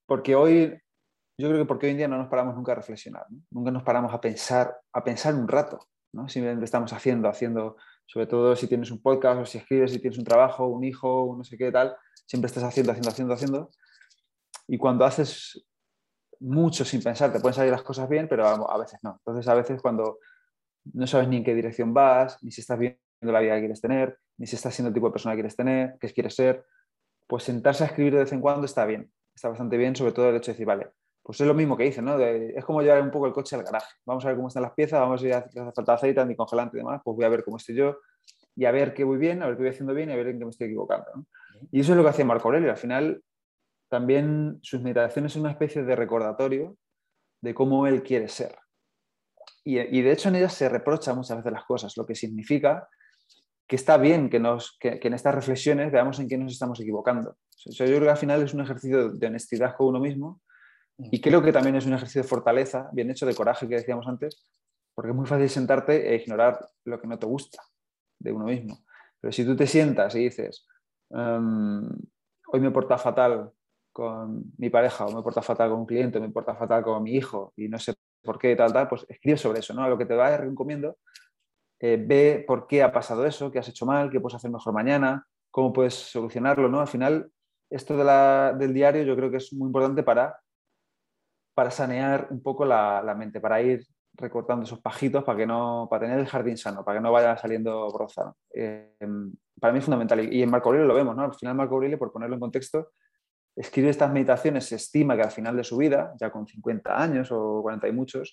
porque 0.06 0.34
hoy, 0.34 0.78
yo 1.38 1.48
creo 1.48 1.62
que 1.62 1.66
porque 1.66 1.86
hoy 1.86 1.92
en 1.92 1.98
día 1.98 2.08
no 2.08 2.18
nos 2.18 2.28
paramos 2.28 2.54
nunca 2.54 2.72
a 2.72 2.76
reflexionar, 2.76 3.26
nunca 3.50 3.70
nos 3.70 3.82
paramos 3.82 4.12
a 4.12 4.20
pensar, 4.20 4.76
a 4.92 5.02
pensar 5.02 5.34
un 5.34 5.48
rato, 5.48 5.88
¿no? 6.12 6.28
Simplemente 6.28 6.64
estamos 6.64 6.92
haciendo, 6.92 7.28
haciendo, 7.28 7.76
sobre 8.06 8.26
todo 8.26 8.54
si 8.54 8.66
tienes 8.66 8.90
un 8.90 9.00
podcast 9.00 9.40
o 9.40 9.46
si 9.46 9.58
escribes, 9.58 9.92
si 9.92 9.98
tienes 9.98 10.18
un 10.18 10.24
trabajo, 10.24 10.66
un 10.66 10.84
hijo, 10.84 11.34
no 11.36 11.44
sé 11.44 11.56
qué 11.56 11.72
tal, 11.72 11.96
siempre 12.26 12.46
estás 12.46 12.64
haciendo, 12.64 12.92
haciendo, 12.92 13.10
haciendo, 13.10 13.34
haciendo. 13.34 13.70
Y 14.68 14.78
cuando 14.78 15.04
haces 15.04 15.66
mucho 16.40 16.84
sin 16.84 17.02
pensar, 17.02 17.32
te 17.32 17.40
pueden 17.40 17.54
salir 17.54 17.70
las 17.70 17.82
cosas 17.82 18.08
bien, 18.08 18.28
pero 18.28 18.46
a, 18.46 18.78
veces 18.78 18.98
no. 19.02 19.14
Entonces, 19.18 19.48
a 19.48 19.54
veces 19.54 19.80
cuando 19.80 20.18
no 20.92 21.06
sabes 21.06 21.28
ni 21.28 21.38
en 21.38 21.44
qué 21.44 21.54
dirección 21.54 21.94
vas, 21.94 22.42
ni 22.42 22.50
si 22.50 22.60
estás 22.60 22.78
viendo 22.78 22.98
la 23.20 23.40
vida 23.40 23.54
que 23.54 23.60
quieres 23.60 23.80
tener, 23.80 24.18
ni 24.36 24.46
si 24.46 24.56
estás 24.56 24.74
siendo 24.74 24.88
el 24.88 24.94
tipo 24.94 25.06
de 25.06 25.12
persona 25.12 25.34
que 25.34 25.38
quieres 25.38 25.56
tener, 25.56 25.96
que 26.00 26.12
quieres 26.12 26.34
ser, 26.34 26.64
pues 27.28 27.44
sentarse 27.44 27.84
a 27.84 27.86
escribir 27.86 28.14
de 28.14 28.20
vez 28.20 28.32
en 28.32 28.40
cuando 28.40 28.66
está 28.66 28.84
bien, 28.84 29.10
está 29.34 29.48
bastante 29.48 29.76
bien, 29.76 29.94
sobre 29.94 30.12
todo 30.12 30.28
el 30.28 30.36
hecho 30.36 30.50
de 30.50 30.54
decir, 30.54 30.66
vale, 30.66 30.90
pues 31.22 31.40
es 31.40 31.46
lo 31.46 31.54
mismo 31.54 31.76
que 31.76 31.86
hice, 31.86 32.02
¿no? 32.02 32.18
es 32.18 32.64
como 32.64 32.82
llevar 32.82 33.00
un 33.00 33.10
poco 33.10 33.26
el 33.26 33.32
coche 33.32 33.54
al 33.54 33.62
garaje. 33.62 33.94
Vamos 34.04 34.24
a 34.24 34.28
ver 34.28 34.36
cómo 34.36 34.48
están 34.48 34.64
las 34.64 34.72
piezas, 34.72 35.00
vamos 35.00 35.20
a 35.20 35.24
ver 35.24 35.32
si 35.32 35.58
hace 35.58 35.72
falta 35.72 35.94
aceite, 35.94 36.20
anticongelante 36.20 36.76
y 36.76 36.80
demás, 36.80 37.00
pues 37.04 37.16
voy 37.16 37.24
a 37.24 37.28
ver 37.28 37.44
cómo 37.44 37.58
estoy 37.58 37.76
yo 37.76 37.98
y 38.56 38.64
a 38.64 38.72
ver 38.72 38.92
qué 38.92 39.04
voy 39.04 39.18
bien, 39.18 39.42
a 39.42 39.46
ver 39.46 39.56
qué 39.56 39.62
voy 39.62 39.70
haciendo 39.70 39.94
bien 39.94 40.10
y 40.10 40.12
a 40.12 40.16
ver 40.16 40.28
en 40.28 40.38
qué 40.38 40.44
me 40.44 40.50
estoy 40.50 40.66
equivocando. 40.66 41.06
Y 41.70 41.80
eso 41.80 41.92
es 41.92 41.96
lo 41.96 42.02
que 42.02 42.10
hacía 42.10 42.24
Marco 42.24 42.48
Aurelio. 42.48 42.70
Al 42.70 42.76
final 42.76 43.22
también 43.88 44.58
sus 44.62 44.80
meditaciones 44.80 45.32
son 45.32 45.42
una 45.42 45.52
especie 45.52 45.84
de 45.84 45.94
recordatorio 45.94 46.76
de 47.40 47.54
cómo 47.54 47.86
él 47.86 48.02
quiere 48.02 48.28
ser. 48.28 48.56
Y, 49.64 50.02
de 50.02 50.10
hecho 50.10 50.28
en 50.28 50.36
ellas 50.36 50.54
se 50.54 50.68
reprocha 50.68 51.14
muchas 51.14 51.36
veces 51.36 51.52
las 51.52 51.64
cosas, 51.64 51.96
lo 51.96 52.04
que 52.04 52.16
significa 52.16 52.88
que 53.68 53.76
está 53.76 53.96
bien 53.96 54.28
que, 54.28 54.40
nos, 54.40 54.76
que, 54.80 54.98
en 55.00 55.14
estas 55.14 55.34
reflexiones 55.36 55.92
veamos 55.92 56.18
en 56.18 56.28
qué 56.28 56.36
nos 56.36 56.52
estamos 56.52 56.80
equivocando. 56.80 57.36
yo 57.64 57.84
creo 57.84 58.00
que 58.00 58.10
al 58.10 58.16
final 58.16 58.42
es 58.42 58.52
un 58.54 58.62
ejercicio 58.62 59.10
de 59.10 59.26
honestidad 59.28 59.76
con 59.76 59.86
uno 59.86 60.00
mismo 60.00 60.40
y 61.10 61.20
creo 61.20 61.42
que 61.42 61.52
también 61.52 61.76
es 61.76 61.86
un 61.86 61.94
ejercicio 61.94 62.22
de 62.22 62.28
fortaleza, 62.28 62.88
bien 62.92 63.10
hecho, 63.10 63.26
de 63.26 63.34
coraje 63.34 63.68
que 63.68 63.76
decíamos 63.76 64.06
antes, 64.06 64.46
porque 64.94 65.10
es 65.10 65.16
muy 65.16 65.26
fácil 65.26 65.48
sentarte 65.48 66.12
e 66.12 66.16
ignorar 66.16 66.70
lo 66.84 67.00
que 67.00 67.06
no 67.06 67.18
te 67.18 67.26
gusta 67.26 67.62
de 68.18 68.32
uno 68.32 68.44
mismo. 68.44 68.84
Pero 69.20 69.32
si 69.32 69.44
tú 69.44 69.56
te 69.56 69.66
sientas 69.66 70.14
y 70.14 70.24
dices, 70.24 70.66
em, 71.10 71.88
hoy 72.48 72.60
me 72.60 72.70
porta 72.70 72.98
fatal 72.98 73.50
con 73.92 74.52
mi 74.58 74.70
pareja, 74.70 75.06
o 75.06 75.12
me 75.12 75.22
porta 75.22 75.42
fatal 75.42 75.70
con 75.70 75.80
un 75.80 75.86
cliente, 75.86 76.18
o 76.18 76.20
me 76.20 76.30
porta 76.30 76.54
fatal 76.54 76.82
con 76.82 77.02
mi 77.02 77.12
hijo, 77.14 77.52
y 77.56 77.68
no 77.68 77.78
sé 77.78 77.94
por 78.22 78.38
qué, 78.38 78.54
tal, 78.56 78.72
tal, 78.72 78.88
pues 78.88 79.04
escribe 79.08 79.36
sobre 79.36 79.60
eso, 79.60 79.74
¿no? 79.74 79.88
Lo 79.88 79.98
que 79.98 80.06
te 80.06 80.14
va 80.14 80.28
a 80.28 80.36
recomiendo, 80.36 80.98
eh, 81.80 81.96
ve 82.00 82.44
por 82.46 82.66
qué 82.66 82.82
ha 82.82 82.92
pasado 82.92 83.26
eso, 83.26 83.50
qué 83.50 83.58
has 83.58 83.68
hecho 83.68 83.86
mal, 83.86 84.10
qué 84.10 84.20
puedes 84.20 84.36
hacer 84.36 84.50
mejor 84.50 84.72
mañana, 84.72 85.26
cómo 85.50 85.72
puedes 85.72 85.94
solucionarlo, 85.94 86.68
¿no? 86.68 86.80
Al 86.80 86.88
final, 86.88 87.30
esto 87.68 87.96
del 87.96 88.74
diario 88.74 89.02
yo 89.02 89.16
creo 89.16 89.30
que 89.30 89.38
es 89.38 89.52
muy 89.52 89.66
importante 89.66 90.02
para, 90.02 90.38
para 91.54 91.70
sanear 91.70 92.28
un 92.30 92.42
poco 92.42 92.64
la, 92.64 93.14
mente, 93.16 93.40
para 93.40 93.60
ir 93.60 93.84
recortando 94.14 94.64
esos 94.64 94.80
pajitos 94.80 95.24
para 95.24 95.38
que 95.38 95.46
no 95.46 95.86
para 95.90 96.02
tener 96.02 96.18
el 96.18 96.26
jardín 96.26 96.56
sano, 96.56 96.84
para 96.84 96.98
que 96.98 97.02
no 97.02 97.12
vaya 97.12 97.36
saliendo 97.36 97.90
broza. 97.90 98.32
Eh, 98.54 98.96
para 99.60 99.72
mí 99.72 99.78
es 99.78 99.84
fundamental 99.84 100.32
y 100.32 100.42
en 100.42 100.50
Marco 100.50 100.68
Aurelio 100.68 100.88
lo 100.88 100.94
vemos, 100.94 101.16
¿no? 101.16 101.22
Al 101.22 101.34
final 101.34 101.54
Marco 101.54 101.74
Aurelio, 101.74 101.98
por 101.98 102.12
ponerlo 102.12 102.34
en 102.34 102.40
contexto, 102.40 102.90
escribe 103.56 103.90
estas 103.90 104.12
meditaciones, 104.12 104.66
se 104.66 104.76
estima 104.76 105.16
que 105.16 105.22
al 105.22 105.30
final 105.30 105.56
de 105.56 105.64
su 105.64 105.76
vida, 105.76 106.14
ya 106.20 106.30
con 106.30 106.46
50 106.46 107.00
años 107.00 107.30
o 107.30 107.62
40 107.62 107.88
y 107.88 107.92
muchos, 107.92 108.30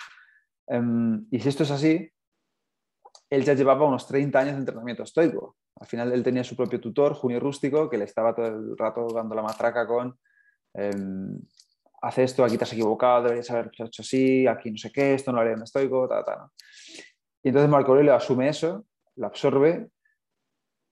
em, 0.68 1.26
y 1.32 1.40
si 1.40 1.50
esto 1.50 1.64
es 1.64 1.72
así, 1.72 2.10
él 3.30 3.44
ya 3.44 3.54
llevaba 3.54 3.86
unos 3.86 4.08
30 4.08 4.40
años 4.40 4.54
de 4.54 4.60
entrenamiento 4.60 5.04
estoico. 5.04 5.58
Al 5.80 5.88
final 5.88 6.12
él 6.12 6.24
tenía 6.24 6.44
su 6.44 6.56
propio 6.56 6.80
tutor, 6.80 7.14
Junio 7.14 7.40
Rústico, 7.40 7.90
que 7.90 7.98
le 7.98 8.06
estaba 8.06 8.34
todo 8.34 8.48
el 8.48 8.78
rato 8.78 9.08
dando 9.14 9.36
la 9.36 9.44
matraca 9.44 9.86
con 9.88 10.18
em, 10.74 11.40
hace 12.02 12.24
esto, 12.24 12.44
aquí 12.44 12.58
te 12.58 12.64
has 12.64 12.74
equivocado, 12.74 13.24
deberías 13.24 13.50
haber 13.52 13.72
hecho 13.78 14.02
así, 14.02 14.48
aquí 14.48 14.72
no 14.72 14.78
sé 14.78 14.92
qué, 14.92 15.14
esto 15.14 15.32
no 15.32 15.38
lo 15.38 15.42
haría 15.42 15.56
en 15.56 15.64
estoico, 15.64 16.08
ta, 16.08 16.24
ta, 16.24 16.50
Y 17.44 17.50
entonces 17.50 17.70
Marco 17.70 17.92
Aurelio 17.92 18.16
asume 18.16 18.50
eso, 18.50 18.86
lo 19.16 19.28
absorbe 19.28 19.90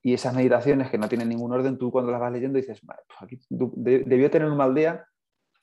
y 0.01 0.13
esas 0.13 0.33
meditaciones 0.33 0.89
que 0.89 0.97
no 0.97 1.09
tienen 1.09 1.29
ningún 1.29 1.51
orden, 1.51 1.77
tú 1.77 1.91
cuando 1.91 2.11
las 2.11 2.21
vas 2.21 2.31
leyendo 2.31 2.57
dices, 2.57 2.79
pues 2.79 3.21
aquí 3.21 3.39
debió 3.49 4.29
tener 4.29 4.47
un 4.47 4.57
mal 4.57 4.73
día 4.73 5.05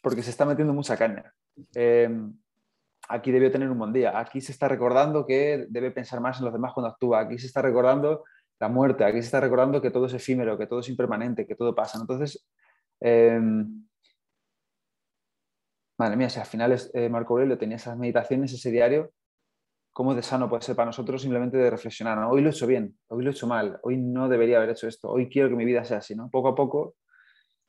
porque 0.02 0.22
se 0.22 0.30
está 0.30 0.44
metiendo 0.44 0.74
mucha 0.74 0.96
caña. 0.96 1.32
Em, 1.74 2.36
aquí 3.08 3.32
debió 3.32 3.50
tener 3.50 3.70
un 3.70 3.78
buen 3.78 3.92
día. 3.92 4.18
Aquí 4.18 4.40
se 4.42 4.52
está 4.52 4.68
recordando 4.68 5.26
que 5.26 5.66
debe 5.70 5.90
pensar 5.90 6.20
más 6.20 6.38
en 6.38 6.44
los 6.44 6.52
demás 6.52 6.74
cuando 6.74 6.90
actúa. 6.90 7.20
Aquí 7.20 7.38
se 7.38 7.46
está 7.46 7.62
recordando 7.62 8.24
la 8.60 8.68
muerte. 8.68 9.04
Aquí 9.04 9.20
se 9.20 9.26
está 9.26 9.40
recordando 9.40 9.80
que 9.80 9.90
todo 9.90 10.06
es 10.06 10.12
efímero, 10.12 10.58
que 10.58 10.66
todo 10.66 10.80
es 10.80 10.88
impermanente, 10.90 11.46
que 11.46 11.54
todo 11.54 11.74
pasa. 11.74 11.98
Entonces, 11.98 12.46
em, 13.00 13.86
madre 15.98 16.16
mía, 16.16 16.28
si 16.30 16.40
al 16.40 16.46
final 16.46 16.76
eh, 16.94 17.08
Marco 17.08 17.34
Aurelio 17.34 17.58
tenía 17.58 17.76
esas 17.76 17.96
meditaciones, 17.96 18.52
ese 18.52 18.70
diario, 18.70 19.12
cómo 19.92 20.14
de 20.14 20.22
sano 20.22 20.48
puede 20.48 20.62
ser 20.62 20.74
para 20.74 20.86
nosotros 20.86 21.22
simplemente 21.22 21.56
de 21.56 21.70
reflexionar, 21.70 22.18
hoy 22.28 22.42
lo 22.42 22.48
he 22.48 22.52
hecho 22.52 22.66
bien, 22.66 22.98
hoy 23.08 23.22
lo 23.22 23.30
he 23.30 23.32
hecho 23.32 23.46
mal, 23.46 23.78
hoy 23.82 23.96
no 23.96 24.28
debería 24.28 24.56
haber 24.56 24.70
hecho 24.70 24.88
esto, 24.88 25.08
hoy 25.08 25.28
quiero 25.28 25.48
que 25.48 25.56
mi 25.56 25.64
vida 25.64 25.84
sea 25.84 25.98
así, 25.98 26.14
¿no? 26.14 26.28
Poco 26.30 26.48
a 26.48 26.54
poco 26.54 26.96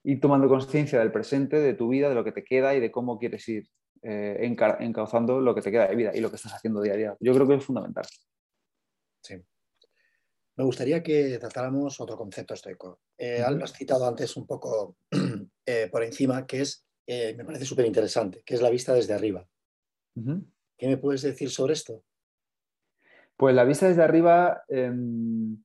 ir 0.04 0.20
tomando 0.20 0.48
conciencia 0.48 1.00
del 1.00 1.12
presente, 1.12 1.58
de 1.58 1.74
tu 1.74 1.90
vida, 1.90 2.10
de 2.10 2.16
lo 2.16 2.24
que 2.24 2.32
te 2.32 2.44
queda 2.44 2.76
y 2.76 2.80
de 2.80 2.92
cómo 2.92 3.18
quieres 3.18 3.48
ir 3.50 3.68
eh, 4.04 4.38
encauzando 4.80 5.42
lo 5.42 5.56
que 5.56 5.62
te 5.62 5.72
queda 5.72 5.88
de 5.88 5.96
vida 5.96 6.12
y 6.14 6.20
lo 6.20 6.30
que 6.30 6.36
estás 6.36 6.54
haciendo 6.54 6.82
día 6.82 6.94
a 6.94 6.98
día. 6.98 7.18
Yo 7.20 7.34
creo 7.34 7.48
que 7.48 7.56
es 7.56 7.66
fundamental. 7.66 8.06
Sí. 9.24 9.44
Me 10.58 10.64
gustaría 10.64 11.02
que 11.02 11.40
tratáramos 11.40 12.00
otro 12.00 12.16
concepto 12.16 12.54
estoico. 12.54 13.02
Eh, 13.18 13.44
Lo 13.50 13.64
has 13.64 13.74
citado 13.74 14.08
antes 14.08 14.38
un 14.38 14.46
poco 14.46 14.98
eh, 15.66 15.90
por 15.92 16.04
encima, 16.04 16.46
que 16.46 16.62
es, 16.62 16.86
eh, 17.08 17.36
me 17.38 17.46
parece 17.46 17.66
súper 17.66 17.86
interesante, 17.86 18.42
que 18.46 18.56
es 18.56 18.62
la 18.62 18.70
vista 18.70 18.94
desde 18.94 19.14
arriba. 19.14 19.48
¿Qué 20.78 20.88
me 20.88 20.98
puedes 20.98 21.22
decir 21.22 21.50
sobre 21.50 21.74
esto? 21.74 22.04
Pues 23.36 23.54
la 23.54 23.66
vista 23.66 23.88
desde 23.88 24.04
arriba 24.04 24.64
em, 24.70 25.62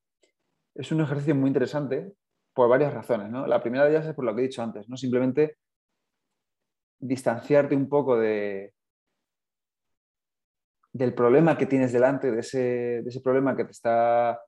es 0.74 0.90
un 0.90 1.00
ejercicio 1.00 1.34
muy 1.34 1.48
interesante 1.48 2.12
por 2.52 2.68
varias 2.68 2.92
razones. 2.92 3.30
La 3.48 3.62
primera 3.62 3.84
de 3.84 3.90
ellas 3.90 4.06
es 4.06 4.14
por 4.14 4.24
lo 4.24 4.34
que 4.34 4.42
he 4.42 4.48
dicho 4.48 4.62
antes, 4.62 4.88
¿no? 4.88 4.96
simplemente 4.96 5.58
distanciarte 6.98 7.76
un 7.76 7.88
poco 7.88 8.18
de, 8.18 8.74
del 10.92 11.14
problema 11.14 11.56
que 11.56 11.66
tienes 11.66 11.92
delante, 11.92 12.30
de 12.30 12.40
ese, 12.40 13.20
problema 13.22 13.56
que 13.56 13.64
te 13.64 13.70
está 13.70 14.40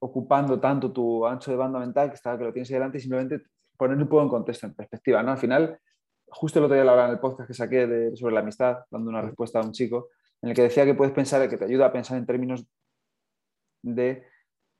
ocupando 0.00 0.58
tanto 0.58 0.92
tu 0.92 1.24
ancho 1.26 1.50
de 1.50 1.56
banda 1.56 1.78
mental, 1.78 2.08
que, 2.08 2.16
está, 2.16 2.36
que 2.36 2.44
lo 2.44 2.52
tienes 2.52 2.68
ahí 2.70 2.74
delante, 2.74 2.98
y 2.98 3.00
simplemente 3.02 3.44
poner 3.76 3.96
un 3.96 4.08
poco 4.08 4.22
en 4.22 4.28
contexto, 4.28 4.66
en 4.66 4.74
perspectiva. 4.74 5.22
¿no? 5.22 5.32
Al 5.32 5.38
final, 5.38 5.78
justo 6.26 6.58
el 6.58 6.66
otro 6.66 6.74
día 6.74 6.84
lo 6.84 6.90
hablaba 6.90 7.08
en 7.08 7.14
el 7.14 7.20
podcast 7.20 7.48
que 7.48 7.54
saqué 7.54 8.12
sobre 8.16 8.34
la 8.34 8.40
amistad, 8.40 8.78
dando 8.90 9.10
una 9.10 9.22
respuesta 9.22 9.60
a 9.60 9.62
un 9.62 9.72
chico, 9.72 10.08
en 10.40 10.50
el 10.50 10.56
que 10.56 10.62
decía 10.62 10.84
que 10.84 10.94
puedes 10.94 11.14
pensar, 11.14 11.48
que 11.48 11.56
te 11.56 11.64
ayuda 11.64 11.86
a 11.86 11.92
pensar 11.92 12.18
en 12.18 12.26
términos 12.26 12.66
de 13.82 14.26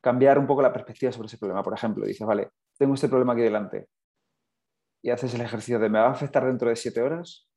cambiar 0.00 0.38
un 0.38 0.46
poco 0.46 0.62
la 0.62 0.72
perspectiva 0.72 1.12
sobre 1.12 1.26
ese 1.26 1.38
problema. 1.38 1.62
Por 1.62 1.74
ejemplo, 1.74 2.06
dices, 2.06 2.26
vale, 2.26 2.50
tengo 2.76 2.94
este 2.94 3.08
problema 3.08 3.32
aquí 3.32 3.42
delante 3.42 3.88
y 5.02 5.10
haces 5.10 5.34
el 5.34 5.40
ejercicio 5.40 5.78
de 5.78 5.88
¿me 5.88 5.98
va 5.98 6.06
a 6.06 6.12
afectar 6.12 6.46
dentro 6.46 6.68
de 6.68 6.76
siete 6.76 7.02
horas? 7.02 7.48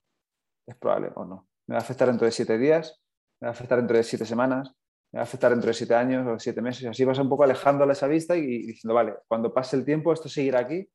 Es 0.67 0.75
probable 0.75 1.11
o 1.15 1.25
no. 1.25 1.47
¿Me 1.67 1.73
va 1.73 1.79
a 1.79 1.83
afectar 1.83 2.07
dentro 2.07 2.25
de 2.25 2.31
siete 2.31 2.57
días? 2.57 3.01
¿Me 3.39 3.45
va 3.45 3.49
a 3.49 3.53
afectar 3.53 3.77
dentro 3.77 3.97
de 3.97 4.03
siete 4.03 4.25
semanas? 4.25 4.71
¿Me 5.11 5.17
va 5.17 5.21
a 5.21 5.23
afectar 5.23 5.51
dentro 5.51 5.67
de 5.67 5.73
siete 5.75 5.93
años 5.93 6.27
o 6.27 6.39
siete 6.39 6.61
meses? 6.61 6.85
Así 6.87 7.05
vas 7.05 7.19
un 7.19 7.29
poco 7.29 7.43
alejándola 7.43 7.93
esa 7.93 8.07
vista 8.07 8.35
y 8.35 8.65
diciendo, 8.65 8.95
vale, 8.95 9.15
cuando 9.27 9.53
pase 9.53 9.75
el 9.75 9.85
tiempo 9.85 10.11
esto 10.11 10.27
seguirá 10.27 10.59
aquí. 10.59 10.89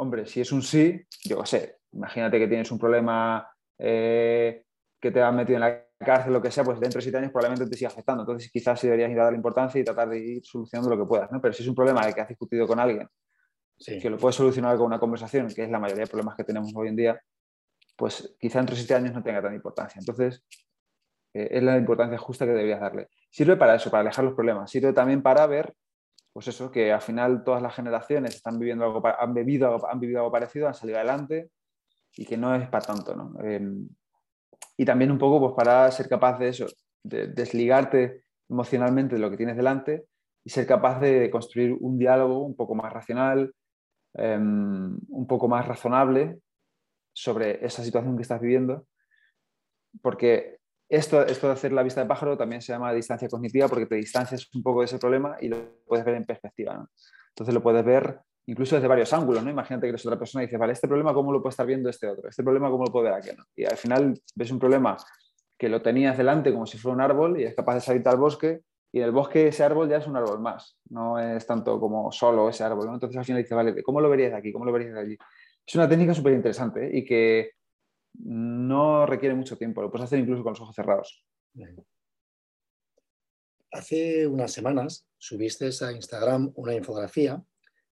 Hombre, 0.00 0.26
si 0.26 0.40
es 0.40 0.52
un 0.52 0.62
sí, 0.62 1.04
yo 1.24 1.44
sé, 1.44 1.78
imagínate 1.92 2.38
que 2.38 2.46
tienes 2.46 2.70
un 2.70 2.78
problema 2.78 3.48
eh, 3.78 4.62
que 5.00 5.10
te 5.10 5.20
han 5.20 5.34
metido 5.34 5.56
en 5.56 5.60
la 5.60 5.84
cárcel, 5.98 6.32
lo 6.32 6.40
que 6.40 6.50
sea, 6.52 6.62
pues 6.62 6.78
dentro 6.78 6.98
de 6.98 7.02
siete 7.02 7.18
años 7.18 7.32
probablemente 7.32 7.68
te 7.68 7.76
siga 7.76 7.88
afectando. 7.88 8.22
Entonces 8.22 8.50
quizás 8.52 8.80
deberías 8.80 9.10
ir 9.10 9.18
a 9.18 9.24
darle 9.24 9.36
importancia 9.36 9.80
y 9.80 9.84
tratar 9.84 10.08
de 10.08 10.18
ir 10.18 10.44
solucionando 10.44 10.94
lo 10.94 11.02
que 11.02 11.08
puedas. 11.08 11.30
¿no? 11.32 11.40
Pero 11.40 11.52
si 11.52 11.62
es 11.62 11.68
un 11.68 11.74
problema 11.74 12.06
de 12.06 12.14
que 12.14 12.20
has 12.20 12.28
discutido 12.28 12.66
con 12.66 12.78
alguien, 12.78 13.08
que 13.76 14.10
lo 14.10 14.18
puedes 14.18 14.36
solucionar 14.36 14.76
con 14.76 14.86
una 14.86 15.00
conversación, 15.00 15.48
que 15.48 15.64
es 15.64 15.70
la 15.70 15.80
mayoría 15.80 16.04
de 16.04 16.10
problemas 16.10 16.36
que 16.36 16.44
tenemos 16.44 16.72
hoy 16.74 16.88
en 16.88 16.96
día, 16.96 17.20
pues 17.96 18.36
quizá 18.38 18.60
dentro 18.60 18.76
de 18.76 18.80
siete 18.80 18.94
años 18.94 19.12
no 19.12 19.22
tenga 19.22 19.42
tanta 19.42 19.56
importancia. 19.56 19.98
Entonces, 19.98 20.44
eh, 21.34 21.48
es 21.50 21.62
la 21.62 21.76
importancia 21.76 22.18
justa 22.18 22.44
que 22.44 22.52
deberías 22.52 22.80
darle. 22.80 23.08
Sirve 23.30 23.56
para 23.56 23.74
eso, 23.74 23.90
para 23.90 24.02
alejar 24.02 24.24
los 24.24 24.34
problemas. 24.34 24.70
Sirve 24.70 24.92
también 24.92 25.22
para 25.22 25.46
ver, 25.46 25.74
pues 26.32 26.48
eso, 26.48 26.70
que 26.70 26.92
al 26.92 27.00
final 27.00 27.42
todas 27.44 27.62
las 27.62 27.74
generaciones 27.74 28.34
están 28.34 28.58
viviendo 28.58 28.84
algo, 28.84 29.02
han, 29.06 29.34
vivido, 29.34 29.88
han 29.88 30.00
vivido 30.00 30.20
algo 30.20 30.32
parecido, 30.32 30.68
han 30.68 30.74
salido 30.74 30.98
adelante 30.98 31.50
y 32.16 32.24
que 32.24 32.36
no 32.36 32.54
es 32.54 32.68
para 32.68 32.84
tanto, 32.84 33.14
¿no? 33.14 33.34
Em, 33.42 33.88
y 34.76 34.84
también 34.84 35.10
un 35.10 35.18
poco 35.18 35.40
pues, 35.40 35.54
para 35.56 35.90
ser 35.90 36.08
capaz 36.08 36.38
de 36.38 36.48
eso, 36.48 36.66
de 37.02 37.28
desligarte 37.28 38.22
emocionalmente 38.48 39.16
de 39.16 39.20
lo 39.20 39.30
que 39.30 39.36
tienes 39.36 39.56
delante 39.56 40.04
y 40.44 40.50
ser 40.50 40.66
capaz 40.66 41.00
de 41.00 41.30
construir 41.30 41.76
un 41.80 41.98
diálogo 41.98 42.44
un 42.44 42.56
poco 42.56 42.74
más 42.74 42.92
racional, 42.92 43.52
em, 44.14 44.98
un 45.08 45.26
poco 45.26 45.48
más 45.48 45.66
razonable 45.66 46.38
sobre 47.12 47.64
esa 47.64 47.82
situación 47.82 48.16
que 48.16 48.22
estás 48.22 48.40
viviendo, 48.40 48.86
porque 50.00 50.57
esto, 50.88 51.24
esto 51.26 51.48
de 51.48 51.52
hacer 51.52 51.72
la 51.72 51.82
vista 51.82 52.00
de 52.00 52.06
pájaro 52.06 52.36
también 52.36 52.62
se 52.62 52.72
llama 52.72 52.92
distancia 52.92 53.28
cognitiva 53.28 53.68
porque 53.68 53.86
te 53.86 53.96
distancias 53.96 54.48
un 54.54 54.62
poco 54.62 54.80
de 54.80 54.86
ese 54.86 54.98
problema 54.98 55.36
y 55.40 55.48
lo 55.48 55.82
puedes 55.86 56.04
ver 56.04 56.14
en 56.14 56.24
perspectiva. 56.24 56.88
Entonces 57.30 57.54
lo 57.54 57.62
puedes 57.62 57.84
ver 57.84 58.20
incluso 58.46 58.76
desde 58.76 58.88
varios 58.88 59.12
ángulos, 59.12 59.44
¿no? 59.44 59.50
Imagínate 59.50 59.86
que 59.86 59.90
eres 59.90 60.06
otra 60.06 60.18
persona 60.18 60.42
y 60.42 60.46
dices, 60.46 60.58
vale, 60.58 60.72
este 60.72 60.88
problema, 60.88 61.12
¿cómo 61.12 61.30
lo 61.32 61.42
puede 61.42 61.50
estar 61.50 61.66
viendo 61.66 61.90
este 61.90 62.08
otro? 62.08 62.30
Este 62.30 62.42
problema, 62.42 62.70
¿cómo 62.70 62.84
lo 62.84 62.90
puedo 62.90 63.04
ver 63.04 63.12
aquel? 63.12 63.36
Y 63.54 63.64
al 63.66 63.76
final 63.76 64.18
ves 64.34 64.50
un 64.50 64.58
problema 64.58 64.96
que 65.58 65.68
lo 65.68 65.82
tenías 65.82 66.16
delante 66.16 66.52
como 66.52 66.64
si 66.64 66.78
fuera 66.78 66.94
un 66.94 67.02
árbol 67.02 67.38
y 67.38 67.44
es 67.44 67.54
capaz 67.54 67.74
de 67.74 67.80
salir 67.82 68.08
al 68.08 68.16
bosque 68.16 68.62
y 68.90 69.00
en 69.00 69.04
el 69.04 69.12
bosque 69.12 69.48
ese 69.48 69.64
árbol 69.64 69.88
ya 69.88 69.98
es 69.98 70.06
un 70.06 70.16
árbol 70.16 70.40
más, 70.40 70.78
no 70.88 71.18
es 71.18 71.46
tanto 71.46 71.78
como 71.78 72.10
solo 72.10 72.48
ese 72.48 72.64
árbol, 72.64 72.86
¿no? 72.86 72.94
Entonces 72.94 73.18
al 73.18 73.24
final 73.26 73.42
dices, 73.42 73.54
vale, 73.54 73.82
¿cómo 73.82 74.00
lo 74.00 74.08
verías 74.08 74.30
de 74.30 74.38
aquí? 74.38 74.50
¿Cómo 74.50 74.64
lo 74.64 74.72
verías 74.72 74.94
de 74.94 75.00
allí? 75.00 75.18
Es 75.66 75.74
una 75.74 75.86
técnica 75.86 76.14
súper 76.14 76.32
interesante 76.32 76.86
¿eh? 76.86 76.98
y 76.98 77.04
que 77.04 77.50
no 78.18 79.06
requiere 79.06 79.34
mucho 79.34 79.56
tiempo, 79.56 79.82
lo 79.82 79.90
puedes 79.90 80.04
hacer 80.04 80.18
incluso 80.18 80.42
con 80.42 80.52
los 80.52 80.60
ojos 80.60 80.74
cerrados. 80.74 81.24
Hace 83.70 84.26
unas 84.26 84.52
semanas 84.52 85.06
subiste 85.18 85.70
a 85.82 85.92
Instagram 85.92 86.52
una 86.56 86.74
infografía 86.74 87.42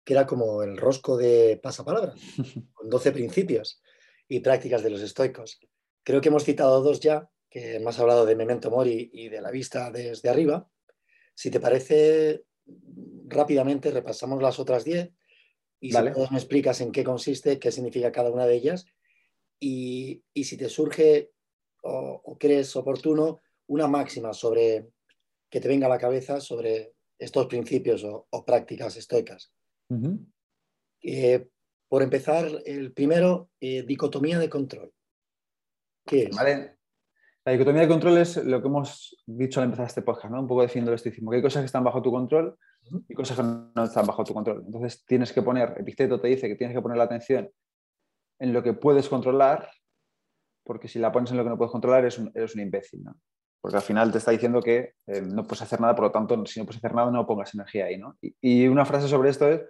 que 0.04 0.14
era 0.14 0.26
como 0.26 0.64
el 0.64 0.78
rosco 0.78 1.18
de 1.18 1.60
pasapalabra, 1.62 2.14
con 2.74 2.90
12 2.90 3.12
principios 3.12 3.82
y 4.28 4.42
prácticas 4.42 4.84
de 4.84 4.90
los 4.90 5.02
estoicos. 5.02 5.60
Creo 6.04 6.20
que 6.20 6.30
hemos 6.30 6.44
citado 6.44 6.82
dos 6.82 7.00
ya, 7.00 7.30
que 7.50 7.76
hemos 7.76 7.98
hablado 8.00 8.26
de 8.26 8.36
Memento 8.36 8.70
Mori 8.70 9.10
y 9.14 9.30
de 9.30 9.42
la 9.42 9.52
vista 9.52 9.92
desde 9.92 10.30
arriba. 10.30 10.70
Si 11.34 11.50
te 11.50 11.60
parece, 11.60 12.44
rápidamente 13.28 13.92
repasamos 13.92 14.42
las 14.42 14.60
otras 14.60 14.84
10 14.84 15.12
y 15.80 15.92
si 15.92 16.02
me 16.02 16.10
explicas 16.10 16.82
en 16.82 16.92
qué 16.92 17.04
consiste, 17.04 17.60
qué 17.60 17.72
significa 17.72 18.12
cada 18.12 18.30
una 18.30 18.46
de 18.46 18.56
ellas 18.56 18.86
y, 19.64 20.44
si 20.44 20.58
te 20.58 20.68
surge 20.68 21.32
o, 21.84 22.38
crees 22.38 22.76
oportuno 22.76 23.42
una 23.68 23.88
máxima 23.88 24.34
sobre 24.34 24.90
que 25.50 25.62
te 25.62 25.68
venga 25.68 25.88
a 25.88 25.90
la 25.90 25.98
cabeza 25.98 26.42
sobre 26.42 26.94
estos 27.18 27.46
principios 27.48 28.04
o, 28.04 28.46
prácticas 28.46 28.98
estoicas. 28.98 29.54
Eh, 31.02 31.48
por 31.88 32.02
empezar, 32.02 32.50
el 32.66 32.92
primero, 32.92 33.50
eh, 33.60 33.84
dicotomía 33.84 34.40
de 34.40 34.50
control. 34.50 34.92
¿Qué 36.06 36.24
es? 36.24 36.36
La 37.46 37.52
dicotomía 37.52 37.82
de 37.82 37.88
control 37.88 38.18
es 38.18 38.38
lo 38.38 38.62
que 38.62 38.68
hemos 38.68 39.22
dicho 39.26 39.60
al 39.60 39.66
empezar 39.66 39.86
este 39.86 40.02
podcast, 40.02 40.34
¿no? 40.34 40.42
Un 40.42 40.48
poco 40.48 40.62
definiendo 40.62 40.92
el 40.92 40.96
estoicismo, 40.96 41.30
que 41.30 41.38
hay 41.38 41.44
cosas 41.44 41.62
que 41.62 41.68
están 41.68 41.84
bajo 41.84 42.02
tu 42.02 42.10
control 42.10 42.58
y 43.08 43.14
cosas 43.14 43.38
que 43.38 43.44
no 43.44 43.84
están 43.84 44.08
bajo 44.08 44.24
tu 44.24 44.34
control. 44.34 44.64
Entonces 44.66 45.06
tienes 45.06 45.32
que 45.32 45.42
poner, 45.42 45.76
Epicteto 45.78 46.20
te 46.20 46.30
dice 46.30 46.48
que 46.48 46.56
tienes 46.56 46.76
que 46.76 46.82
poner 46.82 46.98
la 46.98 47.04
atención 47.04 47.50
en 48.44 48.52
lo 48.52 48.62
que 48.62 48.74
puedes 48.74 49.08
controlar, 49.08 49.70
porque 50.66 50.90
si 50.90 51.00
la 51.00 51.14
pones 51.14 51.32
en 51.32 51.38
lo 51.38 51.46
que 51.46 51.50
no 51.50 51.58
puedes 51.58 51.72
controlar 51.72 52.02
eres 52.02 52.20
un, 52.20 52.30
eres 52.36 52.54
imbécil, 52.58 53.02
¿no? 53.02 53.16
Porque 53.62 53.78
al 53.78 53.84
final 53.84 54.12
te 54.12 54.18
está 54.18 54.32
diciendo 54.32 54.62
que 54.62 54.96
eh, 55.08 55.22
no 55.22 55.44
puedes 55.44 55.62
hacer 55.62 55.80
nada, 55.80 55.96
por 55.96 56.06
lo 56.06 56.12
tanto, 56.12 56.46
si 56.46 56.60
no 56.60 56.66
puedes 56.66 56.84
hacer 56.84 56.94
nada, 56.94 57.10
no 57.10 57.26
pongas 57.26 57.54
energía 57.56 57.86
ahí, 57.86 57.98
¿no? 57.98 58.18
Y, 58.42 58.68
una 58.68 58.84
frase 58.84 59.08
sobre 59.08 59.30
esto 59.30 59.48
es, 59.48 59.62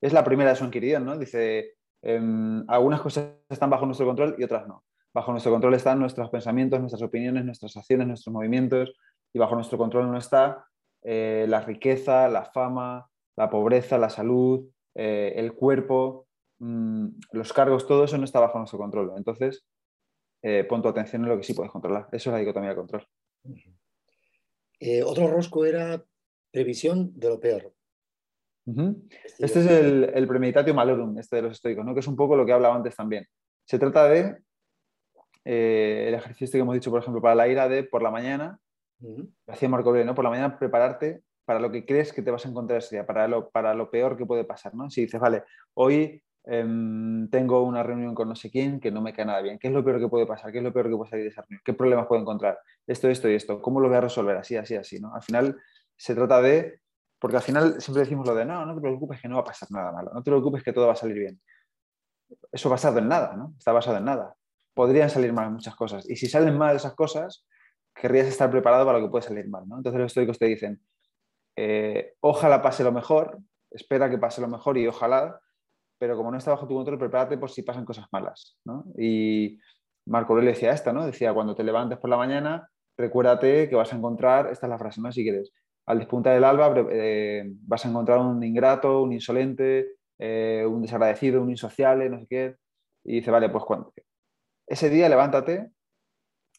es 0.00 0.12
la 0.12 0.22
primera 0.22 0.50
de 0.50 0.56
su 0.56 0.64
inquiridión, 0.64 1.04
¿no? 1.04 1.18
Dice, 1.18 1.74
em, 2.02 2.64
algunas 2.68 3.00
cosas 3.00 3.32
están 3.48 3.68
bajo 3.68 3.84
nuestro 3.84 4.06
control 4.06 4.36
y 4.38 4.44
otras 4.44 4.68
no. 4.68 4.84
Bajo 5.12 5.32
nuestro 5.32 5.50
control 5.50 5.74
están 5.74 5.98
nuestros 5.98 6.30
pensamientos, 6.30 6.78
nuestras 6.78 7.02
opiniones, 7.02 7.44
nuestras 7.44 7.76
acciones, 7.76 8.06
nuestros 8.06 8.32
movimientos, 8.32 8.92
y 9.32 9.40
bajo 9.40 9.56
nuestro 9.56 9.76
control 9.76 10.08
no 10.08 10.18
está 10.18 10.64
eh, 11.02 11.46
la 11.48 11.62
riqueza, 11.62 12.28
la 12.28 12.44
fama, 12.44 13.10
la 13.36 13.50
pobreza, 13.50 13.98
la 13.98 14.08
salud, 14.08 14.70
eh, 14.94 15.32
el 15.34 15.52
cuerpo, 15.52 16.28
mm, 16.60 17.08
los 17.32 17.52
cargos, 17.52 17.86
todo 17.86 18.04
eso 18.04 18.16
no 18.16 18.24
está 18.24 18.40
bajo 18.40 18.58
nuestro 18.58 18.78
control. 18.78 19.12
Entonces, 19.16 19.66
eh, 20.42 20.64
pon 20.64 20.80
tu 20.80 20.88
atención 20.88 21.22
en 21.24 21.28
lo 21.28 21.36
que 21.36 21.42
sí 21.42 21.54
puedes 21.54 21.72
controlar. 21.72 22.08
Eso 22.12 22.30
es 22.30 22.32
la 22.32 22.38
dicotomía 22.38 22.70
de 22.70 22.76
control. 22.76 23.06
otro 25.04 25.28
rosco 25.28 25.66
era 25.66 26.02
previsión 26.52 27.12
de 27.18 27.28
lo 27.28 27.40
peor. 27.40 27.74
Este, 28.66 29.44
este 29.44 29.60
es 29.60 29.66
el, 29.66 30.10
el, 30.14 30.28
premeditatio 30.28 30.74
malorum, 30.74 31.18
este 31.18 31.36
de 31.36 31.42
los 31.42 31.52
estoicos, 31.52 31.84
¿no? 31.84 31.92
que 31.92 32.00
es 32.00 32.06
un 32.06 32.16
poco 32.16 32.36
lo 32.36 32.46
que 32.46 32.52
hablaba 32.52 32.76
antes 32.76 32.94
también. 32.94 33.26
Se 33.64 33.78
trata 33.78 34.08
de 34.08 34.36
eh, 35.44 36.04
el 36.08 36.14
ejercicio 36.14 36.58
que 36.58 36.62
hemos 36.62 36.74
dicho, 36.74 36.90
por 36.90 37.00
ejemplo, 37.00 37.22
para 37.22 37.34
la 37.34 37.48
ira 37.48 37.68
de 37.68 37.84
por 37.84 38.02
la 38.02 38.10
mañana, 38.10 38.58
hacía 39.46 39.68
Marco 39.68 39.88
Aurelio, 39.88 40.06
¿no? 40.06 40.14
Por 40.14 40.24
la 40.24 40.30
mañana 40.30 40.58
prepararte 40.58 41.22
para 41.44 41.58
lo 41.58 41.70
que 41.70 41.86
crees 41.86 42.12
que 42.12 42.22
te 42.22 42.30
vas 42.30 42.44
a 42.44 42.48
encontrar 42.48 42.78
ese 42.78 42.96
día, 42.96 43.06
para 43.06 43.26
lo, 43.26 43.50
para 43.50 43.74
lo 43.74 43.90
peor 43.90 44.16
que 44.16 44.26
puede 44.26 44.44
pasar, 44.44 44.74
¿no? 44.74 44.90
Si 44.90 45.02
dices, 45.02 45.18
vale, 45.18 45.42
hoy 45.74 46.22
em, 46.44 47.28
tengo 47.30 47.62
una 47.62 47.82
reunión 47.82 48.14
con 48.14 48.28
no 48.28 48.36
sé 48.36 48.50
quién 48.50 48.80
que 48.80 48.90
no 48.90 49.00
me 49.00 49.12
cae 49.12 49.24
nada 49.24 49.40
bien, 49.40 49.58
¿qué 49.58 49.68
es 49.68 49.74
lo 49.74 49.84
peor 49.84 50.00
que 50.00 50.08
puede 50.08 50.26
pasar? 50.26 50.52
¿Qué 50.52 50.58
es 50.58 50.64
lo 50.64 50.72
peor 50.72 50.90
que 50.90 50.96
puede 50.96 51.10
salir 51.10 51.24
de 51.24 51.30
esa 51.30 51.42
reunión? 51.42 51.62
¿Qué 51.64 51.74
problemas 51.74 52.06
puedo 52.06 52.20
encontrar? 52.22 52.58
Esto, 52.86 53.08
esto 53.08 53.28
y 53.28 53.34
esto, 53.34 53.60
¿cómo 53.60 53.80
lo 53.80 53.88
voy 53.88 53.96
a 53.96 54.02
resolver? 54.02 54.36
Así, 54.36 54.56
así, 54.56 54.76
así, 54.76 55.00
¿no? 55.00 55.14
Al 55.14 55.22
final 55.22 55.56
se 55.96 56.14
trata 56.14 56.40
de, 56.42 56.80
porque 57.18 57.36
al 57.36 57.42
final 57.42 57.80
siempre 57.80 58.04
decimos 58.04 58.26
lo 58.26 58.34
de, 58.34 58.44
no, 58.44 58.64
no 58.66 58.74
te 58.74 58.80
preocupes 58.80 59.20
que 59.20 59.28
no 59.28 59.36
va 59.36 59.42
a 59.42 59.44
pasar 59.44 59.70
nada 59.70 59.92
malo, 59.92 60.10
no 60.14 60.22
te 60.22 60.30
preocupes 60.30 60.62
que 60.62 60.72
todo 60.72 60.86
va 60.86 60.92
a 60.94 60.96
salir 60.96 61.18
bien. 61.18 61.40
Eso 62.52 62.70
basado 62.70 62.98
en 62.98 63.08
nada, 63.08 63.36
¿no? 63.36 63.54
Está 63.58 63.72
basado 63.72 63.98
en 63.98 64.04
nada 64.04 64.34
podrían 64.74 65.10
salir 65.10 65.32
mal 65.32 65.50
muchas 65.50 65.74
cosas. 65.74 66.08
Y 66.08 66.16
si 66.16 66.26
salen 66.26 66.56
mal 66.56 66.76
esas 66.76 66.94
cosas, 66.94 67.46
querrías 67.94 68.26
estar 68.26 68.50
preparado 68.50 68.86
para 68.86 68.98
lo 68.98 69.06
que 69.06 69.10
puede 69.10 69.26
salir 69.26 69.48
mal. 69.48 69.68
¿no? 69.68 69.76
Entonces 69.76 70.00
los 70.00 70.06
estoicos 70.06 70.38
te 70.38 70.46
dicen, 70.46 70.82
eh, 71.56 72.14
ojalá 72.20 72.62
pase 72.62 72.84
lo 72.84 72.92
mejor, 72.92 73.38
espera 73.70 74.08
que 74.08 74.18
pase 74.18 74.40
lo 74.40 74.48
mejor 74.48 74.78
y 74.78 74.86
ojalá, 74.86 75.38
pero 76.00 76.16
como 76.16 76.30
no 76.30 76.38
está 76.38 76.52
bajo 76.52 76.66
tu 76.66 76.74
control, 76.74 76.98
prepárate 76.98 77.36
por 77.36 77.50
si 77.50 77.62
pasan 77.62 77.84
cosas 77.84 78.06
malas. 78.10 78.58
¿no? 78.64 78.86
Y 78.98 79.58
Marco 80.06 80.32
Aurelio 80.32 80.52
decía 80.52 80.72
esta, 80.72 80.94
¿no? 80.94 81.04
Decía, 81.04 81.34
cuando 81.34 81.54
te 81.54 81.62
levantes 81.62 81.98
por 81.98 82.08
la 82.08 82.16
mañana, 82.16 82.70
recuérdate 82.96 83.68
que 83.68 83.76
vas 83.76 83.92
a 83.92 83.96
encontrar, 83.96 84.48
esta 84.50 84.66
es 84.66 84.70
la 84.70 84.78
frase, 84.78 85.02
¿no? 85.02 85.12
Si 85.12 85.22
quieres, 85.22 85.52
al 85.84 85.98
despuntar 85.98 86.34
el 86.34 86.44
alba 86.44 86.74
eh, 86.90 87.44
vas 87.66 87.84
a 87.84 87.90
encontrar 87.90 88.18
un 88.20 88.42
ingrato, 88.42 89.02
un 89.02 89.12
insolente, 89.12 89.90
eh, 90.18 90.64
un 90.66 90.80
desagradecido, 90.80 91.42
un 91.42 91.50
insociable, 91.50 92.08
no 92.08 92.18
sé 92.18 92.26
qué. 92.26 92.56
Y 93.04 93.16
dice, 93.16 93.30
vale, 93.30 93.50
pues 93.50 93.64
cuando, 93.64 93.92
ese 94.66 94.88
día 94.88 95.06
levántate 95.06 95.68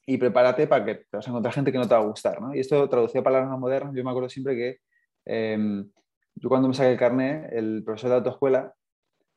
y 0.05 0.19
prepárate 0.19 0.67
para 0.67 0.85
que 0.85 0.95
te 0.95 1.17
vas 1.17 1.25
a 1.25 1.31
encontrar 1.31 1.55
gente 1.55 1.71
que 1.71 1.79
no 1.79 1.87
te 1.87 1.95
va 1.95 2.01
a 2.01 2.05
gustar. 2.05 2.39
¿no? 2.39 2.53
Y 2.53 2.59
esto 2.59 2.87
traducido 2.87 3.21
a 3.21 3.23
palabras 3.23 3.57
modernas, 3.57 3.95
yo 3.95 4.03
me 4.03 4.11
acuerdo 4.11 4.29
siempre 4.29 4.55
que 4.55 4.77
em, 5.25 5.89
yo 6.35 6.47
cuando 6.47 6.67
me 6.67 6.75
saqué 6.75 6.91
el 6.91 6.99
carnet, 6.99 7.51
el 7.53 7.83
profesor 7.83 8.11
de 8.11 8.15
autoescuela 8.17 8.75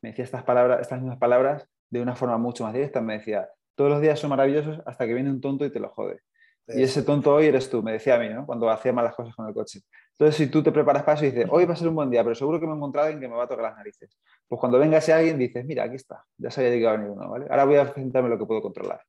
me 0.04 0.10
decía 0.10 0.26
estas, 0.26 0.42
palabras, 0.42 0.82
estas 0.82 1.00
mismas 1.00 1.18
palabras 1.18 1.66
de 1.88 2.02
una 2.02 2.14
forma 2.14 2.36
mucho 2.36 2.62
más 2.62 2.74
directa. 2.74 3.00
Me 3.00 3.14
decía, 3.14 3.48
todos 3.74 3.90
los 3.90 4.02
días 4.02 4.20
son 4.20 4.28
maravillosos 4.28 4.80
hasta 4.84 5.06
que 5.06 5.14
viene 5.14 5.30
un 5.30 5.40
tonto 5.40 5.64
y 5.64 5.70
te 5.70 5.80
lo 5.80 5.88
jode. 5.88 6.20
Y 6.68 6.82
ese 6.82 7.02
tonto 7.02 7.34
hoy 7.34 7.46
eres 7.46 7.70
tú, 7.70 7.82
me 7.82 7.92
decía 7.92 8.16
a 8.16 8.18
mí, 8.18 8.28
¿no? 8.28 8.44
cuando 8.44 8.68
hacía 8.68 8.92
malas 8.92 9.14
cosas 9.14 9.34
con 9.34 9.48
el 9.48 9.54
coche. 9.54 9.80
Entonces, 10.12 10.36
si 10.36 10.50
tú 10.50 10.62
te 10.62 10.72
preparas 10.72 11.04
para 11.04 11.16
eso 11.16 11.24
y 11.24 11.30
dices, 11.30 11.46
hoy 11.50 11.64
va 11.64 11.72
a 11.72 11.76
ser 11.76 11.88
un 11.88 11.94
buen 11.94 12.10
día, 12.10 12.22
pero 12.22 12.34
seguro 12.34 12.60
que 12.60 12.66
me 12.66 12.72
he 12.72 12.76
encontrado 12.76 13.06
alguien 13.06 13.22
que 13.22 13.28
me 13.28 13.34
va 13.34 13.44
a 13.44 13.48
tocar 13.48 13.64
las 13.64 13.76
narices. 13.76 14.18
Pues 14.46 14.60
cuando 14.60 14.78
venga 14.78 14.98
ese 14.98 15.12
alguien, 15.14 15.38
dices, 15.38 15.64
mira, 15.64 15.84
aquí 15.84 15.96
está, 15.96 16.24
ya 16.36 16.50
sabía 16.50 16.70
que 16.70 16.78
iba 16.78 16.90
a 16.90 16.96
venir 16.96 17.10
uno, 17.10 17.30
¿vale? 17.30 17.46
Ahora 17.48 17.64
voy 17.64 17.76
a 17.76 17.86
centrarme 17.86 18.28
en 18.28 18.32
lo 18.34 18.38
que 18.38 18.46
puedo 18.46 18.60
controlar. 18.60 19.02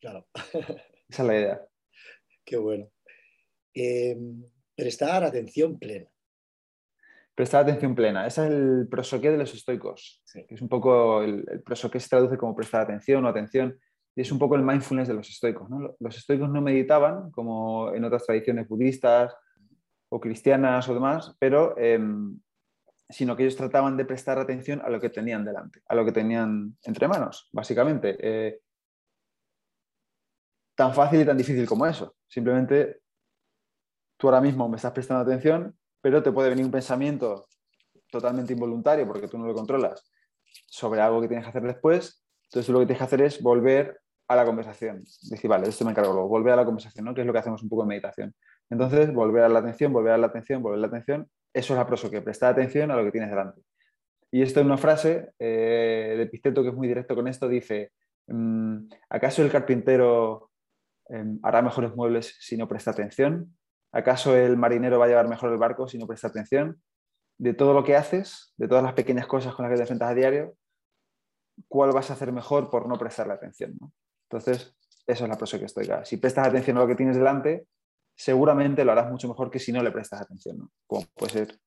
Claro. 0.00 0.26
Esa 1.08 1.22
es 1.22 1.26
la 1.26 1.34
idea. 1.36 1.60
Qué 2.44 2.56
bueno. 2.56 2.88
Em, 3.74 4.44
prestar 4.76 5.24
atención 5.24 5.78
plena. 5.78 6.08
Prestar 7.36 7.62
atención 7.62 7.94
plena. 7.94 8.26
Ese 8.26 8.46
es 8.46 8.50
el 8.50 8.88
prosoqué 8.90 9.30
de 9.30 9.38
los 9.38 9.54
estoicos, 9.54 10.22
que 10.32 10.46
es 10.48 10.60
un 10.60 10.68
poco 10.68 11.22
el, 11.22 11.44
el 11.48 11.62
prosoqué 11.62 12.00
se 12.00 12.08
traduce 12.08 12.36
como 12.36 12.56
prestar 12.56 12.80
atención 12.80 13.24
o 13.24 13.28
atención 13.28 13.78
y 14.16 14.22
es 14.22 14.32
un 14.32 14.38
poco 14.38 14.56
el 14.56 14.62
mindfulness 14.62 15.08
de 15.08 15.14
los 15.14 15.28
estoicos. 15.28 15.68
Los 16.00 16.16
estoicos 16.16 16.48
no 16.48 16.62
meditaban, 16.62 17.30
como 17.30 17.92
en 17.94 18.02
otras 18.02 18.24
tradiciones 18.24 18.66
budistas 18.66 19.36
o 20.08 20.18
cristianas 20.18 20.88
o 20.88 20.94
demás, 20.94 21.36
pero 21.38 21.76
em, 21.76 22.40
sino 23.10 23.36
que 23.36 23.42
ellos 23.42 23.56
trataban 23.56 23.96
de 23.96 24.06
prestar 24.06 24.38
atención 24.38 24.80
a 24.80 24.88
lo 24.88 25.00
que 25.00 25.10
tenían 25.10 25.44
delante, 25.44 25.82
a 25.86 25.94
lo 25.94 26.04
que 26.04 26.12
tenían 26.12 26.76
entre 26.82 27.06
manos, 27.06 27.50
básicamente. 27.52 28.16
Eh, 28.18 28.60
tan 30.74 30.94
fácil 30.94 31.20
y 31.20 31.26
tan 31.26 31.36
difícil 31.36 31.66
como 31.66 31.86
eso. 31.86 32.16
Simplemente 32.26 33.02
tú 34.16 34.28
ahora 34.28 34.40
mismo 34.40 34.66
me 34.66 34.76
estás 34.76 34.92
prestando 34.92 35.22
atención, 35.22 35.76
pero 36.00 36.22
te 36.22 36.32
puede 36.32 36.50
venir 36.50 36.64
un 36.64 36.70
pensamiento 36.70 37.46
totalmente 38.10 38.52
involuntario 38.52 39.06
porque 39.06 39.28
tú 39.28 39.38
no 39.38 39.46
lo 39.46 39.54
controlas 39.54 40.10
sobre 40.66 41.00
algo 41.00 41.20
que 41.20 41.28
tienes 41.28 41.44
que 41.44 41.50
hacer 41.50 41.62
después. 41.62 42.24
Entonces 42.44 42.72
lo 42.72 42.80
que 42.80 42.86
tienes 42.86 42.98
que 42.98 43.04
hacer 43.04 43.22
es 43.22 43.42
volver 43.42 44.00
a 44.28 44.36
la 44.36 44.44
conversación. 44.44 45.04
Decir, 45.30 45.48
vale, 45.48 45.68
esto 45.68 45.84
me 45.84 45.90
encargo 45.92 46.12
luego, 46.12 46.28
volver 46.28 46.52
a 46.52 46.56
la 46.56 46.64
conversación, 46.64 47.04
¿no? 47.04 47.14
que 47.14 47.20
es 47.20 47.26
lo 47.26 47.32
que 47.32 47.38
hacemos 47.38 47.62
un 47.62 47.68
poco 47.68 47.82
en 47.82 47.88
meditación. 47.88 48.34
Entonces, 48.70 49.12
volver 49.12 49.44
a 49.44 49.48
la 49.48 49.60
atención, 49.60 49.92
volver 49.92 50.12
a 50.12 50.18
la 50.18 50.26
atención, 50.26 50.62
volver 50.62 50.78
a 50.78 50.80
la 50.82 50.86
atención, 50.88 51.28
eso 51.54 51.74
es 51.74 51.78
la 51.78 51.86
proso, 51.86 52.10
que 52.10 52.20
prestar 52.20 52.52
atención 52.52 52.90
a 52.90 52.96
lo 52.96 53.04
que 53.04 53.12
tienes 53.12 53.30
delante. 53.30 53.62
Y 54.30 54.42
esto 54.42 54.60
es 54.60 54.66
una 54.66 54.76
frase 54.76 55.30
eh, 55.38 56.14
de 56.16 56.22
Epicteto 56.22 56.62
que 56.62 56.70
es 56.70 56.74
muy 56.74 56.88
directo 56.88 57.14
con 57.14 57.28
esto, 57.28 57.48
dice, 57.48 57.92
mm, 58.26 58.88
¿acaso 59.08 59.42
el 59.42 59.50
carpintero 59.50 60.50
em, 61.08 61.38
hará 61.42 61.62
mejores 61.62 61.94
muebles 61.94 62.36
si 62.40 62.56
no 62.56 62.66
presta 62.66 62.90
atención? 62.90 63.56
¿Acaso 63.92 64.36
el 64.36 64.56
marinero 64.56 64.98
va 64.98 65.06
a 65.06 65.08
llevar 65.08 65.28
mejor 65.28 65.52
el 65.52 65.58
barco 65.58 65.88
si 65.88 65.98
no 65.98 66.06
presta 66.06 66.28
atención? 66.28 66.82
De 67.38 67.54
todo 67.54 67.74
lo 67.74 67.84
que 67.84 67.96
haces, 67.96 68.54
de 68.56 68.68
todas 68.68 68.82
las 68.82 68.94
pequeñas 68.94 69.26
cosas 69.26 69.54
con 69.54 69.64
las 69.64 69.70
que 69.70 69.76
te 69.76 69.82
enfrentas 69.82 70.10
a 70.10 70.14
diario, 70.14 70.56
¿cuál 71.68 71.92
vas 71.92 72.10
a 72.10 72.14
hacer 72.14 72.32
mejor 72.32 72.70
por 72.70 72.88
no 72.88 72.98
prestarle 72.98 73.34
atención? 73.34 73.78
Entonces, 74.30 74.76
eso 75.06 75.24
es 75.24 75.30
la 75.30 75.36
prosa 75.36 75.58
que 75.58 75.66
estoy. 75.66 75.88
Si 76.04 76.16
prestas 76.16 76.48
atención 76.48 76.76
a 76.76 76.80
lo 76.80 76.86
que 76.86 76.96
tienes 76.96 77.16
delante, 77.16 77.68
seguramente 78.14 78.84
lo 78.84 78.92
harás 78.92 79.10
mucho 79.10 79.28
mejor 79.28 79.50
que 79.50 79.58
si 79.58 79.72
no 79.72 79.82
le 79.82 79.92
prestas 79.92 80.22
atención. 80.22 80.68
Como 80.86 81.06
puede 81.14 81.32
ser 81.32 81.60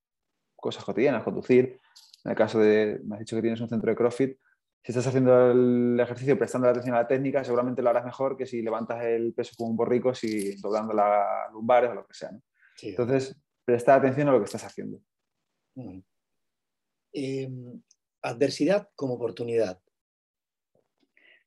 cosas 0.56 0.84
cotidianas, 0.84 1.24
conducir. 1.24 1.80
En 2.26 2.32
el 2.32 2.38
caso 2.38 2.60
de, 2.60 3.00
me 3.06 3.16
has 3.16 3.20
dicho 3.20 3.36
que 3.36 3.42
tienes 3.42 3.62
un 3.62 3.70
centro 3.70 3.90
de 3.90 3.96
CrossFit, 3.96 4.38
si 4.84 4.92
estás 4.92 5.08
haciendo 5.08 5.52
el 5.52 6.00
ejercicio 6.00 6.38
prestando 6.38 6.68
atención 6.68 6.96
a 6.96 7.02
la 7.02 7.08
técnica, 7.08 7.44
seguramente 7.44 7.82
lo 7.82 7.90
harás 7.90 8.06
mejor 8.06 8.38
que 8.38 8.46
si 8.46 8.62
levantas 8.62 9.04
el 9.04 9.34
peso 9.34 9.54
como 9.58 9.72
un 9.72 9.78
borrico, 9.78 10.14
si 10.14 10.56
doblando 10.62 10.94
la 10.94 11.50
lumbares 11.52 11.92
o 11.92 11.96
lo 11.96 12.08
que 12.08 12.14
sea. 12.14 12.32
Entonces, 12.82 13.36
presta 13.66 13.96
atención 13.96 14.30
a 14.30 14.32
lo 14.32 14.40
que 14.40 14.46
estás 14.46 14.64
haciendo. 14.64 15.02
Em, 17.14 17.82
adversidad 18.22 18.90
como 18.96 19.16
oportunidad. 19.16 19.80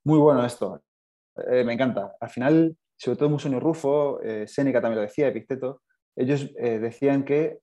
Muy 0.04 0.18
bueno 0.18 0.44
esto. 0.44 0.82
Eh, 1.50 1.64
me 1.64 1.72
encanta. 1.72 2.16
Al 2.20 2.30
final, 2.30 2.76
sobre 2.96 3.16
todo 3.16 3.30
Musonio 3.30 3.60
Rufo, 3.60 4.20
eh, 4.22 4.46
Séneca 4.46 4.80
también 4.80 4.96
lo 4.96 5.02
decía, 5.02 5.28
Epicteto, 5.28 5.82
ellos 6.14 6.50
eh, 6.58 6.78
decían 6.78 7.24
que 7.24 7.60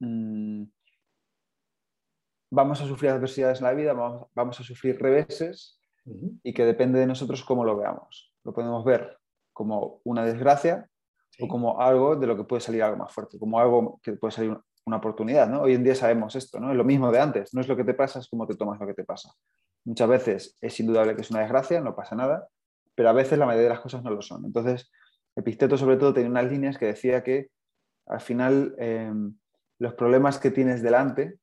mm, 0.00 0.64
vamos 2.50 2.80
a 2.80 2.86
sufrir 2.86 3.10
adversidades 3.10 3.58
en 3.58 3.64
la 3.64 3.72
vida, 3.72 3.92
vamos, 3.92 4.60
a 4.60 4.62
sufrir 4.62 5.00
reveses 5.00 5.80
y 6.42 6.52
que 6.52 6.64
depende 6.64 6.98
de 6.98 7.06
nosotros 7.06 7.44
cómo 7.44 7.64
lo 7.64 7.76
veamos. 7.76 8.34
Lo 8.44 8.52
podemos 8.52 8.84
ver 8.84 9.18
como 9.52 10.00
una 10.04 10.24
desgracia 10.24 10.88
o 11.38 11.48
como 11.48 11.80
algo 11.80 12.16
de 12.16 12.26
lo 12.26 12.36
que 12.36 12.44
puede 12.44 12.60
salir 12.60 12.82
algo 12.82 12.96
más 12.96 13.12
fuerte, 13.12 13.38
como 13.38 13.60
algo 13.60 14.00
que 14.02 14.12
puede 14.12 14.32
salir 14.32 14.58
una 14.84 14.96
oportunidad, 14.96 15.48
¿no? 15.48 15.62
Hoy 15.62 15.74
en 15.74 15.84
día 15.84 15.94
sabemos 15.94 16.34
esto, 16.34 16.58
¿no? 16.58 16.70
Es 16.70 16.76
lo 16.76 16.84
mismo 16.84 17.12
de 17.12 17.20
antes, 17.20 17.54
no 17.54 17.60
es 17.60 17.68
lo 17.68 17.76
que 17.76 17.84
te 17.84 17.94
pasa, 17.94 18.18
es 18.18 18.28
cómo 18.28 18.46
te 18.46 18.56
tomas 18.56 18.80
lo 18.80 18.86
que 18.86 18.94
te 18.94 19.04
pasa. 19.04 19.32
Muchas 19.84 20.08
veces 20.08 20.58
es 20.60 20.80
indudable 20.80 21.14
que 21.14 21.22
es 21.22 21.30
una 21.30 21.40
desgracia, 21.40 21.80
no 21.80 21.94
pasa 21.94 22.16
nada, 22.16 22.48
pero 22.94 23.08
a 23.08 23.12
veces 23.12 23.38
la 23.38 23.46
mayoría 23.46 23.68
de 23.68 23.74
las 23.74 23.80
cosas 23.80 24.02
no 24.02 24.10
lo 24.10 24.22
son. 24.22 24.44
Entonces, 24.44 24.90
Epicteto 25.36 25.76
sobre 25.76 25.96
todo 25.96 26.12
tenía 26.12 26.30
unas 26.30 26.50
líneas 26.50 26.76
que 26.76 26.86
decía 26.86 27.22
que 27.22 27.50
al 28.06 28.20
final 28.20 28.74
em, 28.78 29.34
los 29.78 29.94
problemas 29.94 30.38
que 30.38 30.50
tienes 30.50 30.82
delante 30.82 31.38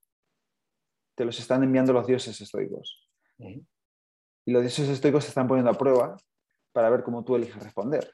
te 1.18 1.26
los 1.26 1.40
están 1.40 1.64
enviando 1.64 1.94
los 1.94 2.06
dioses 2.06 2.40
estoicos. 2.40 3.10
Y 3.40 4.52
los 4.52 4.62
dioses 4.62 4.88
estoicos 4.88 5.24
se 5.24 5.30
están 5.30 5.48
poniendo 5.48 5.72
a 5.72 5.74
prueba 5.74 6.16
para 6.72 6.92
ver 6.92 7.04
cómo 7.04 7.24
tú 7.26 7.36
eliges 7.36 7.62
responder. 7.62 8.14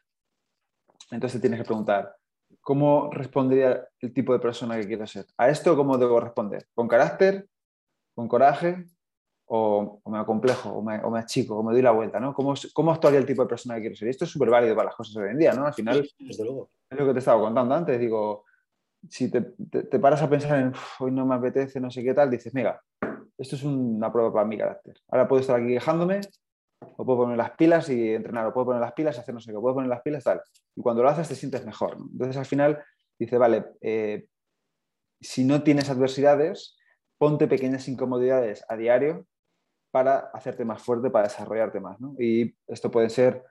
Entonces 1.11 1.41
tienes 1.41 1.59
que 1.59 1.65
preguntar, 1.65 2.15
¿cómo 2.61 3.11
respondería 3.11 3.85
el 3.99 4.13
tipo 4.13 4.31
de 4.31 4.39
persona 4.39 4.79
que 4.79 4.87
quiero 4.87 5.05
ser? 5.05 5.25
¿A 5.37 5.49
esto 5.49 5.75
cómo 5.75 5.97
debo 5.97 6.21
responder? 6.21 6.65
¿Con 6.73 6.87
carácter? 6.87 7.49
¿Con 8.15 8.29
coraje? 8.29 8.85
¿O, 9.47 10.01
me 10.05 10.19
acomplejo? 10.19 10.69
O 10.69 10.81
me, 10.81 11.03
o 11.03 11.13
achico? 11.17 11.57
¿O 11.57 11.63
me 11.63 11.73
doy 11.73 11.81
la 11.81 11.91
vuelta? 11.91 12.21
¿no? 12.21 12.33
¿Cómo, 12.33 12.53
¿Cómo 12.73 12.93
actuaría 12.93 13.19
el 13.19 13.25
tipo 13.25 13.41
de 13.41 13.49
persona 13.49 13.75
que 13.75 13.81
quiero 13.81 13.95
ser? 13.97 14.07
Y 14.07 14.11
esto 14.11 14.23
es 14.23 14.31
súper 14.31 14.49
válido 14.49 14.77
para 14.77 14.85
las 14.85 14.95
cosas 14.95 15.17
hoy 15.17 15.29
en 15.29 15.39
día, 15.39 15.51
¿no? 15.51 15.67
Al 15.67 15.73
final, 15.73 16.09
Desde 16.17 16.45
luego. 16.45 16.69
es 16.89 16.97
lo 16.97 17.05
que 17.05 17.13
te 17.13 17.19
estaba 17.19 17.41
contando 17.41 17.75
antes. 17.75 17.99
Digo, 17.99 18.45
si 19.09 19.29
te, 19.29 19.41
te, 19.41 19.99
paras 19.99 20.21
a 20.21 20.29
pensar 20.29 20.59
en 20.59 20.73
hoy 20.99 21.11
no 21.11 21.25
me 21.25 21.35
apetece, 21.35 21.79
no 21.79 21.91
sé 21.91 22.03
qué 22.03 22.13
tal, 22.13 22.29
dices, 22.29 22.53
mira, 22.53 22.81
esto 23.37 23.55
es 23.55 23.63
una 23.63 24.11
prueba 24.11 24.31
para 24.31 24.45
mi 24.45 24.57
carácter. 24.57 24.95
Ahora 25.09 25.27
puedo 25.27 25.41
estar 25.41 25.59
aquí 25.59 25.73
quejándome, 25.73 26.21
o 26.97 27.05
puedo 27.05 27.19
poner 27.19 27.37
las 27.37 27.51
pilas 27.51 27.89
y 27.89 28.13
entrenar, 28.13 28.47
o 28.47 28.53
puedo 28.53 28.67
poner 28.67 28.81
las 28.81 28.93
pilas 28.93 29.17
y 29.17 29.19
hacer 29.19 29.33
no 29.33 29.39
sé 29.39 29.51
qué, 29.51 29.59
puedo 29.59 29.75
poner 29.75 29.89
las 29.89 30.01
pilas 30.01 30.23
tal. 30.23 30.41
Y 30.75 30.81
cuando 30.81 31.03
lo 31.03 31.09
haces 31.09 31.27
te 31.27 31.35
sientes 31.35 31.65
mejor. 31.65 31.97
Entonces 31.97 32.37
al 32.37 32.45
final 32.45 32.83
dice, 33.19 33.37
vale, 33.37 33.65
eh, 33.81 34.27
si 35.21 35.43
no 35.43 35.63
tienes 35.63 35.89
adversidades, 35.89 36.77
ponte 37.17 37.47
pequeñas 37.47 37.87
incomodidades 37.87 38.65
a 38.67 38.75
diario 38.75 39.25
para 39.91 40.17
hacerte 40.33 40.65
más 40.65 40.81
fuerte, 40.81 41.09
para 41.09 41.27
desarrollarte 41.27 41.79
más. 41.79 41.97
Y 42.19 42.55
esto 42.67 42.91
puede 42.91 43.09
ser, 43.09 43.43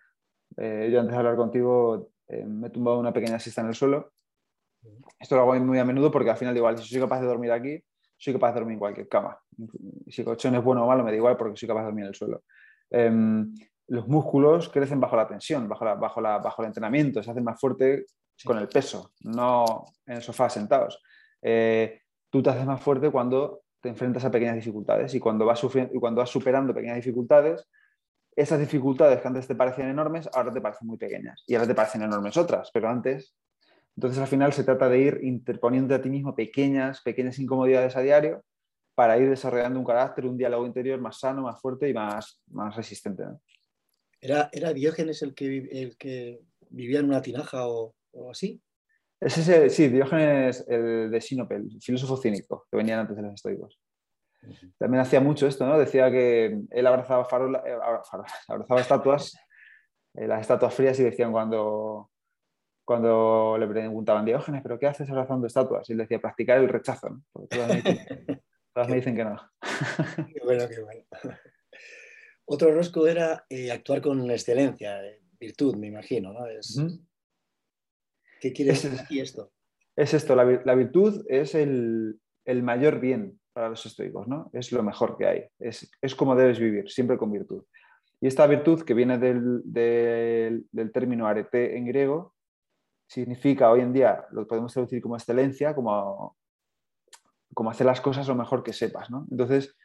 eh, 0.56 0.90
yo 0.92 1.00
antes 1.00 1.12
de 1.12 1.18
hablar 1.18 1.36
contigo 1.36 2.10
eh, 2.28 2.44
me 2.44 2.68
he 2.68 2.70
tumbado 2.70 2.98
una 2.98 3.12
pequeña 3.12 3.38
siesta 3.38 3.62
en 3.62 3.68
el 3.68 3.74
suelo. 3.74 4.12
Esto 5.18 5.36
lo 5.36 5.42
hago 5.42 5.54
muy 5.64 5.78
a 5.78 5.84
menudo 5.84 6.10
porque 6.10 6.30
al 6.30 6.36
final 6.36 6.56
igual, 6.56 6.78
si 6.78 6.88
soy 6.88 7.00
capaz 7.00 7.20
de 7.20 7.26
dormir 7.26 7.52
aquí, 7.52 7.82
soy 8.16 8.32
capaz 8.32 8.52
de 8.52 8.60
dormir 8.60 8.74
en 8.74 8.78
cualquier 8.78 9.08
cama. 9.08 9.38
Si 10.08 10.22
el 10.22 10.24
colchón 10.24 10.54
es 10.54 10.62
bueno 10.62 10.84
o 10.84 10.86
malo, 10.88 11.04
me 11.04 11.10
da 11.10 11.16
igual 11.16 11.36
porque 11.36 11.56
soy 11.56 11.68
capaz 11.68 11.80
de 11.80 11.86
dormir 11.86 12.04
en 12.04 12.08
el 12.08 12.14
suelo. 12.14 12.42
Em, 12.90 13.54
los 13.88 14.08
músculos 14.08 14.68
crecen 14.68 15.00
bajo 15.00 15.16
la 15.16 15.26
tensión, 15.26 15.68
bajo, 15.68 15.84
bajo, 15.84 16.22
bajo 16.22 16.62
el 16.62 16.66
entrenamiento, 16.66 17.22
se 17.22 17.30
hacen 17.30 17.44
más 17.44 17.60
fuerte 17.60 18.06
con 18.44 18.58
el 18.58 18.68
peso, 18.68 19.12
no 19.20 19.84
en 20.06 20.16
el 20.16 20.22
sofá 20.22 20.48
sentados. 20.48 21.00
Eh, 21.40 22.00
tú 22.30 22.42
te 22.42 22.50
haces 22.50 22.64
más 22.64 22.80
fuerte 22.80 23.10
cuando 23.10 23.62
te 23.80 23.88
enfrentas 23.88 24.24
a 24.24 24.30
pequeñas 24.30 24.54
dificultades 24.54 25.14
y 25.14 25.20
cuando 25.20 25.44
vas, 25.44 25.62
y 25.64 25.98
cuando 25.98 26.20
vas 26.20 26.30
superando 26.30 26.74
pequeñas 26.74 26.96
dificultades, 26.96 27.68
esas 28.34 28.58
dificultades 28.58 29.20
que 29.20 29.28
antes 29.28 29.46
te 29.46 29.54
parecían 29.54 29.90
enormes, 29.90 30.28
ahora 30.32 30.52
te 30.52 30.60
parecen 30.60 30.88
muy 30.88 30.96
pequeñas 30.96 31.42
y 31.46 31.54
ahora 31.54 31.66
te 31.66 31.74
parecen 31.74 32.02
enormes 32.02 32.36
otras, 32.36 32.70
pero 32.72 32.88
antes 32.88 33.34
entonces, 33.96 34.18
al 34.18 34.26
final 34.26 34.52
se 34.52 34.64
trata 34.64 34.88
de 34.88 34.98
ir 34.98 35.20
interponiendo 35.22 35.94
a 35.94 36.00
ti 36.00 36.08
mismo 36.08 36.34
pequeñas, 36.34 37.02
pequeñas 37.02 37.38
incomodidades 37.38 37.96
a 37.96 38.00
diario 38.00 38.42
para 38.94 39.18
ir 39.18 39.28
desarrollando 39.28 39.78
un 39.78 39.84
carácter, 39.84 40.26
un 40.26 40.36
diálogo 40.36 40.66
interior 40.66 41.00
más 41.00 41.18
sano, 41.18 41.42
más 41.42 41.60
fuerte 41.60 41.88
y 41.88 41.94
más, 41.94 42.40
más 42.48 42.74
resistente. 42.74 43.24
¿Era, 44.20 44.48
¿Era, 44.52 44.72
Diógenes 44.72 45.22
el 45.22 45.34
que, 45.34 45.68
el 45.70 45.96
que 45.96 46.40
vivía 46.70 47.00
en 47.00 47.06
una 47.06 47.22
tinaja 47.22 47.66
o, 47.66 47.94
así? 48.30 48.62
Es 49.20 49.38
ese, 49.38 49.70
sí, 49.70 49.88
Diógenes, 49.88 50.64
el 50.68 51.10
de 51.10 51.20
Sinope, 51.20 51.56
el 51.56 51.80
filósofo 51.80 52.16
cínico, 52.16 52.66
que 52.70 52.76
venían 52.76 53.00
antes 53.00 53.16
de 53.16 53.22
los 53.22 53.34
estoicos. 53.34 53.78
También 54.78 55.02
hacía 55.02 55.20
mucho 55.20 55.46
esto, 55.46 55.66
¿no? 55.66 55.78
Decía 55.78 56.10
que 56.10 56.60
él 56.70 56.86
abrazaba, 56.86 57.26
eh, 57.64 57.78
abrazaba 58.48 58.80
estatuas, 58.80 59.36
eh, 60.14 60.26
las 60.26 60.40
estatuas 60.40 60.74
frías 60.74 60.98
y 60.98 61.04
decían 61.04 61.30
cuando, 61.30 62.11
cuando 62.84 63.56
le 63.58 63.66
preguntaban, 63.66 64.24
Diógenes, 64.24 64.62
¿pero 64.62 64.78
qué 64.78 64.86
haces 64.86 65.08
abrazando 65.10 65.46
estatuas? 65.46 65.88
Y 65.88 65.92
él 65.92 65.98
decía, 65.98 66.20
practicar 66.20 66.58
el 66.58 66.68
rechazo. 66.68 67.10
¿no? 67.10 67.24
todas, 67.48 68.88
me 68.88 68.96
dicen, 68.96 69.14
que 69.14 69.24
no. 69.24 69.36
qué 70.32 70.40
bueno, 70.44 70.68
qué 70.68 70.82
bueno. 70.82 71.04
Otro 72.44 72.74
rosco 72.74 73.06
era 73.06 73.44
eh, 73.48 73.70
actuar 73.70 74.02
con 74.02 74.30
excelencia, 74.30 75.04
eh, 75.04 75.20
virtud, 75.38 75.76
me 75.76 75.86
imagino. 75.86 76.32
¿no? 76.32 76.46
Es... 76.46 76.80
¿Qué 78.40 78.52
quiere 78.52 78.72
decir 78.72 79.22
esto? 79.22 79.52
Es 79.94 80.14
esto, 80.14 80.34
la, 80.34 80.74
virtud 80.74 81.24
es 81.28 81.54
el, 81.54 82.18
mayor 82.46 82.98
bien 82.98 83.38
para 83.52 83.68
los 83.68 83.84
estoicos, 83.84 84.26
¿no? 84.26 84.50
Es 84.54 84.72
lo 84.72 84.82
mejor 84.82 85.18
que 85.18 85.26
hay, 85.26 85.44
es, 85.58 85.90
es 86.00 86.14
como 86.14 86.34
debes 86.34 86.58
vivir, 86.58 86.90
siempre 86.90 87.18
con 87.18 87.30
virtud. 87.30 87.64
Y 88.20 88.26
esta 88.26 88.46
virtud, 88.46 88.82
que 88.82 88.94
viene 88.94 89.18
del, 89.18 89.60
del, 89.64 90.64
del 90.72 90.92
término 90.92 91.26
arete 91.26 91.76
en 91.76 91.86
griego, 91.86 92.34
significa 93.12 93.70
hoy 93.70 93.80
en 93.82 93.92
día, 93.92 94.24
lo 94.30 94.46
podemos 94.46 94.72
traducir 94.72 95.02
como 95.02 95.16
excelencia, 95.16 95.74
como, 95.74 96.34
como 97.52 97.68
hacer 97.68 97.86
las 97.86 98.00
cosas 98.00 98.26
lo 98.26 98.34
mejor 98.34 98.62
que 98.62 98.72
sepas. 98.72 99.10
¿no? 99.10 99.26
Entonces, 99.30 99.76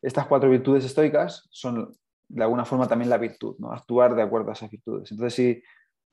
estas 0.00 0.26
cuatro 0.26 0.48
virtudes 0.48 0.84
estoicas 0.84 1.48
son 1.50 1.92
de 2.28 2.42
alguna 2.44 2.64
forma 2.64 2.86
también 2.86 3.10
la 3.10 3.18
virtud, 3.18 3.56
¿no? 3.58 3.72
actuar 3.72 4.14
de 4.14 4.22
acuerdo 4.22 4.50
a 4.50 4.52
esas 4.52 4.70
virtudes. 4.70 5.10
Entonces, 5.10 5.34
si 5.34 5.62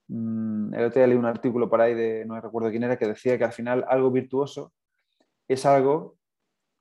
mm, 0.08 0.74
el 0.74 0.86
otro 0.86 1.00
día 1.00 1.08
leí 1.08 1.18
un 1.18 1.28
artículo 1.28 1.70
por 1.70 1.80
ahí 1.80 1.94
de, 1.94 2.26
no 2.26 2.42
recuerdo 2.42 2.72
quién 2.72 2.82
era, 2.82 2.98
que 2.98 3.06
decía 3.06 3.38
que 3.38 3.44
al 3.44 3.54
final 3.54 3.86
algo 3.88 4.10
virtuoso 4.10 4.74
es 5.48 5.68
algo 5.68 6.16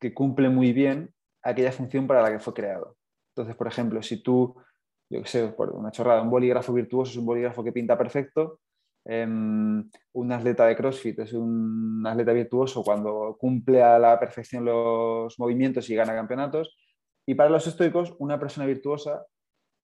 que 0.00 0.14
cumple 0.14 0.48
muy 0.48 0.72
bien 0.72 1.12
aquella 1.42 1.70
función 1.70 2.06
para 2.06 2.22
la 2.22 2.30
que 2.30 2.38
fue 2.38 2.54
creado. 2.54 2.96
Entonces, 3.32 3.54
por 3.56 3.66
ejemplo, 3.66 4.02
si 4.02 4.22
tú, 4.22 4.56
yo 5.10 5.20
qué 5.20 5.28
sé, 5.28 5.48
por 5.48 5.68
una 5.72 5.90
chorrada, 5.90 6.22
un 6.22 6.30
bolígrafo 6.30 6.72
virtuoso 6.72 7.10
es 7.10 7.18
un 7.18 7.26
bolígrafo 7.26 7.62
que 7.62 7.72
pinta 7.72 7.98
perfecto, 7.98 8.60
Em, 9.04 9.90
un 10.12 10.32
atleta 10.32 10.66
de 10.66 10.76
CrossFit 10.76 11.18
es 11.20 11.32
un 11.32 12.04
atleta 12.06 12.32
virtuoso 12.32 12.84
cuando 12.84 13.36
cumple 13.38 13.82
a 13.82 13.98
la 13.98 14.18
perfección 14.18 14.64
los 14.64 15.38
movimientos 15.38 15.90
y 15.90 15.94
gana 15.94 16.14
campeonatos. 16.14 16.76
Y 17.26 17.34
para 17.34 17.50
los 17.50 17.66
estoicos, 17.66 18.14
una 18.18 18.38
persona 18.38 18.66
virtuosa 18.66 19.26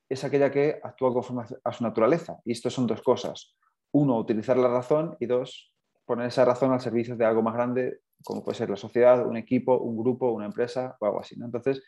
es 0.09 0.25
aquella 0.25 0.51
que 0.51 0.81
actúa 0.83 1.13
conforme 1.13 1.45
a 1.63 1.73
su 1.73 1.85
naturaleza. 1.85 2.39
Y 2.45 2.53
esto 2.53 2.71
son 2.71 2.87
dos 2.87 3.03
cosas. 3.03 3.57
Uno, 3.93 4.19
utilizar 4.19 4.57
la 4.57 4.69
razón 4.69 5.17
y 5.21 5.27
dos, 5.27 5.75
poner 6.05 6.29
esa 6.29 6.45
razón 6.45 6.73
al 6.73 6.81
servicio 6.81 7.17
de 7.17 7.25
algo 7.25 7.43
más 7.43 7.55
grande, 7.55 8.01
como 8.25 8.43
puede 8.45 8.57
ser 8.57 8.71
la 8.71 8.77
sociedad, 8.77 9.27
un 9.27 9.37
equipo, 9.37 9.79
un 9.79 9.97
grupo, 9.97 10.31
una 10.31 10.47
empresa 10.47 10.97
o 11.01 11.07
algo 11.07 11.21
así. 11.21 11.37
Entonces, 11.41 11.83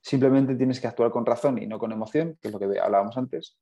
simplemente 0.00 0.54
tienes 0.54 0.80
que 0.80 0.86
actuar 0.86 1.10
con 1.10 1.26
razón 1.26 1.58
y 1.62 1.66
no 1.66 1.78
con 1.78 1.92
emoción, 1.92 2.38
que 2.40 2.48
es 2.48 2.54
lo 2.54 2.58
que 2.58 2.78
hablábamos 2.78 3.16
antes, 3.16 3.58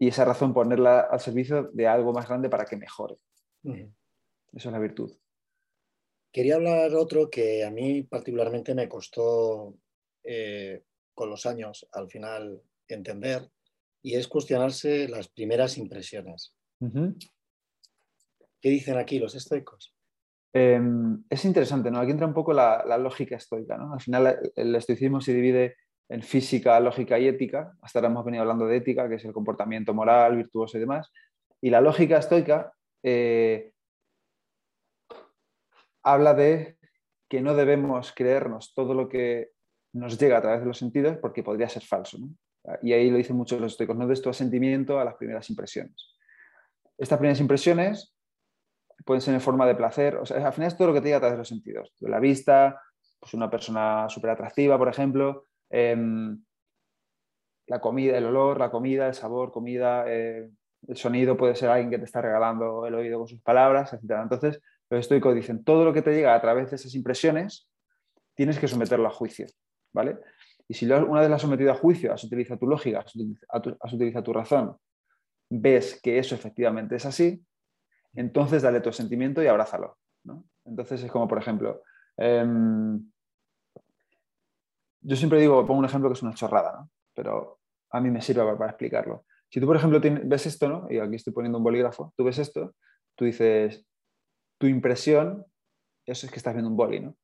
y 0.00 0.08
esa 0.08 0.24
razón 0.24 0.54
ponerla 0.54 1.00
al 1.00 1.20
servicio 1.20 1.70
de 1.74 1.86
algo 1.86 2.14
más 2.14 2.26
grande 2.26 2.48
para 2.48 2.64
que 2.64 2.76
mejore. 2.76 3.16
Eso 3.62 4.68
es 4.68 4.72
la 4.72 4.78
virtud. 4.78 5.12
Quería 6.32 6.54
hablar 6.54 6.94
otro 6.94 7.28
que 7.28 7.64
a 7.64 7.70
mí 7.70 8.02
particularmente 8.04 8.74
me 8.74 8.88
costó 8.88 9.74
eh, 10.24 10.84
con 11.12 11.28
los 11.28 11.44
años 11.44 11.86
al 11.92 12.08
final 12.08 12.62
entender 12.88 13.50
y 14.00 14.14
es 14.14 14.26
cuestionarse 14.26 15.06
las 15.06 15.28
primeras 15.28 15.76
impresiones. 15.76 16.56
¿Qué 16.80 18.70
dicen 18.70 18.96
aquí 18.96 19.18
los 19.18 19.34
estoicos? 19.34 19.94
Em, 20.54 21.22
es 21.28 21.44
interesante, 21.44 21.90
¿no? 21.90 22.00
Aquí 22.00 22.10
entra 22.10 22.26
un 22.26 22.34
poco 22.34 22.54
la, 22.54 22.82
la 22.86 22.96
lógica 22.96 23.36
estoica, 23.36 23.76
¿no? 23.76 23.92
Al 23.92 24.00
final 24.00 24.50
el 24.56 24.74
estoicismo 24.74 25.20
se 25.20 25.34
divide 25.34 25.76
en 26.10 26.22
física, 26.22 26.78
lógica 26.80 27.18
y 27.18 27.28
ética. 27.28 27.72
Hasta 27.80 28.00
ahora 28.00 28.08
hemos 28.08 28.24
venido 28.24 28.42
hablando 28.42 28.66
de 28.66 28.76
ética, 28.76 29.08
que 29.08 29.14
es 29.14 29.24
el 29.24 29.32
comportamiento 29.32 29.94
moral, 29.94 30.36
virtuoso 30.36 30.76
y 30.76 30.80
demás. 30.80 31.10
Y 31.62 31.70
la 31.70 31.80
lógica 31.80 32.18
estoica 32.18 32.72
eh, 33.02 33.72
habla 36.02 36.34
de 36.34 36.78
que 37.28 37.40
no 37.40 37.54
debemos 37.54 38.12
creernos 38.12 38.74
todo 38.74 38.92
lo 38.92 39.08
que 39.08 39.50
nos 39.92 40.18
llega 40.18 40.38
a 40.38 40.42
través 40.42 40.60
de 40.60 40.66
los 40.66 40.78
sentidos 40.78 41.16
porque 41.18 41.44
podría 41.44 41.68
ser 41.68 41.84
falso. 41.84 42.18
Y 42.82 42.92
ahí 42.92 43.08
lo 43.08 43.16
dicen 43.16 43.36
muchos 43.36 43.60
los 43.60 43.72
estoicos, 43.72 43.96
no 43.96 44.08
des 44.08 44.20
tu 44.20 44.30
asentimiento 44.30 44.98
a 44.98 45.04
las 45.04 45.14
primeras 45.14 45.48
impresiones. 45.48 46.16
Estas 46.98 47.18
primeras 47.18 47.40
impresiones 47.40 48.12
pueden 49.06 49.20
ser 49.20 49.32
en 49.34 49.40
forma 49.40 49.66
de 49.66 49.76
placer, 49.76 50.16
o 50.16 50.26
sea, 50.26 50.44
al 50.44 50.52
final 50.52 50.68
es 50.68 50.76
todo 50.76 50.88
lo 50.88 50.94
que 50.94 51.00
te 51.00 51.06
llega 51.06 51.16
a 51.18 51.20
través 51.20 51.34
de 51.34 51.38
los 51.38 51.48
sentidos, 51.48 51.94
de 52.00 52.10
la 52.10 52.20
vista, 52.20 52.82
pues 53.18 53.32
una 53.32 53.48
persona 53.48 54.08
súper 54.08 54.30
atractiva, 54.30 54.76
por 54.76 54.88
ejemplo, 54.88 55.46
Em, 55.70 56.42
la 57.66 57.80
comida, 57.80 58.18
el 58.18 58.26
olor, 58.26 58.58
la 58.58 58.70
comida, 58.70 59.06
el 59.06 59.14
sabor, 59.14 59.52
comida, 59.52 60.04
eh, 60.08 60.50
el 60.88 60.96
sonido 60.96 61.36
puede 61.36 61.54
ser 61.54 61.68
alguien 61.68 61.90
que 61.90 61.98
te 61.98 62.04
está 62.04 62.20
regalando 62.20 62.86
el 62.86 62.94
oído 62.94 63.18
con 63.18 63.28
sus 63.28 63.40
palabras, 63.40 63.92
etc. 63.92 64.22
Entonces, 64.22 64.60
los 64.88 65.00
estoicos 65.00 65.34
dicen, 65.34 65.62
todo 65.62 65.84
lo 65.84 65.92
que 65.92 66.02
te 66.02 66.12
llega 66.12 66.34
a 66.34 66.40
través 66.40 66.70
de 66.70 66.76
esas 66.76 66.94
impresiones, 66.94 67.68
tienes 68.34 68.58
que 68.58 68.66
someterlo 68.66 69.06
a 69.06 69.10
juicio, 69.10 69.46
¿vale? 69.92 70.18
Y 70.66 70.74
si 70.74 70.86
una 70.86 71.20
vez 71.20 71.28
lo 71.28 71.34
has 71.34 71.42
sometido 71.42 71.70
a 71.70 71.74
juicio, 71.74 72.12
has 72.12 72.24
utilizado 72.24 72.58
tu 72.58 72.66
lógica, 72.66 73.00
has 73.00 73.92
utilizado 73.92 74.24
tu 74.24 74.32
razón, 74.32 74.76
ves 75.50 76.00
que 76.00 76.18
eso 76.18 76.34
efectivamente 76.34 76.96
es 76.96 77.06
así, 77.06 77.44
entonces 78.14 78.62
dale 78.62 78.80
tu 78.80 78.92
sentimiento 78.92 79.42
y 79.42 79.46
abrázalo. 79.46 79.98
Entonces 80.64 81.02
es 81.02 81.10
como, 81.10 81.26
por 81.26 81.38
ejemplo, 81.38 81.82
em, 82.16 83.10
yo 85.00 85.16
siempre 85.16 85.40
digo, 85.40 85.66
pongo 85.66 85.80
un 85.80 85.84
ejemplo 85.84 86.08
que 86.08 86.14
es 86.14 86.22
una 86.22 86.34
chorrada, 86.34 86.72
¿no? 86.72 86.90
pero 87.14 87.60
a 87.90 88.00
mí 88.00 88.10
me 88.10 88.22
sirve 88.22 88.44
para, 88.56 88.70
explicarlo. 88.70 89.24
Si 89.48 89.60
tú, 89.60 89.66
por 89.66 89.76
ejemplo, 89.76 90.00
ves 90.00 90.46
esto, 90.46 90.68
¿no? 90.68 90.86
y 90.90 90.98
aquí 90.98 91.16
estoy 91.16 91.32
poniendo 91.32 91.58
un 91.58 91.64
bolígrafo, 91.64 92.12
tú 92.16 92.24
ves 92.24 92.38
esto, 92.38 92.74
tú 93.16 93.24
dices, 93.24 93.84
tu 94.58 94.66
impresión, 94.66 95.44
eso 96.06 96.26
es 96.26 96.32
que 96.32 96.38
estás 96.38 96.54
viendo 96.54 96.70
un 96.70 96.76
boli, 96.76 97.00
¿no? 97.00 97.16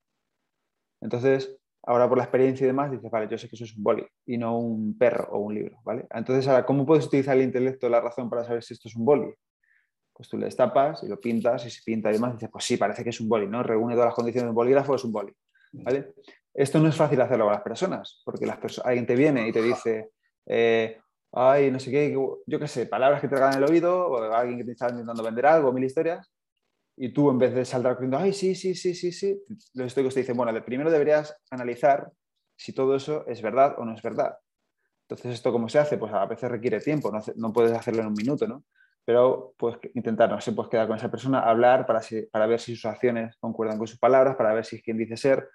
Entonces, 1.00 1.56
ahora 1.82 2.08
por 2.08 2.18
la 2.18 2.24
experiencia 2.24 2.64
y 2.64 2.68
demás, 2.68 2.90
dices, 2.90 3.10
vale, 3.10 3.28
yo 3.28 3.38
sé 3.38 3.48
que 3.48 3.56
eso 3.56 3.64
es 3.64 3.76
un 3.76 3.82
boli 3.82 4.06
y 4.24 4.38
no 4.38 4.58
un 4.58 4.96
perro 4.98 5.28
o 5.30 5.38
un 5.38 5.54
libro, 5.54 5.78
¿vale? 5.84 6.06
Entonces, 6.10 6.48
ahora, 6.48 6.64
¿cómo 6.64 6.84
puedes 6.84 7.06
utilizar 7.06 7.36
el 7.36 7.44
intelecto, 7.44 7.88
la 7.88 8.00
razón 8.00 8.28
para 8.28 8.44
saber 8.44 8.62
si 8.62 8.74
esto 8.74 8.88
es 8.88 8.96
un 8.96 9.04
boli? 9.04 9.32
Pues 10.12 10.28
tú 10.28 10.38
le 10.38 10.46
destapas 10.46 11.02
y 11.02 11.08
lo 11.08 11.20
pintas 11.20 11.66
y 11.66 11.70
se 11.70 11.82
pinta 11.84 12.10
y 12.10 12.14
demás, 12.14 12.32
dices, 12.32 12.48
pues 12.50 12.64
sí, 12.64 12.76
parece 12.76 13.04
que 13.04 13.10
es 13.10 13.20
un 13.20 13.28
boli, 13.28 13.46
¿no? 13.46 13.62
Reúne 13.62 13.94
todas 13.94 14.08
las 14.08 14.14
condiciones 14.14 14.46
de 14.46 14.50
un 14.50 14.56
bolígrafo, 14.56 14.94
es 14.94 15.04
un 15.04 15.12
boli, 15.12 15.32
¿vale? 15.72 16.14
Esto 16.56 16.78
no 16.78 16.88
es 16.88 16.96
fácil 16.96 17.20
hacerlo 17.20 17.44
con 17.44 17.52
las 17.52 17.62
personas, 17.62 18.22
porque 18.24 18.46
las 18.46 18.58
alguien 18.78 19.06
te 19.06 19.14
viene 19.14 19.46
y 19.46 19.52
te 19.52 19.60
dice, 19.60 20.12
eh, 20.46 20.98
ay, 21.32 21.70
no 21.70 21.78
sé 21.78 21.90
qué, 21.90 22.10
yo 22.12 22.58
qué 22.58 22.66
sé, 22.66 22.86
palabras 22.86 23.20
que 23.20 23.28
te 23.28 23.36
en 23.36 23.52
el 23.52 23.64
oído, 23.64 24.08
o 24.08 24.32
alguien 24.32 24.56
que 24.56 24.64
te 24.64 24.72
está 24.72 24.88
intentando 24.88 25.22
vender 25.22 25.44
algo, 25.44 25.70
mil 25.70 25.84
historias, 25.84 26.32
y 26.96 27.12
tú 27.12 27.28
en 27.30 27.36
vez 27.36 27.54
de 27.54 27.62
saltar 27.66 27.92
corriendo, 27.94 28.16
ay, 28.16 28.32
sí, 28.32 28.54
sí, 28.54 28.74
sí, 28.74 28.94
sí, 28.94 29.12
sí, 29.12 29.38
los 29.74 29.88
estoicos 29.88 30.14
te 30.14 30.20
dicen, 30.20 30.34
bueno, 30.34 30.64
primero 30.64 30.90
deberías 30.90 31.36
analizar 31.50 32.10
si 32.56 32.72
todo 32.72 32.96
eso 32.96 33.26
es 33.26 33.42
verdad 33.42 33.74
o 33.78 33.84
no 33.84 33.92
es 33.92 34.00
verdad. 34.00 34.38
Entonces, 35.02 35.34
¿esto 35.34 35.52
cómo 35.52 35.68
se 35.68 35.78
hace? 35.78 35.98
Pues 35.98 36.10
a 36.14 36.24
veces 36.24 36.50
requiere 36.50 36.80
tiempo, 36.80 37.12
no, 37.12 37.20
no 37.36 37.52
puedes 37.52 37.76
hacerlo 37.76 38.00
en 38.00 38.08
un 38.08 38.14
minuto, 38.14 38.48
¿no? 38.48 38.64
Pero 39.04 39.54
puedes 39.58 39.78
intentar, 39.94 40.30
no 40.30 40.40
sé, 40.40 40.52
puedes 40.52 40.70
quedar 40.70 40.88
con 40.88 40.96
esa 40.96 41.10
persona, 41.10 41.40
hablar 41.40 41.84
para, 41.84 42.00
para 42.32 42.46
ver 42.46 42.60
si 42.60 42.74
sus 42.74 42.86
acciones 42.86 43.36
concuerdan 43.38 43.76
con 43.76 43.86
sus 43.86 43.98
palabras, 43.98 44.36
para 44.36 44.54
ver 44.54 44.64
si 44.64 44.76
es 44.76 44.82
quien 44.82 44.96
dice 44.96 45.18
ser, 45.18 45.46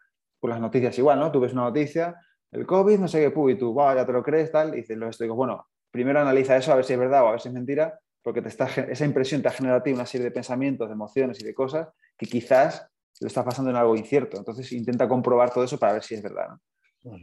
con 0.41 0.49
las 0.49 0.59
noticias 0.59 0.97
igual, 0.97 1.19
¿no? 1.19 1.31
Tú 1.31 1.39
ves 1.39 1.53
una 1.53 1.61
noticia, 1.61 2.19
el 2.51 2.65
COVID, 2.65 2.99
no 2.99 3.07
sé 3.07 3.19
qué, 3.19 3.51
y 3.51 3.55
tú, 3.55 3.73
ya 3.77 4.05
te 4.05 4.11
lo 4.11 4.23
crees, 4.23 4.51
tal, 4.51 4.73
y 4.73 4.77
dices 4.77 4.97
los 4.97 5.11
estoicos, 5.11 5.37
bueno, 5.37 5.67
primero 5.91 6.19
analiza 6.19 6.57
eso 6.57 6.73
a 6.73 6.75
ver 6.75 6.83
si 6.83 6.93
es 6.93 6.99
verdad 6.99 7.23
o 7.23 7.27
a 7.27 7.31
ver 7.31 7.39
si 7.39 7.47
es 7.47 7.53
mentira, 7.53 7.97
porque 8.23 8.41
te 8.41 8.49
está, 8.49 8.65
esa 8.65 9.05
impresión 9.05 9.41
te 9.41 9.47
ha 9.47 9.51
generado 9.51 9.79
a 9.79 9.83
ti 9.83 9.93
una 9.93 10.05
serie 10.05 10.25
de 10.25 10.31
pensamientos, 10.31 10.87
de 10.89 10.93
emociones 10.93 11.39
y 11.39 11.45
de 11.45 11.53
cosas 11.53 11.89
que 12.17 12.25
quizás 12.25 12.87
lo 13.19 13.27
estás 13.27 13.45
pasando 13.45 13.69
en 13.69 13.77
algo 13.77 13.95
incierto. 13.95 14.37
Entonces 14.37 14.71
intenta 14.71 15.07
comprobar 15.07 15.51
todo 15.51 15.63
eso 15.63 15.77
para 15.77 15.93
ver 15.93 16.03
si 16.03 16.15
es 16.15 16.23
verdad. 16.23 16.49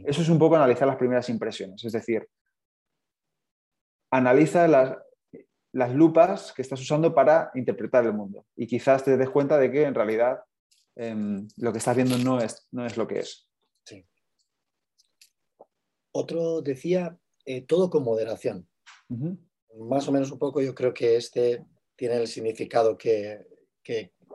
Eso 0.05 0.21
es 0.21 0.29
un 0.29 0.39
poco 0.39 0.55
analizar 0.55 0.87
las 0.87 0.97
primeras 0.97 1.29
impresiones, 1.29 1.83
es 1.83 1.93
decir, 1.93 2.27
analiza 4.11 4.67
las, 4.67 4.97
las 5.71 5.93
lupas 5.93 6.51
que 6.53 6.61
estás 6.61 6.81
usando 6.81 7.13
para 7.13 7.51
interpretar 7.53 8.05
el 8.05 8.13
mundo 8.13 8.45
y 8.55 8.67
quizás 8.67 9.03
te 9.03 9.15
des 9.15 9.29
cuenta 9.29 9.57
de 9.57 9.71
que 9.71 9.83
en 9.83 9.93
realidad 9.93 10.39
em, 10.99 11.47
lo 11.57 11.71
que 11.71 11.77
estás 11.77 11.95
viendo 11.95 12.17
no 12.17 12.39
es, 12.39 12.67
no 12.71 12.85
es 12.85 12.97
lo 12.97 13.07
que 13.07 13.19
es. 13.19 13.47
Sí. 13.85 14.05
Otro 16.11 16.61
decía, 16.61 17.17
eh, 17.45 17.61
todo 17.61 17.89
con 17.89 18.03
moderación 18.03 18.67
más 19.77 20.07
o 20.07 20.11
menos 20.11 20.31
un 20.31 20.39
poco 20.39 20.61
yo 20.61 20.73
creo 20.73 20.93
que 20.93 21.15
este 21.15 21.65
tiene 21.95 22.17
el 22.17 22.27
significado 22.27 22.97
que, 22.97 23.45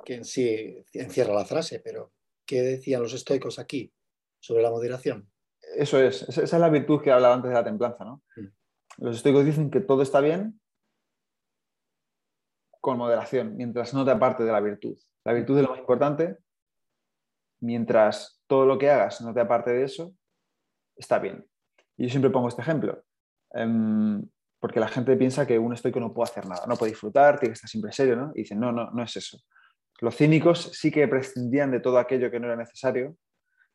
en 0.07 0.25
sí 0.25 0.85
encierra 0.93 1.35
la 1.35 1.45
frase, 1.45 1.81
pero 1.81 2.13
¿qué 2.47 2.63
decían 2.63 3.03
los 3.03 3.15
estoicos 3.15 3.59
aquí 3.59 3.93
sobre 4.41 4.63
la 4.63 4.71
moderación? 4.71 5.31
Eso 5.77 5.99
es, 5.99 6.23
esa 6.29 6.43
es 6.43 6.53
la 6.53 6.69
virtud 6.69 7.01
que 7.01 7.11
hablaba 7.11 7.35
antes 7.35 7.49
de 7.49 7.55
la 7.55 7.65
templanza, 7.65 8.05
¿no? 8.05 8.23
Los 8.99 9.17
estoicos 9.17 9.45
dicen 9.45 9.71
que 9.71 9.81
todo 9.81 10.03
está 10.03 10.21
bien 10.21 10.61
con 12.81 12.99
moderación, 12.99 13.57
mientras 13.57 13.95
no 13.95 14.05
te 14.05 14.11
aparte 14.11 14.45
de 14.45 14.53
la 14.53 14.61
virtud. 14.61 14.99
La 15.25 15.33
virtud 15.33 15.57
es 15.57 15.63
lo 15.63 15.71
más 15.71 15.79
importante, 15.79 16.37
mientras 17.65 18.43
todo 18.47 18.67
lo 18.67 18.79
que 18.79 18.91
hagas 18.91 19.21
no 19.23 19.33
te 19.33 19.41
aparte 19.41 19.73
de 19.73 19.85
eso, 19.85 20.15
está 20.97 21.19
bien. 21.19 21.47
Y 21.97 22.05
yo 22.05 22.11
siempre 22.11 22.31
pongo 22.31 22.49
este 22.49 22.63
ejemplo. 22.63 23.03
Em, 23.53 24.23
porque 24.61 24.81
la 24.81 24.89
gente 24.89 25.17
piensa 25.17 25.47
que 25.47 25.59
un 25.59 25.73
estoico 25.73 26.01
no 26.01 26.13
puede 26.13 26.31
hacer 26.31 26.47
nada, 26.47 26.67
no 26.67 26.77
puede 26.77 26.93
disfrutar, 26.93 27.39
tiene 27.39 27.51
que 27.51 27.55
estar 27.55 27.69
siempre 27.69 27.93
serio, 27.93 28.17
¿no? 28.17 28.33
Y 28.35 28.43
dicen, 28.43 28.59
no, 28.59 28.73
no, 28.73 28.91
no 28.91 29.03
es 29.03 29.17
eso. 29.17 29.39
Los 30.01 30.17
cínicos 30.17 30.71
sí 30.73 30.91
que 30.91 31.07
prescindían 31.07 31.71
de 31.71 31.81
todo 31.81 31.99
aquello 31.99 32.31
que 32.31 32.41
no 32.41 32.47
era 32.47 32.57
necesario 32.57 33.17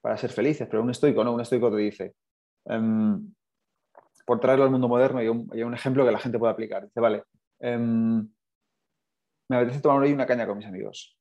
para 0.01 0.17
ser 0.17 0.31
felices, 0.31 0.67
pero 0.69 0.81
un 0.83 0.89
estoico 0.89 1.23
no, 1.23 1.33
un 1.33 1.41
estoico 1.41 1.71
te 1.71 1.77
dice, 1.77 2.15
em, 2.65 3.33
por 4.25 4.39
traerlo 4.39 4.65
al 4.65 4.71
mundo 4.71 4.87
moderno, 4.87 5.21
y 5.21 5.27
un, 5.27 5.73
ejemplo 5.73 6.05
que 6.05 6.11
la 6.11 6.19
gente 6.19 6.39
puede 6.39 6.53
aplicar. 6.53 6.83
Dice, 6.85 6.99
vale, 6.99 7.23
em, 7.59 8.27
me 9.49 9.57
apetece 9.57 9.81
tomar 9.81 10.01
hoy 10.01 10.13
una 10.13 10.25
caña 10.25 10.45
con 10.45 10.57
mis 10.57 10.67
amigos. 10.67 11.18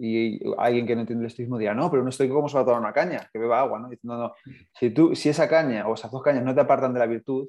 Y 0.00 0.40
alguien 0.56 0.86
que 0.86 0.94
no 0.94 1.00
entiende 1.00 1.24
el 1.24 1.26
estoicismo 1.26 1.58
dirá, 1.58 1.74
no, 1.74 1.90
pero 1.90 2.02
un 2.02 2.08
estoico, 2.08 2.34
¿cómo 2.34 2.48
se 2.48 2.54
va 2.54 2.62
a 2.62 2.64
tomar 2.64 2.80
una 2.80 2.92
caña? 2.92 3.28
Que 3.32 3.38
beba 3.38 3.58
agua, 3.58 3.80
¿no? 3.80 3.88
Dice, 3.88 4.06
no, 4.06 4.16
no, 4.16 4.34
si, 4.78 4.90
tú, 4.90 5.14
si 5.16 5.28
esa 5.28 5.48
caña 5.48 5.88
o 5.88 5.94
esas 5.94 6.12
dos 6.12 6.22
cañas 6.22 6.44
no 6.44 6.54
te 6.54 6.60
apartan 6.60 6.94
de 6.94 7.00
la 7.00 7.06
virtud, 7.06 7.48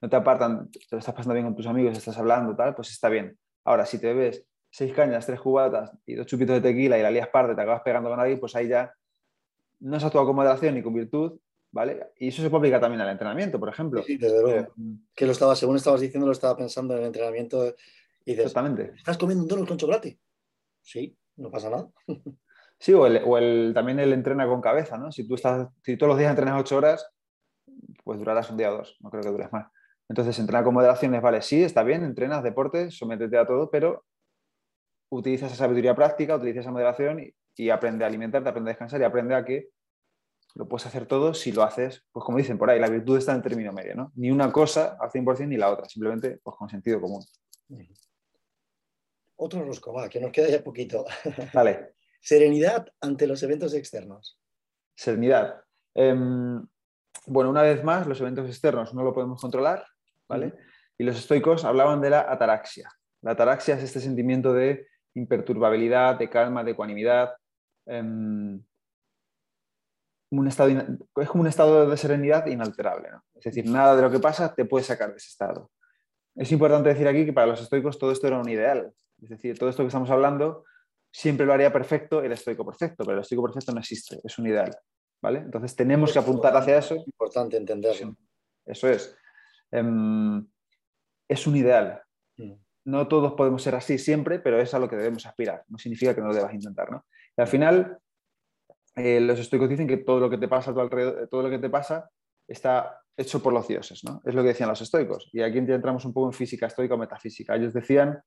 no 0.00 0.08
te 0.08 0.14
apartan, 0.14 0.70
te 0.70 0.78
lo 0.92 0.98
estás 0.98 1.14
pasando 1.14 1.34
bien 1.34 1.46
con 1.46 1.56
tus 1.56 1.66
amigos, 1.66 1.98
estás 1.98 2.16
hablando, 2.16 2.54
tal, 2.54 2.76
pues 2.76 2.90
está 2.90 3.08
bien. 3.08 3.36
Ahora, 3.64 3.84
si 3.84 3.98
te 4.00 4.14
ves 4.14 4.46
seis 4.70 4.92
cañas, 4.92 5.26
tres 5.26 5.40
jugatas 5.40 5.90
y 6.06 6.14
dos 6.14 6.26
chupitos 6.26 6.54
de 6.54 6.60
tequila 6.60 6.96
y 6.98 7.02
la 7.02 7.10
lías 7.10 7.28
parte, 7.28 7.56
te 7.56 7.62
acabas 7.62 7.82
pegando 7.82 8.10
con 8.10 8.20
alguien, 8.20 8.38
pues 8.38 8.54
ahí 8.54 8.68
ya 8.68 8.92
no 9.80 9.96
has 9.96 10.04
actuado 10.04 10.26
con 10.26 10.36
moderación 10.36 10.76
ni 10.76 10.82
con 10.82 10.94
virtud, 10.94 11.38
¿vale? 11.72 12.10
Y 12.16 12.28
eso 12.28 12.42
se 12.42 12.50
puede 12.50 12.60
aplicar 12.60 12.80
también 12.80 13.00
al 13.00 13.10
entrenamiento, 13.10 13.58
por 13.58 13.68
ejemplo. 13.68 14.02
Sí, 14.02 14.16
desde 14.16 14.40
luego. 14.40 14.60
Eh, 14.60 14.68
que 15.14 15.26
lo 15.26 15.32
estaba, 15.32 15.56
según 15.56 15.76
estabas 15.76 16.00
diciendo, 16.00 16.26
lo 16.26 16.32
estaba 16.32 16.56
pensando 16.56 16.94
en 16.94 17.00
el 17.00 17.06
entrenamiento 17.06 17.66
y 18.24 18.32
dices, 18.32 18.46
Exactamente. 18.46 18.92
¿estás 18.96 19.18
comiendo 19.18 19.42
un 19.42 19.48
donut 19.48 19.68
con 19.68 19.78
chocolate? 19.78 20.18
Sí, 20.82 21.16
no 21.38 21.50
pasa 21.50 21.70
nada. 21.70 21.88
Sí, 22.80 22.92
o, 22.92 23.06
el, 23.06 23.72
también 23.74 23.98
el 23.98 24.12
entrena 24.12 24.46
con 24.46 24.60
cabeza, 24.60 24.96
¿no? 24.96 25.10
Si 25.10 25.26
tú 25.26 25.34
estás, 25.34 25.68
si 25.82 25.96
todos 25.96 26.10
los 26.10 26.18
días 26.18 26.30
entrenas 26.30 26.60
ocho 26.60 26.76
horas, 26.76 27.10
pues 28.04 28.20
durarás 28.20 28.50
un 28.50 28.56
día 28.56 28.72
o 28.72 28.76
dos, 28.76 28.96
no 29.00 29.10
creo 29.10 29.22
que 29.22 29.30
dures 29.30 29.52
más. 29.52 29.66
Entonces, 30.08 30.38
entrenar 30.38 30.64
con 30.64 30.74
moderación 30.74 31.14
es, 31.14 31.20
vale, 31.20 31.42
sí, 31.42 31.62
está 31.62 31.82
bien, 31.82 32.04
entrenas 32.04 32.42
deporte, 32.42 32.90
sométete 32.90 33.36
a 33.36 33.46
todo, 33.46 33.68
pero 33.70 34.04
utiliza 35.10 35.46
esa 35.46 35.56
sabiduría 35.56 35.94
práctica, 35.94 36.36
utiliza 36.36 36.60
esa 36.60 36.70
moderación 36.70 37.20
y, 37.56 37.70
aprende 37.70 38.04
a 38.04 38.06
alimentarte, 38.06 38.48
aprende 38.48 38.70
a 38.70 38.72
descansar 38.74 39.00
y 39.00 39.04
aprende 39.04 39.34
a 39.34 39.44
que 39.44 39.70
lo 40.54 40.68
puedes 40.68 40.86
hacer 40.86 41.06
todo 41.06 41.34
si 41.34 41.50
lo 41.50 41.64
haces, 41.64 42.06
pues 42.12 42.24
como 42.24 42.38
dicen 42.38 42.56
por 42.56 42.70
ahí, 42.70 42.78
la 42.78 42.88
virtud 42.88 43.18
está 43.18 43.32
en 43.32 43.38
el 43.38 43.42
término 43.42 43.72
medio, 43.72 43.96
¿no? 43.96 44.12
Ni 44.14 44.30
una 44.30 44.52
cosa 44.52 44.96
al 45.00 45.10
100% 45.10 45.48
ni 45.48 45.56
la 45.56 45.70
otra, 45.70 45.88
simplemente 45.88 46.38
pues 46.42 46.56
con 46.56 46.68
sentido 46.68 47.00
común. 47.00 47.24
Otro 49.40 49.64
rosco, 49.64 49.92
va, 49.92 50.08
que 50.08 50.20
nos 50.20 50.32
queda 50.32 50.48
ya 50.48 50.62
poquito. 50.62 51.04
Vale. 51.54 51.94
Serenidad 52.20 52.88
ante 53.00 53.26
los 53.26 53.42
eventos 53.42 53.72
externos. 53.74 54.38
Serenidad. 54.96 55.62
Em, 55.94 56.66
bueno, 57.26 57.50
una 57.50 57.62
vez 57.62 57.84
más, 57.84 58.06
los 58.06 58.20
eventos 58.20 58.48
externos 58.48 58.92
no 58.94 59.02
lo 59.02 59.14
podemos 59.14 59.40
controlar, 59.40 59.86
y 60.98 61.04
los 61.04 61.16
estoicos 61.16 61.64
hablaban 61.64 62.00
de 62.00 62.10
la 62.10 62.20
ataraxia. 62.20 62.90
La 63.22 63.32
ataraxia 63.32 63.76
es 63.76 63.84
este 63.84 64.00
sentimiento 64.00 64.52
de 64.52 64.86
imperturbabilidad, 65.14 66.18
de 66.18 66.28
calma, 66.28 66.64
de 66.64 66.72
ecuanimidad. 66.72 67.34
Em, 67.86 68.62
un 70.30 70.48
estado, 70.48 70.70
es 71.16 71.28
como 71.28 71.42
un 71.42 71.48
estado 71.48 71.88
de 71.88 71.96
serenidad 71.96 72.46
inalterable. 72.46 73.08
Es 73.34 73.44
decir, 73.44 73.70
nada 73.70 73.96
de 73.96 74.02
lo 74.02 74.10
que 74.10 74.18
pasa 74.18 74.54
te 74.54 74.64
puede 74.64 74.84
sacar 74.84 75.10
de 75.10 75.16
ese 75.16 75.28
estado. 75.28 75.70
Es 76.34 76.52
importante 76.52 76.90
decir 76.90 77.08
aquí 77.08 77.24
que 77.24 77.32
para 77.32 77.46
los 77.46 77.60
estoicos 77.62 77.98
todo 77.98 78.12
esto 78.12 78.26
era 78.26 78.38
un 78.38 78.48
ideal. 78.48 78.92
Es 79.22 79.28
decir, 79.28 79.58
todo 79.58 79.70
esto 79.70 79.82
que 79.82 79.88
estamos 79.88 80.10
hablando 80.10 80.64
siempre 81.10 81.46
lo 81.46 81.52
haría 81.52 81.72
perfecto 81.72 82.22
el 82.22 82.32
estoico 82.32 82.64
perfecto, 82.64 83.04
pero 83.04 83.16
el 83.16 83.22
estoico 83.22 83.42
perfecto 83.42 83.72
no 83.72 83.80
existe, 83.80 84.20
es 84.22 84.38
un 84.38 84.46
ideal. 84.46 84.76
¿vale? 85.20 85.40
Entonces 85.40 85.74
tenemos 85.74 86.12
que 86.12 86.18
apuntar 86.18 86.56
hacia 86.56 86.78
eso. 86.78 86.94
Es 86.94 87.06
importante 87.06 87.56
entenderlo. 87.56 88.16
Eso 88.64 88.88
es. 88.88 89.16
Em, 89.70 90.46
es 91.28 91.46
un 91.46 91.56
ideal. 91.56 92.02
Mm. 92.36 92.52
No 92.84 93.08
todos 93.08 93.34
podemos 93.34 93.62
ser 93.62 93.74
así 93.74 93.98
siempre, 93.98 94.38
pero 94.38 94.60
es 94.60 94.72
a 94.72 94.78
lo 94.78 94.88
que 94.88 94.96
debemos 94.96 95.26
aspirar. 95.26 95.64
No 95.68 95.78
significa 95.78 96.14
que 96.14 96.20
no 96.20 96.28
lo 96.28 96.34
debas 96.34 96.54
intentar. 96.54 96.90
¿no? 96.90 97.04
Y 97.36 97.40
al 97.40 97.48
final, 97.48 97.98
eh, 98.96 99.20
los 99.20 99.38
estoicos 99.38 99.68
dicen 99.68 99.86
que 99.86 99.98
todo 99.98 100.20
lo 100.20 100.30
que 100.30 100.38
te 100.38 100.48
pasa 100.48 100.70
a 100.70 100.74
tu 100.74 100.80
alrededor, 100.80 101.28
todo 101.28 101.42
lo 101.42 101.50
que 101.50 101.58
te 101.58 101.68
pasa 101.68 102.08
está 102.46 103.02
hecho 103.16 103.42
por 103.42 103.52
los 103.52 103.68
dioses. 103.68 104.02
¿no? 104.04 104.22
Es 104.24 104.34
lo 104.34 104.42
que 104.42 104.48
decían 104.48 104.70
los 104.70 104.80
estoicos. 104.80 105.28
Y 105.32 105.42
aquí 105.42 105.58
entramos 105.58 106.04
un 106.04 106.14
poco 106.14 106.28
en 106.28 106.32
física 106.32 106.66
estoica 106.66 106.94
o 106.94 106.98
metafísica. 106.98 107.56
Ellos 107.56 107.74
decían 107.74 108.18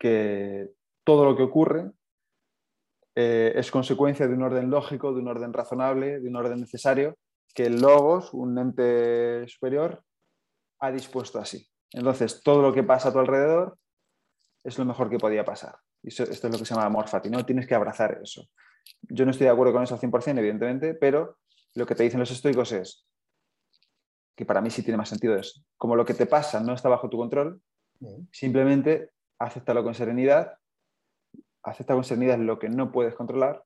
que 0.00 0.70
todo 1.04 1.26
lo 1.26 1.36
que 1.36 1.42
ocurre 1.42 1.92
eh, 3.14 3.52
es 3.54 3.70
consecuencia 3.70 4.26
de 4.26 4.34
un 4.34 4.42
orden 4.42 4.70
lógico, 4.70 5.12
de 5.12 5.20
un 5.20 5.28
orden 5.28 5.52
razonable, 5.52 6.20
de 6.20 6.28
un 6.28 6.36
orden 6.36 6.58
necesario, 6.58 7.16
que 7.54 7.66
el 7.66 7.80
logos, 7.80 8.32
un 8.32 8.58
ente 8.58 9.46
superior, 9.46 10.02
ha 10.80 10.90
dispuesto 10.90 11.38
así. 11.38 11.68
Entonces, 11.92 12.42
todo 12.42 12.62
lo 12.62 12.72
que 12.72 12.82
pasa 12.82 13.10
a 13.10 13.12
tu 13.12 13.18
alrededor 13.18 13.76
es 14.64 14.78
lo 14.78 14.84
mejor 14.86 15.10
que 15.10 15.18
podía 15.18 15.44
pasar. 15.44 15.76
Y 16.02 16.08
esto 16.08 16.24
es 16.24 16.42
lo 16.42 16.58
que 16.58 16.64
se 16.64 16.74
llama 16.74 16.86
amor 16.86 17.08
fati, 17.08 17.28
¿no? 17.28 17.44
Tienes 17.44 17.66
que 17.66 17.74
abrazar 17.74 18.20
eso. 18.22 18.48
Yo 19.02 19.26
no 19.26 19.32
estoy 19.32 19.46
de 19.46 19.50
acuerdo 19.50 19.74
con 19.74 19.82
eso 19.82 19.94
al 19.94 20.00
100%, 20.00 20.38
evidentemente, 20.38 20.94
pero 20.94 21.38
lo 21.74 21.84
que 21.84 21.94
te 21.94 22.04
dicen 22.04 22.20
los 22.20 22.30
estoicos 22.30 22.72
es, 22.72 23.06
que 24.34 24.46
para 24.46 24.62
mí 24.62 24.70
sí 24.70 24.82
tiene 24.82 24.96
más 24.96 25.10
sentido 25.10 25.36
es, 25.36 25.62
como 25.76 25.94
lo 25.94 26.06
que 26.06 26.14
te 26.14 26.24
pasa 26.24 26.60
no 26.60 26.72
está 26.72 26.88
bajo 26.88 27.10
tu 27.10 27.18
control, 27.18 27.60
simplemente 28.32 29.10
acéptalo 29.40 29.82
con 29.82 29.94
serenidad 29.94 30.60
acepta 31.62 31.94
con 31.94 32.04
serenidad 32.04 32.38
lo 32.38 32.58
que 32.58 32.68
no 32.68 32.90
puedes 32.90 33.14
controlar 33.14 33.64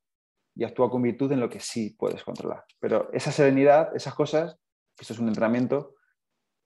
y 0.54 0.64
actúa 0.64 0.90
con 0.90 1.02
virtud 1.02 1.32
en 1.32 1.40
lo 1.40 1.50
que 1.50 1.60
sí 1.60 1.90
puedes 1.98 2.22
controlar. 2.22 2.64
Pero 2.80 3.10
esa 3.12 3.32
serenidad, 3.32 3.94
esas 3.94 4.14
cosas, 4.14 4.56
esto 4.98 5.12
es 5.12 5.18
un 5.18 5.28
entrenamiento, 5.28 5.94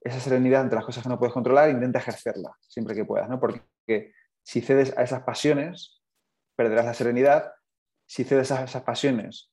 esa 0.01 0.19
serenidad 0.19 0.61
entre 0.61 0.77
las 0.77 0.85
cosas 0.85 1.03
que 1.03 1.09
no 1.09 1.17
puedes 1.17 1.33
controlar, 1.33 1.69
intenta 1.69 1.99
ejercerla 1.99 2.55
siempre 2.67 2.95
que 2.95 3.05
puedas, 3.05 3.29
¿no? 3.29 3.39
Porque 3.39 4.13
si 4.43 4.61
cedes 4.61 4.95
a 4.97 5.03
esas 5.03 5.23
pasiones, 5.23 6.01
perderás 6.55 6.85
la 6.85 6.93
serenidad. 6.93 7.53
Si 8.05 8.23
cedes 8.23 8.51
a 8.51 8.63
esas 8.63 8.83
pasiones, 8.83 9.51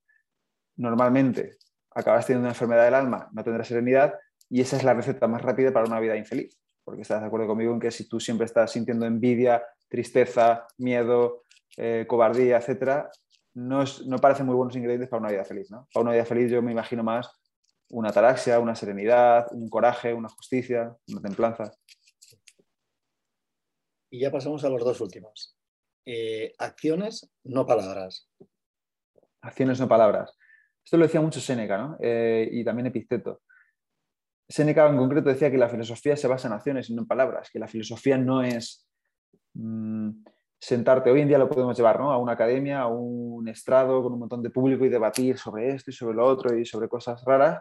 normalmente 0.76 1.58
acabas 1.90 2.26
teniendo 2.26 2.46
una 2.46 2.52
enfermedad 2.52 2.84
del 2.84 2.94
alma, 2.94 3.28
no 3.32 3.42
tendrás 3.42 3.68
serenidad 3.68 4.14
y 4.48 4.60
esa 4.60 4.76
es 4.76 4.84
la 4.84 4.94
receta 4.94 5.26
más 5.26 5.42
rápida 5.42 5.72
para 5.72 5.86
una 5.86 6.00
vida 6.00 6.16
infeliz. 6.16 6.58
Porque 6.86 7.02
estás 7.02 7.20
de 7.20 7.26
acuerdo 7.26 7.48
conmigo 7.48 7.72
en 7.72 7.80
que 7.80 7.90
si 7.90 8.08
tú 8.08 8.20
siempre 8.20 8.44
estás 8.44 8.70
sintiendo 8.70 9.06
envidia, 9.06 9.60
tristeza, 9.88 10.68
miedo, 10.78 11.42
eh, 11.76 12.04
cobardía, 12.06 12.58
etcétera, 12.58 13.10
no, 13.54 13.82
no 14.06 14.18
parecen 14.18 14.46
muy 14.46 14.54
buenos 14.54 14.76
ingredientes 14.76 15.08
para 15.08 15.20
una 15.20 15.32
vida 15.32 15.44
feliz. 15.44 15.68
¿no? 15.68 15.88
Para 15.92 16.04
una 16.04 16.12
vida 16.12 16.24
feliz 16.24 16.48
yo 16.48 16.62
me 16.62 16.70
imagino 16.70 17.02
más 17.02 17.28
una 17.90 18.10
ataraxia, 18.10 18.60
una 18.60 18.76
serenidad, 18.76 19.48
un 19.50 19.68
coraje, 19.68 20.14
una 20.14 20.28
justicia, 20.28 20.96
una 21.08 21.20
templanza. 21.20 21.72
Y 24.08 24.20
ya 24.20 24.30
pasamos 24.30 24.64
a 24.64 24.68
los 24.68 24.84
dos 24.84 25.00
últimos. 25.00 25.56
Eh, 26.04 26.54
acciones, 26.58 27.28
no 27.42 27.66
palabras. 27.66 28.30
Acciones, 29.40 29.80
no 29.80 29.88
palabras. 29.88 30.38
Esto 30.84 30.98
lo 30.98 31.04
decía 31.06 31.20
mucho 31.20 31.40
Séneca 31.40 31.78
¿no? 31.78 31.96
Eh, 31.98 32.48
y 32.52 32.64
también 32.64 32.86
Epicteto. 32.86 33.42
Séneca 34.48 34.88
en 34.88 34.96
concreto 34.96 35.28
decía 35.28 35.50
que 35.50 35.58
la 35.58 35.68
filosofía 35.68 36.16
se 36.16 36.28
basa 36.28 36.48
en 36.48 36.54
acciones 36.54 36.88
y 36.88 36.94
no 36.94 37.02
en 37.02 37.08
palabras, 37.08 37.50
que 37.50 37.58
la 37.58 37.66
filosofía 37.66 38.16
no 38.16 38.42
es 38.42 38.88
mm, 39.54 40.10
sentarte, 40.58 41.10
hoy 41.10 41.20
en 41.20 41.28
día 41.28 41.38
lo 41.38 41.48
podemos 41.48 41.76
llevar 41.76 41.98
¿no? 41.98 42.12
a 42.12 42.18
una 42.18 42.32
academia, 42.32 42.80
a 42.80 42.86
un 42.86 43.48
estrado 43.48 44.02
con 44.02 44.12
un 44.12 44.20
montón 44.20 44.42
de 44.42 44.50
público 44.50 44.84
y 44.84 44.88
debatir 44.88 45.38
sobre 45.38 45.70
esto 45.70 45.90
y 45.90 45.94
sobre 45.94 46.16
lo 46.16 46.26
otro 46.26 46.56
y 46.56 46.64
sobre 46.64 46.88
cosas 46.88 47.22
raras, 47.24 47.60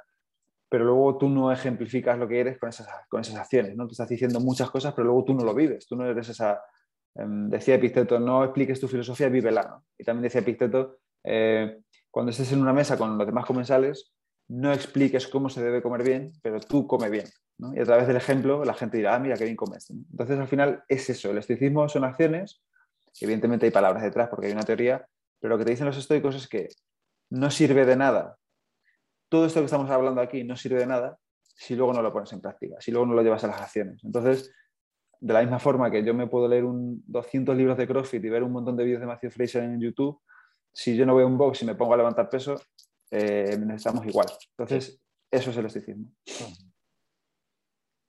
pero 0.70 0.86
luego 0.86 1.18
tú 1.18 1.30
no 1.30 1.52
ejemplificas 1.52 2.18
lo 2.18 2.28
que 2.28 2.40
eres 2.40 2.60
con 2.60 2.70
esas, 2.70 2.88
con 3.10 3.22
esas 3.22 3.36
acciones, 3.36 3.76
¿no? 3.76 3.88
Te 3.88 3.94
estás 3.94 4.10
diciendo 4.10 4.40
muchas 4.40 4.70
cosas, 4.70 4.94
pero 4.94 5.06
luego 5.06 5.24
tú 5.24 5.34
no 5.34 5.44
lo 5.44 5.54
vives, 5.54 5.88
tú 5.88 5.96
no 5.96 6.06
eres 6.06 6.30
esa... 6.30 6.62
Em, 7.16 7.50
decía 7.50 7.76
Epicteto, 7.76 8.20
no 8.20 8.44
expliques 8.44 8.80
tu 8.80 8.88
filosofía, 8.88 9.30
vívela, 9.30 9.64
¿no? 9.64 9.86
Y 9.98 10.04
también 10.04 10.24
decía 10.24 10.42
Epicteto, 10.42 10.98
eh, 11.24 11.80
cuando 12.12 12.32
estés 12.32 12.52
en 12.52 12.62
una 12.62 12.74
mesa 12.74 12.98
con 12.98 13.18
los 13.18 13.26
demás 13.26 13.46
comensales, 13.46 14.15
no 14.48 14.72
expliques 14.72 15.28
cómo 15.28 15.50
se 15.50 15.64
debe 15.64 15.82
comer 15.82 16.04
bien, 16.04 16.32
pero 16.42 16.60
tú 16.60 16.88
come 16.88 17.10
bien. 17.10 17.26
Y 17.74 17.80
a 17.80 17.86
través 17.86 18.08
del 18.08 18.18
ejemplo 18.18 18.66
la 18.66 18.74
gente 18.74 18.98
dirá, 18.98 19.16
ah, 19.16 19.20
mira, 19.20 19.36
qué 19.36 19.46
bien 19.46 19.56
comes. 19.56 19.90
Entonces, 19.90 20.38
al 20.38 20.48
final 20.48 20.84
es 20.88 21.10
eso, 21.10 21.32
el 21.32 21.38
estoicismo 21.38 21.88
son 21.88 22.04
acciones, 22.04 22.62
evidentemente 23.22 23.66
hay 23.66 23.72
palabras 23.72 24.04
detrás 24.04 24.30
porque 24.30 24.48
hay 24.48 24.54
una 24.54 24.64
teoría, 24.64 25.06
pero 25.40 25.54
lo 25.54 25.58
que 25.58 25.66
te 25.66 25.72
dicen 25.72 25.86
los 25.86 25.98
estoicos 25.98 26.36
es 26.36 26.48
que 26.48 26.68
no 27.30 27.50
sirve 27.50 27.86
de 27.86 27.96
nada 27.96 28.38
todo 29.30 29.46
esto 29.46 29.60
que 29.60 29.66
estamos 29.66 29.90
hablando 29.90 30.22
aquí 30.22 30.44
no 30.44 30.56
sirve 30.56 30.80
de 30.80 30.88
nada 30.88 31.18
si 31.44 31.76
luego 31.76 31.94
no 31.94 32.02
lo 32.02 32.12
pones 32.12 32.32
en 32.34 32.42
práctica, 32.42 32.76
si 32.80 32.92
luego 32.92 33.06
no 33.06 33.14
lo 33.14 33.22
llevas 33.22 33.44
a 33.44 33.48
las 33.48 33.62
acciones. 33.62 34.04
Entonces, 34.04 34.54
de 35.20 35.34
la 35.34 35.42
misma 35.42 35.60
forma 35.60 35.90
que 35.90 36.04
yo 36.04 36.14
me 36.14 36.28
puedo 36.28 36.48
leer 36.48 36.66
un 36.66 37.02
200 37.08 37.56
libros 37.56 37.78
de 37.78 37.88
CrossFit 37.88 38.24
y 38.24 38.30
ver 38.30 38.44
un 38.44 38.52
montón 38.52 38.76
de 38.76 38.84
vídeos 38.84 39.00
de 39.00 39.08
Matthew 39.08 39.32
Fraser 39.32 39.64
en 39.64 39.80
YouTube, 39.80 40.20
si 40.74 40.98
yo 40.98 41.06
no 41.06 41.16
veo 41.16 41.28
un 41.28 41.38
box 41.38 41.64
y 41.64 41.66
me 41.66 41.76
pongo 41.76 41.94
a 41.94 41.98
levantar 41.98 42.30
peso, 42.30 42.62
eh, 43.12 43.58
necesitamos 43.58 44.06
igual. 44.06 44.28
Entonces, 44.58 45.02
eso 45.32 45.50
es 45.50 45.58
el 45.58 45.66
estoicismo. 45.66 46.12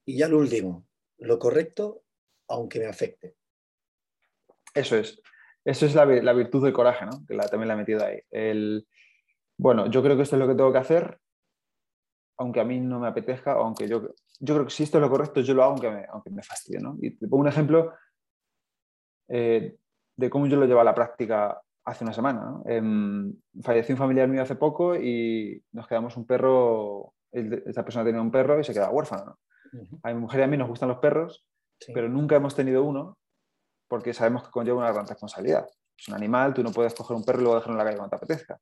Y 0.05 0.19
ya 0.19 0.29
lo 0.29 0.39
último, 0.39 0.87
lo 1.19 1.39
correcto, 1.39 2.03
aunque 2.49 2.79
me 2.79 2.87
afecte. 2.87 3.37
Eso 4.75 4.97
es. 4.97 5.21
Eso 5.65 5.87
es 5.87 5.95
la, 5.97 6.05
virtud 6.05 6.63
del 6.63 6.73
coraje, 6.73 7.07
¿no? 7.07 7.27
que 7.27 7.35
la, 7.35 7.49
también 7.49 7.69
la 7.69 7.75
he 7.75 7.79
metido 7.79 8.05
ahí. 8.05 8.21
El, 8.31 8.87
bueno, 9.59 9.91
yo 9.91 10.01
creo 10.03 10.17
que 10.17 10.23
esto 10.23 10.37
es 10.37 10.41
lo 10.41 10.47
que 10.47 10.55
tengo 10.55 10.71
que 10.71 10.79
hacer, 10.79 11.19
aunque 12.39 12.61
a 12.61 12.65
mí 12.65 12.79
no 12.79 13.01
me 13.01 13.09
apetezca, 13.09 13.53
aunque 13.53 13.89
yo, 13.89 14.15
yo 14.39 14.55
creo 14.55 14.67
que 14.67 14.71
si 14.71 14.85
esto 14.85 14.99
es 14.99 15.03
lo 15.03 15.11
correcto, 15.11 15.41
yo 15.41 15.55
lo 15.55 15.65
hago 15.65 15.73
aunque 15.73 15.91
me, 15.91 16.07
aunque 16.09 16.31
me 16.31 16.43
fastidie. 16.43 16.79
¿no? 16.79 16.97
Y 17.01 17.17
te 17.17 17.27
pongo 17.27 17.43
un 17.43 17.49
ejemplo 17.49 17.95
eh, 19.29 19.77
de 20.15 20.31
cómo 20.31 20.47
yo 20.47 20.57
lo 20.57 20.67
llevo 20.67 20.81
a 20.81 20.85
la 20.85 20.95
práctica 20.95 21.61
hace 21.87 22.05
una 22.05 22.12
semana. 22.12 22.61
Em, 22.66 23.32
falleció 23.62 23.95
un 23.95 23.99
familiar 23.99 24.28
mío 24.28 24.43
hace 24.43 24.57
poco 24.57 24.97
y 24.97 25.62
nos 25.72 25.87
quedamos 25.87 26.16
un 26.16 26.26
perro, 26.26 27.14
esa 27.32 27.84
persona 27.84 28.05
tenía 28.05 28.20
un 28.20 28.30
perro 28.30 28.61
y 28.61 28.64
se 28.64 28.72
queda 28.72 28.91
huérfano. 28.91 29.39
A 30.03 30.12
mi 30.12 30.20
mujer 30.20 30.41
y 30.41 30.43
a 30.43 30.47
mí 30.47 30.57
nos 30.57 30.68
gustan 30.68 30.89
los 30.89 30.99
perros, 30.99 31.47
pero 31.95 32.09
nunca 32.09 32.37
hemos 32.37 32.55
tenido 32.55 32.82
uno 32.82 33.18
porque 33.89 34.12
sabemos 34.12 34.43
que 34.43 34.51
conlleva 34.51 34.78
una 34.78 34.93
gran 34.93 35.07
responsabilidad. 35.07 35.66
Es 35.97 36.09
un 36.09 36.14
animal, 36.14 36.55
tú 36.55 36.62
no 36.62 36.72
puedes 36.72 36.95
coger 36.95 37.16
un 37.16 37.24
perro 37.24 37.39
y 37.39 37.43
luego 37.43 37.57
dejarlo 37.57 37.74
en 37.74 37.78
la 37.78 37.84
calle 37.84 37.97
cuando 37.99 38.16
te 38.16 38.24
apetezca. 38.24 38.59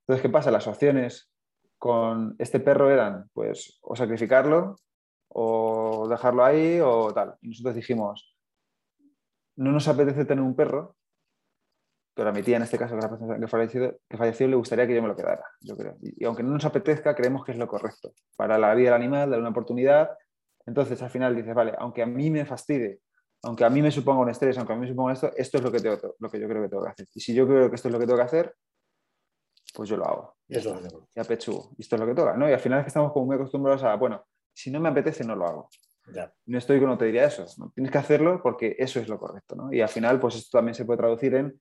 Entonces, 0.00 0.22
¿qué 0.22 0.28
pasa? 0.28 0.50
Las 0.52 0.66
opciones 0.68 1.30
con 1.78 2.36
este 2.38 2.60
perro 2.60 2.90
eran, 2.90 3.28
pues, 3.32 3.78
o 3.82 3.96
sacrificarlo, 3.96 4.76
o 5.28 6.06
dejarlo 6.08 6.44
ahí, 6.44 6.78
o 6.80 7.12
tal. 7.12 7.34
Y 7.40 7.48
nosotros 7.48 7.74
dijimos, 7.74 8.36
no 9.56 9.72
nos 9.72 9.88
apetece 9.88 10.24
tener 10.24 10.44
un 10.44 10.54
perro, 10.54 10.96
pero 12.14 12.28
a 12.28 12.32
mi 12.32 12.42
tía, 12.42 12.56
en 12.56 12.62
este 12.62 12.78
caso, 12.78 12.96
que, 12.96 13.48
falleció, 13.48 13.98
que 14.08 14.16
falleció, 14.16 14.46
le 14.46 14.56
gustaría 14.56 14.86
que 14.86 14.94
yo 14.94 15.02
me 15.02 15.08
lo 15.08 15.16
quedara, 15.16 15.44
yo 15.60 15.76
creo. 15.76 15.96
Y, 16.02 16.24
aunque 16.24 16.42
no 16.42 16.50
nos 16.50 16.64
apetezca, 16.64 17.14
creemos 17.14 17.44
que 17.44 17.52
es 17.52 17.58
lo 17.58 17.66
correcto 17.66 18.12
para 18.36 18.58
la 18.58 18.74
vida 18.74 18.90
del 18.90 19.00
animal, 19.00 19.30
darle 19.30 19.40
una 19.40 19.50
oportunidad. 19.50 20.10
Entonces, 20.66 21.00
al 21.02 21.10
final 21.10 21.34
dices, 21.34 21.54
vale, 21.54 21.74
aunque 21.78 22.02
a 22.02 22.06
mí 22.06 22.30
me 22.30 22.44
fastide, 22.44 23.00
aunque 23.42 23.64
a 23.64 23.70
mí 23.70 23.80
me 23.80 23.90
suponga 23.90 24.20
un 24.20 24.30
estrés, 24.30 24.58
aunque 24.58 24.72
a 24.74 24.76
mí 24.76 24.82
me 24.82 24.88
suponga 24.88 25.14
esto, 25.14 25.30
esto 25.36 25.58
es 25.58 25.64
lo 25.64 25.72
que, 25.72 25.80
tengo, 25.80 26.14
lo 26.18 26.30
que 26.30 26.38
yo 26.38 26.48
creo 26.48 26.62
que 26.62 26.68
tengo 26.68 26.84
que 26.84 26.90
hacer. 26.90 27.08
Y 27.14 27.20
si 27.20 27.34
yo 27.34 27.46
creo 27.46 27.70
que 27.70 27.76
esto 27.76 27.88
es 27.88 27.92
lo 27.92 27.98
que 27.98 28.06
tengo 28.06 28.18
que 28.18 28.24
hacer, 28.24 28.54
pues 29.74 29.88
yo 29.88 29.96
lo 29.96 30.04
hago. 30.04 30.36
Y 30.48 30.58
eso 30.58 30.78
ya 31.14 31.24
pechugo. 31.24 31.70
Y 31.78 31.82
esto 31.82 31.96
es 31.96 32.00
lo 32.00 32.06
que 32.06 32.14
toca, 32.14 32.36
¿no? 32.36 32.48
Y 32.48 32.52
al 32.52 32.60
final 32.60 32.80
es 32.80 32.84
que 32.84 32.88
estamos 32.88 33.12
como 33.12 33.26
muy 33.26 33.36
acostumbrados 33.36 33.82
a, 33.84 33.94
bueno, 33.96 34.22
si 34.52 34.70
no 34.70 34.80
me 34.80 34.90
apetece, 34.90 35.24
no 35.24 35.34
lo 35.34 35.46
hago. 35.46 35.68
No 36.46 36.58
estoy 36.58 36.80
no 36.80 36.98
te 36.98 37.06
diría 37.06 37.24
eso. 37.24 37.46
¿no? 37.58 37.70
Tienes 37.74 37.90
que 37.90 37.98
hacerlo 37.98 38.40
porque 38.42 38.76
eso 38.78 39.00
es 39.00 39.08
lo 39.08 39.18
correcto, 39.18 39.54
¿no? 39.56 39.72
Y 39.72 39.80
al 39.80 39.88
final, 39.88 40.20
pues 40.20 40.36
esto 40.36 40.58
también 40.58 40.74
se 40.74 40.84
puede 40.84 40.98
traducir 40.98 41.34
en 41.34 41.60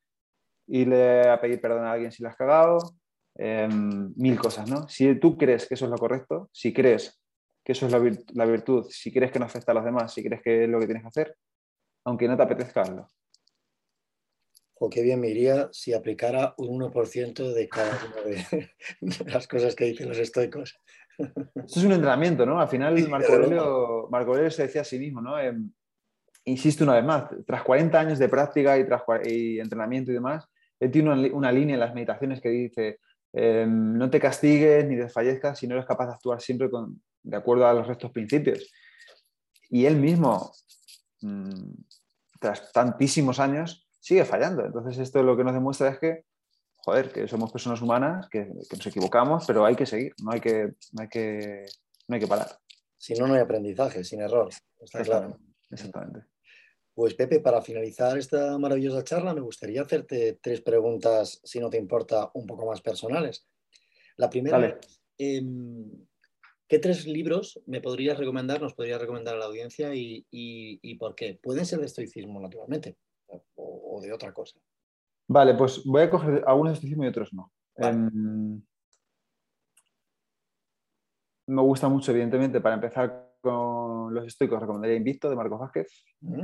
irle 0.71 1.29
a 1.29 1.39
pedir 1.39 1.61
perdón 1.61 1.85
a 1.85 1.93
alguien 1.93 2.11
si 2.11 2.23
lo 2.23 2.29
has 2.29 2.35
cagado, 2.35 2.79
em, 3.35 4.13
mil 4.15 4.39
cosas, 4.39 4.69
¿no? 4.69 4.87
Si 4.87 5.15
tú 5.15 5.37
crees 5.37 5.67
que 5.67 5.75
eso 5.75 5.85
es 5.85 5.91
lo 5.91 5.97
correcto, 5.97 6.49
si 6.51 6.73
crees 6.73 7.21
que 7.63 7.73
eso 7.73 7.85
es 7.85 7.91
la, 7.91 8.45
virtud, 8.45 8.87
si 8.89 9.13
crees 9.13 9.31
que 9.31 9.39
no 9.39 9.45
afecta 9.45 9.71
a 9.71 9.75
los 9.75 9.85
demás, 9.85 10.13
si 10.13 10.23
crees 10.23 10.41
que 10.41 10.63
es 10.63 10.69
lo 10.69 10.79
que 10.79 10.85
tienes 10.85 11.03
que 11.03 11.09
hacer, 11.09 11.37
aunque 12.05 12.27
no 12.27 12.35
te 12.35 12.43
apetezca, 12.43 12.81
hazlo 12.81 13.07
o 14.83 14.89
qué 14.89 15.03
bien 15.03 15.21
me 15.21 15.29
iría 15.29 15.69
si 15.71 15.93
aplicara 15.93 16.55
un 16.57 16.81
1% 16.81 17.53
de 17.53 17.69
cada 17.69 17.99
una 18.03 18.21
de, 19.29 19.31
las 19.31 19.47
cosas 19.47 19.75
que 19.75 19.85
dicen 19.85 20.09
los 20.09 20.17
estoicos. 20.17 20.75
Esto 21.19 21.79
es 21.79 21.85
un 21.85 21.91
entrenamiento, 21.91 22.47
¿no? 22.47 22.59
Al 22.59 22.67
final 22.67 23.07
Marco, 23.07 23.31
Aurelio, 23.31 24.49
se 24.49 24.63
decía 24.63 24.81
a 24.81 24.83
sí 24.83 24.97
mismo, 24.97 25.21
¿no? 25.21 25.37
Em, 25.39 25.71
insisto 26.45 26.83
una 26.83 26.95
vez 26.95 27.05
más, 27.05 27.25
tras 27.45 27.61
40 27.61 27.99
años 27.99 28.17
de 28.17 28.27
práctica 28.27 28.75
y, 28.79 28.87
tras, 28.87 29.03
y 29.23 29.59
entrenamiento 29.59 30.09
y 30.09 30.15
demás, 30.15 30.49
él 30.81 30.91
tiene 30.91 31.29
una, 31.31 31.51
línea 31.51 31.75
en 31.75 31.79
las 31.79 31.93
meditaciones 31.93 32.41
que 32.41 32.49
dice, 32.49 32.99
em, 33.31 33.97
no 33.97 34.09
te 34.09 34.19
castigues 34.19 34.83
ni 34.87 34.95
desfallezcas 34.95 35.59
si 35.59 35.67
no 35.67 35.75
eres 35.75 35.85
capaz 35.85 36.07
de 36.07 36.13
actuar 36.13 36.41
siempre 36.41 36.71
con, 36.71 36.99
de 37.21 37.37
acuerdo 37.37 37.67
a 37.67 37.73
los 37.73 37.87
restos 37.87 38.11
principios. 38.11 38.67
Y 39.69 39.85
él 39.85 39.97
mismo, 39.97 40.51
mm, 41.21 41.71
tras 42.39 42.71
tantísimos 42.73 43.39
años, 43.39 43.87
sigue 43.99 44.25
fallando. 44.25 44.65
Entonces 44.65 44.97
esto 44.97 45.21
lo 45.21 45.37
que 45.37 45.43
nos 45.43 45.53
demuestra 45.53 45.89
es 45.89 45.99
que, 45.99 46.25
joder, 46.77 47.11
que 47.11 47.27
somos 47.27 47.51
personas 47.51 47.79
humanas, 47.83 48.27
que, 48.27 48.47
nos 48.47 48.87
equivocamos, 48.87 49.45
pero 49.45 49.63
hay 49.63 49.75
que 49.75 49.85
seguir, 49.85 50.15
no 50.23 50.31
hay 50.31 50.41
que, 50.41 50.73
no 50.93 51.03
hay 51.03 51.07
que, 51.07 51.65
no 52.07 52.15
hay 52.15 52.19
que 52.19 52.27
parar. 52.27 52.57
Si 52.97 53.13
no, 53.13 53.27
no 53.27 53.35
hay 53.35 53.41
aprendizaje, 53.41 54.03
sin 54.03 54.21
error. 54.21 54.49
Está 54.79 55.03
claro. 55.03 55.37
Exactamente. 55.69 56.25
Pues 56.93 57.13
Pepe, 57.13 57.39
para 57.39 57.61
finalizar 57.61 58.17
esta 58.17 58.57
maravillosa 58.57 59.03
charla, 59.03 59.33
me 59.33 59.41
gustaría 59.41 59.81
hacerte 59.81 60.39
tres 60.41 60.61
preguntas, 60.61 61.39
si 61.43 61.59
no 61.59 61.69
te 61.69 61.77
importa, 61.77 62.29
un 62.33 62.45
poco 62.45 62.65
más 62.65 62.81
personales. 62.81 63.47
La 64.17 64.29
primera, 64.29 64.79
em, 65.17 65.89
¿qué 66.67 66.79
tres 66.79 67.07
libros 67.07 67.61
me 67.65 67.81
podrías 67.81 68.17
recomendar, 68.17 68.61
nos 68.61 68.73
podrías 68.73 68.99
recomendar 68.99 69.35
a 69.35 69.39
la 69.39 69.45
audiencia 69.45 69.95
y, 69.95 70.25
y 70.29 70.95
por 70.95 71.15
qué? 71.15 71.39
Pueden 71.41 71.65
ser 71.65 71.79
de 71.79 71.85
estoicismo, 71.85 72.41
naturalmente, 72.41 72.97
o, 73.55 73.99
de 74.01 74.11
otra 74.11 74.33
cosa. 74.33 74.59
Vale, 75.27 75.53
pues 75.55 75.83
voy 75.85 76.01
a 76.03 76.09
coger 76.09 76.43
algunos 76.45 76.71
de 76.71 76.75
estoicismo 76.75 77.05
y 77.05 77.07
otros 77.07 77.33
no. 77.33 77.51
Em, 77.75 78.61
me 81.47 81.61
gusta 81.61 81.87
mucho, 81.87 82.11
evidentemente, 82.11 82.59
para 82.59 82.75
empezar 82.75 83.30
con 83.41 84.13
los 84.13 84.25
estoicos, 84.25 84.59
recomendaría 84.59 84.95
Invicto 84.95 85.29
de 85.29 85.35
Marcos 85.35 85.59
Vázquez. 85.59 85.87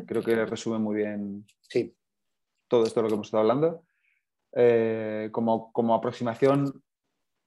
Creo 0.06 0.24
que 0.24 0.46
resume 0.46 0.80
muy 0.80 0.96
bien 0.96 1.46
sí. 1.62 1.96
todo 2.68 2.86
esto 2.86 3.00
de 3.00 3.04
lo 3.04 3.08
que 3.10 3.14
hemos 3.16 3.28
estado 3.28 3.42
hablando. 3.42 3.84
Eh, 4.54 5.30
como, 5.32 5.72
como, 5.72 5.94
aproximación 5.94 6.82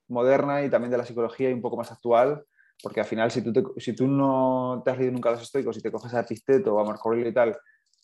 moderna 0.08 0.62
y 0.62 0.70
también 0.70 0.90
de 0.90 0.98
la 0.98 1.04
psicología 1.04 1.50
y 1.50 1.52
un 1.52 1.62
poco 1.62 1.76
más 1.76 1.90
actual, 1.90 2.44
porque 2.82 3.00
al 3.00 3.06
final, 3.06 3.30
si 3.30 3.42
tú, 3.42 3.74
si 3.78 3.94
tú 3.94 4.06
no 4.06 4.82
te 4.84 4.90
has 4.90 4.98
leído 4.98 5.12
nunca 5.12 5.30
los 5.30 5.42
estoicos 5.42 5.76
y 5.76 5.82
te 5.82 5.90
coges 5.90 6.14
a 6.14 6.20
Epicteto 6.20 6.74
o 6.74 6.80
a 6.80 6.84
Marco 6.84 7.08
Aurelio 7.08 7.30
y 7.30 7.34
tal, 7.34 7.56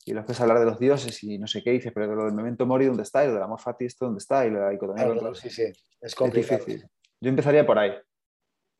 y 0.05 0.13
lo 0.13 0.25
puedes 0.25 0.41
hablar 0.41 0.61
de 0.61 0.67
los 0.67 0.79
dioses 0.79 1.23
y 1.25 1.39
no 1.39 1.47
sé 1.47 1.63
qué 1.63 1.73
dices, 1.73 1.93
pero 1.93 2.15
lo 2.15 2.25
del 2.25 2.35
memento 2.35 2.65
mori, 2.65 2.87
¿dónde 2.87 3.03
está? 3.03 3.25
Y 3.25 3.29
lo 3.29 3.35
del 3.35 3.43
amor 3.43 3.61
fati, 3.61 3.87
¿esto 3.87 4.07
dónde 4.07 4.19
está? 4.19 4.47
Y 4.47 4.51
de 4.51 4.59
la 4.61 4.71
dicotomía. 4.71 5.35
sí, 5.35 5.51
sí, 5.51 5.65
es 6.01 6.15
complicado. 6.15 6.65
difícil. 6.65 6.89
Yo 7.21 7.29
empezaría 7.29 7.67
por 7.67 7.79
ahí. 7.79 7.93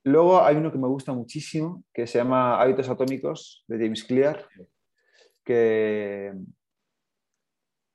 Luego 0.07 0.41
hay 0.41 0.55
uno 0.55 0.71
que 0.71 0.79
me 0.79 0.87
gusta 0.87 1.13
muchísimo, 1.13 1.83
que 1.93 2.07
se 2.07 2.19
llama 2.19 2.63
Hábitos 2.63 2.89
Atómicos, 2.89 3.65
de 3.67 3.77
James 3.77 4.05
Clear, 4.05 4.49
que 5.45 6.33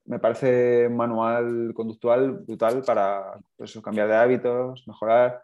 me 0.04 0.20
parece 0.20 0.88
un 0.88 0.98
manual 0.98 1.72
conductual 1.74 2.34
brutal 2.34 2.82
para 2.82 3.40
pues, 3.56 3.80
cambiar 3.82 4.10
de 4.10 4.16
hábitos, 4.18 4.86
mejorar. 4.90 5.42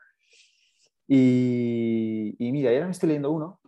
Y, 1.08 2.36
y 2.38 2.52
mira, 2.52 2.72
ahora 2.72 2.88
me 2.88 2.92
estoy 2.92 3.08
leyendo 3.08 3.32
uno. 3.32 3.62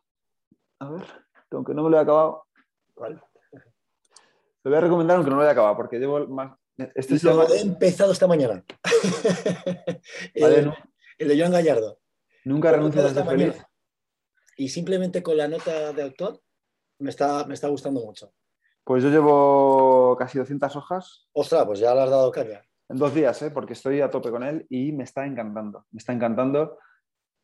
A 0.79 0.89
ver, 0.89 1.05
aunque 1.51 1.73
no 1.73 1.83
me 1.83 1.91
lo 1.91 1.97
he 1.97 2.01
acabado. 2.01 2.47
Vale. 2.97 3.21
Te 4.61 4.67
voy 4.67 4.77
a 4.77 4.81
recomendar 4.81 5.15
aunque 5.15 5.29
no 5.29 5.37
lo 5.37 5.43
haya 5.43 5.51
acabado, 5.51 5.77
porque 5.77 5.99
llevo 5.99 6.27
más. 6.27 6.51
Este 6.95 7.17
lo 7.23 7.47
he 7.47 7.61
empezado 7.61 8.11
esta 8.11 8.27
mañana. 8.27 8.61
el, 10.33 10.73
de 11.17 11.39
Joan 11.39 11.53
Gallardo. 11.53 11.97
Nunca 12.45 12.71
renuncias 12.71 13.05
a 13.05 13.13
ser 13.13 13.25
feliz. 13.25 13.65
Y 14.57 14.69
simplemente 14.69 15.23
con 15.23 15.37
la 15.37 15.47
nota 15.47 15.93
de 15.93 16.03
autor 16.03 16.41
me 16.99 17.09
está, 17.09 17.45
me 17.45 17.53
está 17.53 17.67
gustando 17.67 18.01
mucho. 18.01 18.33
Pues 18.83 19.03
yo 19.03 19.09
llevo 19.09 20.15
casi 20.17 20.37
200 20.37 20.75
hojas. 20.75 21.27
Ostras, 21.33 21.65
pues 21.65 21.79
ya 21.79 21.93
lo 21.93 22.01
has 22.01 22.09
dado 22.09 22.31
caña. 22.31 22.61
En 22.89 22.97
dos 22.97 23.13
días, 23.13 23.41
¿eh? 23.43 23.51
porque 23.51 23.73
estoy 23.73 24.01
a 24.01 24.09
tope 24.09 24.31
con 24.31 24.43
él 24.43 24.65
y 24.69 24.91
me 24.91 25.03
está 25.03 25.25
encantando. 25.25 25.85
Me 25.91 25.99
está 25.99 26.11
encantando. 26.11 26.79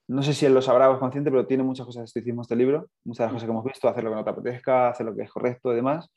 No 0.07 0.23
sé 0.23 0.33
si 0.33 0.45
él 0.45 0.53
lo 0.53 0.61
sabrá 0.61 0.89
o 0.89 0.93
es 0.93 0.99
consciente, 0.99 1.31
pero 1.31 1.45
tiene 1.45 1.63
muchas 1.63 1.85
cosas 1.85 2.11
que 2.11 2.19
hicimos 2.19 2.45
este 2.45 2.55
libro, 2.55 2.89
muchas 3.03 3.19
de 3.19 3.25
las 3.25 3.33
cosas 3.33 3.45
que 3.45 3.51
hemos 3.51 3.63
visto, 3.63 3.87
hacer 3.87 4.03
lo 4.03 4.09
que 4.11 4.15
no 4.15 4.23
te 4.23 4.29
apetezca, 4.29 4.89
hacer 4.89 5.05
lo 5.05 5.15
que 5.15 5.23
es 5.23 5.31
correcto 5.31 5.71
y 5.71 5.75
demás. 5.75 6.09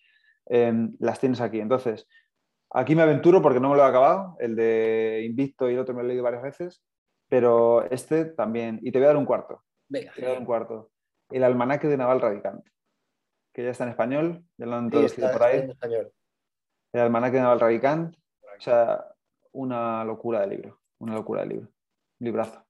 Em, 0.47 0.97
las 0.99 1.21
tienes 1.21 1.41
aquí. 1.41 1.61
Entonces, 1.61 2.07
aquí 2.71 2.95
me 2.95 3.03
aventuro 3.03 3.41
porque 3.43 3.61
no 3.61 3.71
me 3.71 3.77
lo 3.77 3.83
he 3.83 3.87
acabado, 3.87 4.37
el 4.41 4.57
de 4.57 5.25
Invicto 5.27 5.71
y 5.71 5.75
el 5.75 5.81
otro 5.81 5.95
me 5.95 6.03
lo 6.03 6.07
he 6.07 6.09
leído 6.09 6.25
varias 6.25 6.43
veces, 6.43 6.83
pero 7.29 7.85
este 7.91 8.25
también. 8.25 8.81
Y 8.83 8.93
te 8.93 8.99
voy 8.99 9.05
a 9.05 9.09
dar 9.09 9.17
un 9.17 9.27
cuarto. 9.27 9.63
Venga. 9.89 10.13
Te 10.13 10.21
voy 10.21 10.31
a 10.31 10.33
dar 10.33 10.41
un 10.41 10.47
cuarto. 10.47 10.91
El 11.31 11.45
almanaque 11.45 11.89
de 11.89 11.97
Naval 11.97 12.21
Radicante, 12.21 12.71
que 13.53 13.63
ya 13.65 13.71
está 13.71 13.85
en 13.85 13.91
español, 13.91 14.45
ya 14.57 14.67
lo 14.67 14.77
han 14.77 14.91
traducido 14.91 15.31
por 15.31 15.43
ahí. 15.43 15.71
El 16.93 17.01
almanaque 17.01 17.37
de 17.37 17.43
Naval 17.43 17.61
Radicante, 17.61 18.19
o 18.43 18.61
sea, 18.61 19.05
una 19.53 20.05
locura 20.05 20.41
de 20.41 20.47
libro, 20.49 20.81
una 20.99 21.15
locura 21.15 21.43
de 21.43 21.49
libro. 21.49 21.69
Librazo. 22.21 22.65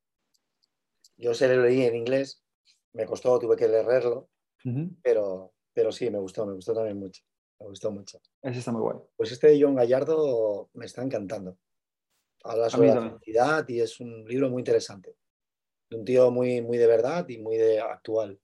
Yo 1.16 1.34
se 1.34 1.54
lo 1.54 1.62
leí 1.62 1.82
en 1.82 1.96
inglés, 1.96 2.44
me 2.92 3.06
costó, 3.06 3.38
tuve 3.38 3.56
que 3.56 3.68
leerlo, 3.68 4.28
pero, 5.02 5.52
pero 5.72 5.92
sí, 5.92 6.10
me 6.10 6.18
gustó, 6.18 6.46
me 6.46 6.54
gustó 6.54 6.74
también 6.74 6.98
mucho. 6.98 7.22
Me 7.60 7.66
gustó 7.66 7.90
mucho. 7.90 8.20
Ese 8.42 8.60
está 8.60 8.70
muy 8.70 8.82
guay. 8.82 8.98
Pues 9.16 9.32
este 9.32 9.48
de 9.48 9.60
John 9.60 9.74
Gallardo 9.74 10.70
me 10.74 10.86
está 10.86 11.02
encantando. 11.02 11.56
Habla 12.44 12.70
sobre 12.70 12.88
la 12.88 13.02
felicidad 13.02 13.68
y 13.68 13.80
es 13.80 14.00
un 14.00 14.24
libro 14.24 14.48
muy 14.48 14.60
interesante. 14.60 15.16
Un 15.90 16.04
tío 16.04 16.30
muy, 16.30 16.60
muy 16.62 16.78
de 16.78 16.86
verdad 16.86 17.28
y 17.28 17.38
muy 17.38 17.56
de 17.56 17.80
actual. 17.80 18.38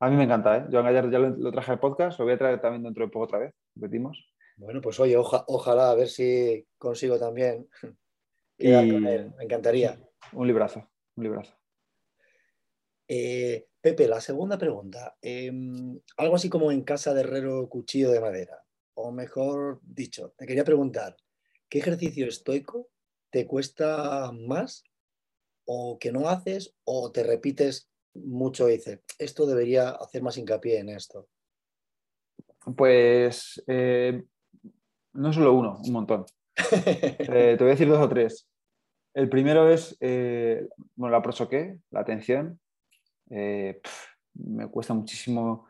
A 0.00 0.10
mí 0.10 0.16
me 0.16 0.24
encanta, 0.24 0.56
¿eh? 0.58 0.66
Joan 0.70 0.84
Gallardo 0.84 1.10
ya 1.10 1.18
lo, 1.18 1.50
traje 1.50 1.72
al 1.72 1.80
podcast, 1.80 2.18
lo 2.18 2.26
voy 2.26 2.34
a 2.34 2.38
traer 2.38 2.60
también 2.60 2.82
dentro 2.82 3.04
de 3.04 3.10
poco 3.10 3.24
otra 3.24 3.38
vez, 3.38 3.54
repetimos. 3.74 4.26
Bueno, 4.56 4.80
pues 4.80 5.00
oye, 5.00 5.16
ojalá 5.16 5.90
a 5.90 5.94
ver 5.94 6.08
si 6.08 6.66
consigo 6.76 7.18
también 7.18 7.68
quedar 8.58 8.88
con 8.88 9.06
él. 9.06 9.32
Me 9.36 9.44
encantaría. 9.44 9.98
Un 10.32 10.46
librazo, 10.46 10.86
un 11.16 11.24
librazo. 11.24 11.54
Eh, 13.08 13.66
Pepe, 13.80 14.08
la 14.08 14.20
segunda 14.20 14.56
pregunta. 14.56 15.16
Em, 15.20 16.00
algo 16.16 16.36
así 16.36 16.48
como 16.48 16.72
en 16.72 16.84
casa 16.84 17.12
de 17.12 17.20
herrero 17.20 17.68
cuchillo 17.68 18.10
de 18.10 18.20
madera. 18.20 18.62
O 18.94 19.12
mejor 19.12 19.80
dicho, 19.82 20.32
te 20.38 20.46
quería 20.46 20.64
preguntar, 20.64 21.14
¿qué 21.68 21.78
ejercicio 21.78 22.26
estoico 22.26 22.88
te 23.30 23.46
cuesta 23.46 24.30
más 24.32 24.84
o 25.66 25.98
que 25.98 26.12
no 26.12 26.28
haces 26.28 26.74
o 26.84 27.10
te 27.10 27.22
repites 27.22 27.90
mucho 28.14 28.68
y 28.68 28.72
dices, 28.72 29.00
esto 29.18 29.46
debería 29.46 29.90
hacer 29.90 30.22
más 30.22 30.36
hincapié 30.36 30.78
en 30.78 30.90
esto? 30.90 31.28
Pues 32.76 33.62
eh, 33.66 34.24
no 35.12 35.32
solo 35.32 35.54
uno, 35.54 35.80
un 35.84 35.92
montón. 35.92 36.24
Eh, 36.76 37.56
te 37.56 37.64
voy 37.64 37.68
a 37.68 37.74
decir 37.74 37.88
dos 37.88 38.00
o 38.00 38.08
tres. 38.08 38.48
El 39.12 39.28
primero 39.28 39.68
es, 39.70 39.96
bueno, 40.00 41.12
la 41.12 41.22
prosoqué, 41.22 41.78
la 41.90 42.00
atención. 42.00 42.60
Eh, 43.30 43.80
me 44.34 44.68
cuesta 44.68 44.94
muchísimo 44.94 45.68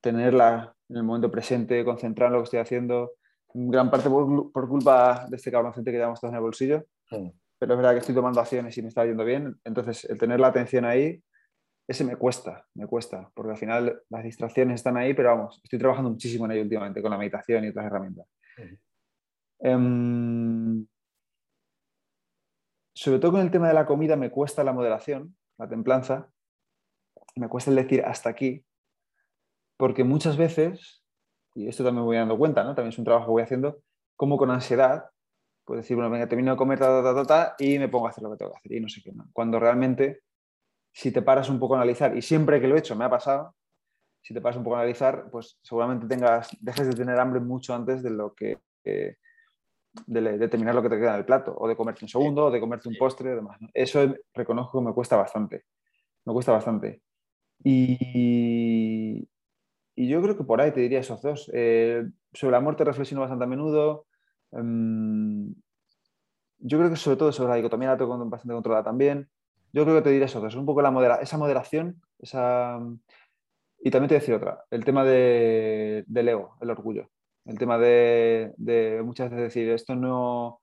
tenerla 0.00 0.76
en 0.88 0.96
el 0.96 1.02
momento 1.02 1.30
presente, 1.30 1.84
concentrar 1.84 2.28
en 2.28 2.34
lo 2.34 2.38
que 2.40 2.44
estoy 2.44 2.60
haciendo, 2.60 3.12
gran 3.54 3.90
parte 3.90 4.10
por, 4.10 4.68
culpa 4.68 5.26
de 5.28 5.36
este 5.36 5.50
cabroncete 5.50 5.90
que 5.90 5.96
llevamos 5.96 6.20
todos 6.20 6.32
en 6.32 6.36
el 6.36 6.42
bolsillo, 6.42 6.84
pero 7.08 7.74
es 7.74 7.78
verdad 7.78 7.92
que 7.92 8.00
estoy 8.00 8.14
tomando 8.14 8.40
acciones 8.40 8.76
y 8.76 8.82
me 8.82 8.88
está 8.88 9.06
yendo 9.06 9.24
bien, 9.24 9.58
entonces 9.64 10.04
el 10.04 10.18
tener 10.18 10.40
la 10.40 10.48
atención 10.48 10.84
ahí, 10.84 11.22
ese 11.86 12.04
me 12.04 12.16
cuesta, 12.16 12.66
me 12.74 12.86
cuesta, 12.86 13.30
porque 13.34 13.52
al 13.52 13.58
final 13.58 14.02
las 14.08 14.24
distracciones 14.24 14.76
están 14.76 14.96
ahí, 14.96 15.14
pero 15.14 15.30
vamos, 15.30 15.60
estoy 15.62 15.78
trabajando 15.78 16.10
muchísimo 16.10 16.46
en 16.46 16.52
ello 16.52 16.62
últimamente 16.62 17.00
con 17.00 17.10
la 17.10 17.18
meditación 17.18 17.64
y 17.64 17.68
otras 17.68 17.86
herramientas. 17.86 18.26
Em, 19.60 20.86
sobre 22.94 23.18
todo 23.18 23.32
con 23.32 23.40
el 23.40 23.50
tema 23.50 23.68
de 23.68 23.74
la 23.74 23.86
comida 23.86 24.16
me 24.16 24.30
cuesta 24.30 24.64
la 24.64 24.72
moderación, 24.72 25.36
la 25.58 25.68
templanza, 25.68 26.30
me 27.36 27.48
cuesta 27.48 27.70
el 27.70 27.76
decir 27.76 28.02
hasta 28.04 28.30
aquí, 28.30 28.64
porque 29.76 30.04
muchas 30.04 30.36
veces, 30.36 31.03
y 31.54 31.68
esto 31.68 31.84
también 31.84 32.02
me 32.02 32.06
voy 32.06 32.16
dando 32.16 32.36
cuenta, 32.36 32.64
¿no? 32.64 32.74
también 32.74 32.92
es 32.92 32.98
un 32.98 33.04
trabajo 33.04 33.26
que 33.26 33.32
voy 33.32 33.42
haciendo, 33.42 33.78
como 34.16 34.36
con 34.36 34.50
ansiedad, 34.50 35.06
puedo 35.64 35.80
decir, 35.80 35.96
bueno, 35.96 36.10
venga, 36.10 36.28
termino 36.28 36.52
de 36.52 36.56
comer, 36.56 36.78
ta, 36.78 37.02
ta, 37.02 37.24
ta, 37.24 37.54
y 37.58 37.78
me 37.78 37.88
pongo 37.88 38.06
a 38.06 38.10
hacer 38.10 38.22
lo 38.22 38.30
que 38.30 38.36
tengo 38.36 38.52
que 38.52 38.58
hacer, 38.58 38.72
y 38.72 38.80
no 38.80 38.88
sé 38.88 39.00
qué. 39.02 39.12
¿no? 39.12 39.28
Cuando 39.32 39.58
realmente, 39.58 40.22
si 40.92 41.10
te 41.10 41.22
paras 41.22 41.48
un 41.48 41.58
poco 41.58 41.74
a 41.74 41.78
analizar, 41.78 42.16
y 42.16 42.22
siempre 42.22 42.60
que 42.60 42.68
lo 42.68 42.76
he 42.76 42.80
hecho 42.80 42.96
me 42.96 43.04
ha 43.04 43.10
pasado, 43.10 43.54
si 44.20 44.34
te 44.34 44.40
paras 44.40 44.56
un 44.56 44.64
poco 44.64 44.76
a 44.76 44.80
analizar, 44.80 45.30
pues 45.30 45.58
seguramente 45.62 46.06
tengas, 46.06 46.56
dejes 46.60 46.88
de 46.88 46.94
tener 46.94 47.18
hambre 47.18 47.40
mucho 47.40 47.74
antes 47.74 48.02
de 48.02 48.10
lo 48.10 48.34
que... 48.34 48.58
Eh, 48.84 49.16
de, 50.06 50.48
terminar 50.48 50.74
lo 50.74 50.82
que 50.82 50.88
te 50.88 50.96
queda 50.96 51.12
en 51.12 51.20
el 51.20 51.24
plato, 51.24 51.54
o 51.56 51.68
de 51.68 51.76
comerte 51.76 52.04
un 52.04 52.08
segundo, 52.08 52.46
o 52.46 52.50
de 52.50 52.60
comerte 52.60 52.88
un 52.88 52.96
postre, 52.96 53.30
y 53.30 53.34
demás. 53.34 53.58
Eso 53.72 54.14
reconozco 54.32 54.80
que 54.80 54.86
me 54.86 54.92
cuesta 54.92 55.16
bastante. 55.16 55.64
Me 56.24 56.32
cuesta 56.32 56.52
bastante. 56.52 57.02
Y, 57.62 59.28
yo 59.96 60.22
creo 60.22 60.36
que 60.36 60.44
por 60.44 60.60
ahí 60.60 60.72
te 60.72 60.80
diría 60.80 61.00
esos 61.00 61.22
dos. 61.22 61.50
Eh, 61.54 62.08
sobre 62.32 62.52
la 62.52 62.60
muerte 62.60 62.84
reflexiono 62.84 63.22
bastante 63.22 63.44
a 63.44 63.48
menudo. 63.48 64.06
Em, 64.52 65.54
yo 66.58 66.78
creo 66.78 66.90
que 66.90 66.96
sobre 66.96 67.16
todo 67.16 67.32
sobre 67.32 67.50
la 67.50 67.56
dicotomía 67.56 67.90
la 67.90 67.96
tengo 67.96 68.16
bastante 68.26 68.54
controlada 68.54 68.84
también. 68.84 69.28
Yo 69.72 69.84
creo 69.84 69.96
que 69.96 70.02
te 70.02 70.10
diría 70.10 70.26
esos 70.26 70.42
dos. 70.42 70.54
Un 70.56 70.66
poco 70.66 70.82
la 70.82 70.90
modera 70.90 71.16
esa 71.16 71.38
moderación, 71.38 72.02
esa... 72.18 72.78
Y 73.80 73.90
también 73.90 74.08
te 74.08 74.14
decir 74.14 74.34
otra, 74.34 74.64
el 74.70 74.84
tema 74.84 75.04
de, 75.04 76.04
del 76.06 76.28
ego, 76.28 76.56
el 76.60 76.70
orgullo. 76.70 77.10
El 77.44 77.58
tema 77.58 77.78
de, 77.78 78.54
muchas 79.04 79.30
veces 79.30 79.44
decir, 79.44 79.68
esto 79.70 79.94
no... 79.94 80.60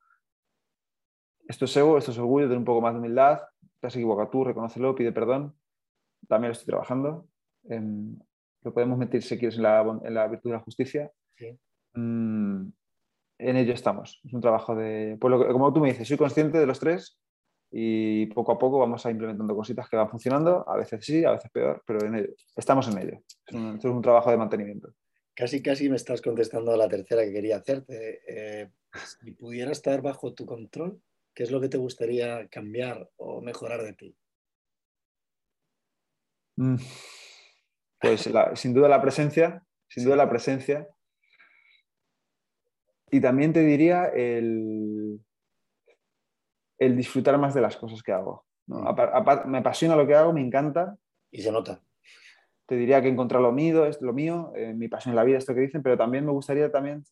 Esto 1.48 1.66
es 1.66 1.78
ego, 1.78 1.98
esto 1.98 2.12
es 2.12 2.18
orgullo, 2.18 2.46
tener 2.46 2.58
un 2.58 2.66
poco 2.66 2.82
más 2.82 2.94
de 2.94 3.00
humildad, 3.00 3.42
te 3.80 3.88
has 3.88 3.96
equivocado 3.96 4.30
tú, 4.30 4.44
reconócelo, 4.44 4.96
pide 4.96 5.12
perdón 5.12 5.56
también 6.28 6.50
lo 6.50 6.54
estoy 6.54 6.68
trabajando. 6.68 7.28
Lo 8.64 8.74
podemos 8.74 8.98
meter, 8.98 9.22
si 9.22 9.38
quieres, 9.38 9.58
en 9.58 9.64
la, 9.64 10.28
virtud 10.28 10.50
de 10.50 10.56
la 10.56 10.64
justicia. 10.64 11.12
Mm, 11.94 12.68
en 13.40 13.58
ello 13.58 13.74
estamos. 13.74 14.22
Es 14.24 14.34
un 14.34 14.42
trabajo 14.42 14.76
de... 14.76 15.18
Pues 15.20 15.34
como 15.52 15.74
tú 15.74 15.80
me 15.80 15.90
dices, 15.90 16.08
soy 16.08 16.18
consciente 16.18 16.60
de 16.60 16.66
los 16.66 16.80
tres 16.80 17.20
y 17.72 18.28
poco 18.28 18.52
a 18.52 18.60
poco 18.60 18.80
vamos 18.80 19.06
a 19.06 19.12
implementando 19.12 19.56
cositas 19.56 19.90
que 19.90 19.96
van 19.96 20.10
funcionando, 20.10 20.68
a 20.70 20.78
veces 20.78 21.04
sí, 21.06 21.24
a 21.24 21.32
veces 21.32 21.50
peor, 21.52 21.82
pero 21.88 22.00
estamos 22.56 22.88
en 22.90 22.98
ello. 22.98 23.24
Es 23.48 23.56
un, 23.56 23.78
es 23.78 23.86
un, 23.86 24.02
trabajo 24.02 24.30
de 24.30 24.38
mantenimiento. 24.38 24.94
Casi, 25.34 25.64
casi 25.64 25.90
me 25.90 25.96
estás 25.96 26.22
contestando 26.22 26.74
a 26.74 26.78
la 26.78 26.90
tercera 26.90 27.24
que 27.24 27.32
quería 27.32 27.58
hacerte. 27.58 28.22
Eh, 28.28 28.70
si 29.22 29.32
pudiera 29.32 29.72
estar 29.72 30.02
bajo 30.02 30.34
tu 30.34 30.46
control, 30.46 31.02
¿qué 31.34 31.44
es 31.44 31.52
lo 31.52 31.62
que 31.62 31.70
te 31.70 31.78
gustaría 31.78 32.48
cambiar 32.50 33.10
o 33.16 33.42
mejorar 33.42 33.82
de 33.84 33.94
ti? 33.94 34.16
Mm. 36.58 36.76
Pues 38.02 38.30
sin 38.56 38.74
duda 38.74 38.90
la 38.90 39.02
presencia, 39.02 39.64
sin 39.88 40.06
duda 40.06 40.16
la 40.16 40.30
presencia. 40.30 40.88
Y 43.12 43.22
también 43.22 43.54
te 43.54 43.62
diría 43.62 44.06
el, 44.06 45.20
el 46.80 46.98
disfrutar 46.98 47.38
más 47.38 47.54
de 47.54 47.62
las 47.62 47.78
cosas 47.78 48.02
que 48.02 48.12
hago. 48.12 48.46
Mm. 48.68 48.86
me 49.46 49.58
apasiona 49.60 49.96
lo 49.96 50.08
que 50.08 50.16
hago, 50.16 50.34
me 50.34 50.42
encanta. 50.42 50.98
Y 51.30 51.42
se 51.42 51.52
nota. 51.52 51.82
Te 52.66 52.76
diría 52.76 53.02
que 53.02 53.10
encontrar 53.10 53.42
lo 53.42 53.52
mío, 53.52 53.86
es 53.86 54.02
lo 54.02 54.14
mío, 54.14 54.52
eh, 54.56 54.74
mi 54.74 54.88
pasión 54.88 55.12
en 55.12 55.18
la 55.18 55.24
vida, 55.24 55.38
esto 55.38 55.54
que 55.54 55.62
dicen, 55.62 55.84
pero 55.84 55.98
también 55.98 56.26
me 56.26 56.32
gustaría 56.32 56.72
también 56.72 57.04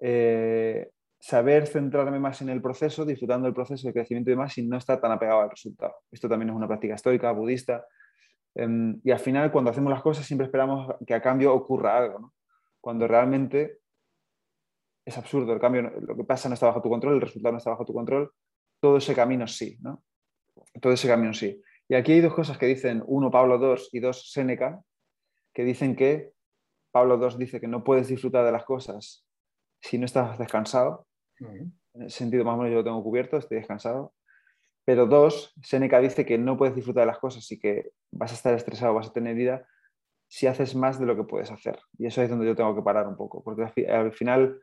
eh, 0.00 0.90
saber 1.18 1.66
centrarme 1.66 2.18
más 2.18 2.40
en 2.42 2.48
el 2.48 2.60
proceso, 2.62 3.04
disfrutando 3.04 3.44
del 3.46 3.54
proceso 3.54 3.86
de 3.86 3.92
crecimiento 3.92 4.30
y 4.30 4.32
demás, 4.32 4.56
y 4.58 4.66
no 4.66 4.76
estar 4.76 5.00
tan 5.00 5.12
apegado 5.12 5.42
al 5.42 5.50
resultado. 5.50 5.94
Esto 6.10 6.28
también 6.28 6.50
es 6.50 6.56
una 6.56 6.66
práctica 6.66 6.94
estoica, 6.94 7.30
budista, 7.32 7.86
Em, 8.54 9.00
y 9.04 9.10
al 9.10 9.18
final, 9.18 9.52
cuando 9.52 9.70
hacemos 9.70 9.90
las 9.90 10.02
cosas, 10.02 10.26
siempre 10.26 10.46
esperamos 10.46 10.94
que 11.06 11.14
a 11.14 11.22
cambio 11.22 11.54
ocurra 11.54 11.96
algo. 11.96 12.32
cuando 12.82 13.06
realmente 13.06 13.80
es 15.04 15.18
absurdo. 15.18 15.52
El 15.52 15.60
cambio, 15.60 15.82
lo 15.82 16.16
que 16.16 16.24
pasa 16.24 16.48
no 16.48 16.54
está 16.54 16.66
bajo 16.66 16.80
tu 16.80 16.88
control, 16.88 17.14
el 17.14 17.20
resultado 17.20 17.52
no 17.52 17.58
está 17.58 17.70
bajo 17.70 17.84
tu 17.84 17.92
control. 17.92 18.32
Todo 18.80 18.96
ese 18.96 19.14
camino 19.14 19.46
sí, 19.46 19.76
¿no? 19.82 20.02
Todo 20.80 20.94
ese 20.94 21.06
camino 21.06 21.34
sí. 21.34 21.62
Y 21.88 21.94
aquí 21.94 22.12
hay 22.12 22.20
dos 22.20 22.34
cosas 22.34 22.56
que 22.56 22.66
dicen, 22.66 23.02
uno 23.06 23.30
Pablo 23.30 23.56
II 23.60 23.82
y 23.92 24.00
dos 24.00 24.30
Séneca, 24.32 24.80
que 25.52 25.64
dicen 25.64 25.96
que 25.96 26.32
Pablo 26.92 27.20
II 27.20 27.36
dice 27.38 27.60
que 27.60 27.68
no 27.68 27.84
puedes 27.84 28.08
disfrutar 28.08 28.44
de 28.44 28.52
las 28.52 28.64
cosas 28.64 29.26
si 29.82 29.98
no 29.98 30.06
estás 30.06 30.38
descansado. 30.38 31.06
En 31.38 32.02
ese 32.02 32.18
sentido, 32.18 32.44
más 32.44 32.54
o 32.54 32.58
menos 32.58 32.70
yo 32.70 32.78
lo 32.78 32.84
tengo 32.84 33.02
cubierto, 33.02 33.36
estoy 33.36 33.58
descansado. 33.58 34.12
Pero 34.84 35.06
dos, 35.06 35.54
Séneca 35.62 36.00
dice 36.00 36.24
que 36.24 36.38
no 36.38 36.56
puedes 36.56 36.74
disfrutar 36.74 37.02
de 37.02 37.06
las 37.06 37.18
cosas 37.18 37.50
y 37.52 37.58
que 37.58 37.90
vas 38.10 38.32
a 38.32 38.34
estar 38.34 38.54
estresado, 38.54 38.94
vas 38.94 39.08
a 39.08 39.12
tener 39.12 39.34
vida 39.34 39.66
si 40.28 40.46
haces 40.46 40.74
más 40.74 40.98
de 40.98 41.06
lo 41.06 41.16
que 41.16 41.24
puedes 41.24 41.50
hacer. 41.50 41.78
Y 41.98 42.06
eso 42.06 42.22
es 42.22 42.30
donde 42.30 42.46
yo 42.46 42.54
tengo 42.54 42.74
que 42.74 42.82
parar 42.82 43.06
un 43.08 43.16
poco, 43.16 43.42
porque 43.42 43.64
al 43.88 44.12
final 44.12 44.60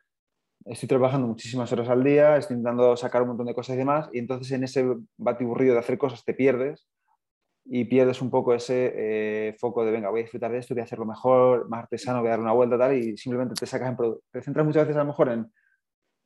estoy 0.65 0.87
trabajando 0.87 1.27
muchísimas 1.27 1.71
horas 1.71 1.89
al 1.89 2.03
día, 2.03 2.37
estoy 2.37 2.55
intentando 2.55 2.95
sacar 2.97 3.21
un 3.21 3.29
montón 3.29 3.47
de 3.47 3.53
cosas 3.53 3.75
y 3.75 3.79
demás, 3.79 4.09
y 4.13 4.19
entonces 4.19 4.51
en 4.51 4.63
ese 4.63 4.85
batiburrillo 5.17 5.73
de 5.73 5.79
hacer 5.79 5.97
cosas 5.97 6.23
te 6.23 6.33
pierdes 6.33 6.87
y 7.65 7.85
pierdes 7.85 8.21
un 8.21 8.31
poco 8.31 8.53
ese 8.53 8.93
eh, 8.95 9.55
foco 9.59 9.83
de, 9.83 9.91
venga, 9.91 10.09
voy 10.09 10.21
a 10.21 10.23
disfrutar 10.23 10.51
de 10.51 10.59
esto, 10.59 10.73
voy 10.73 10.81
a 10.81 10.85
hacerlo 10.85 11.05
mejor, 11.05 11.69
más 11.69 11.83
artesano, 11.83 12.19
voy 12.19 12.29
a 12.29 12.31
dar 12.31 12.39
una 12.39 12.53
vuelta 12.53 12.77
tal, 12.77 12.97
y 12.97 13.17
simplemente 13.17 13.55
te 13.55 13.65
sacas 13.65 13.89
en 13.89 13.97
te 14.31 14.41
centras 14.41 14.65
muchas 14.65 14.83
veces 14.83 14.95
a 14.95 15.03
lo 15.03 15.07
mejor 15.07 15.29
en, 15.29 15.51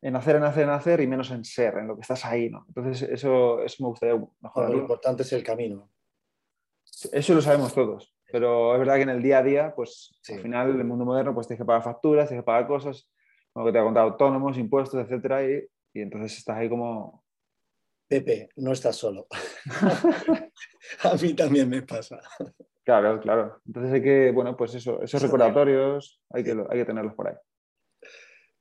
en 0.01 0.15
hacer, 0.15 0.35
en 0.35 0.43
hacer, 0.43 0.63
en 0.63 0.69
hacer 0.69 1.01
y 1.01 1.07
menos 1.07 1.29
en 1.31 1.45
ser, 1.45 1.77
en 1.77 1.87
lo 1.87 1.95
que 1.95 2.01
estás 2.01 2.25
ahí, 2.25 2.49
¿no? 2.49 2.65
Entonces 2.67 3.07
eso, 3.09 3.61
eso 3.61 3.83
me 3.83 3.89
gustaría 3.89 4.19
mejorar. 4.41 4.71
lo 4.71 4.77
importante 4.77 5.23
es 5.23 5.33
el 5.33 5.43
camino. 5.43 5.89
Eso 7.11 7.33
lo 7.33 7.41
sabemos 7.41 7.73
todos, 7.73 8.15
pero 8.31 8.73
es 8.73 8.79
verdad 8.79 8.95
que 8.95 9.03
en 9.03 9.09
el 9.09 9.21
día 9.21 9.39
a 9.39 9.43
día, 9.43 9.73
pues 9.75 10.19
al 10.29 10.39
final, 10.39 10.71
en 10.71 10.79
el 10.79 10.85
mundo 10.85 11.05
moderno, 11.05 11.33
pues 11.33 11.47
tienes 11.47 11.61
que 11.61 11.65
pagar 11.65 11.83
facturas, 11.83 12.27
tienes 12.27 12.43
que 12.43 12.45
pagar 12.45 12.67
cosas, 12.67 13.09
como 13.53 13.65
que 13.65 13.71
te 13.71 13.79
ha 13.79 13.83
contado 13.83 14.09
autónomos, 14.09 14.57
impuestos, 14.57 15.03
etcétera, 15.03 15.43
y, 15.43 15.67
y 15.93 16.01
entonces 16.01 16.37
estás 16.37 16.57
ahí 16.57 16.69
como... 16.69 17.23
Pepe, 18.07 18.49
no 18.57 18.73
estás 18.73 18.97
solo. 18.97 19.25
a 21.03 21.15
mí 21.21 21.33
también 21.33 21.69
me 21.69 21.81
pasa. 21.81 22.19
Claro, 22.83 23.19
claro. 23.21 23.61
Entonces 23.65 23.93
hay 23.93 24.01
que, 24.01 24.31
bueno, 24.31 24.57
pues 24.57 24.75
eso, 24.75 25.01
esos 25.01 25.21
recordatorios 25.21 26.21
hay 26.29 26.43
que, 26.43 26.51
hay 26.51 26.79
que 26.79 26.85
tenerlos 26.85 27.13
por 27.13 27.29
ahí. 27.29 27.35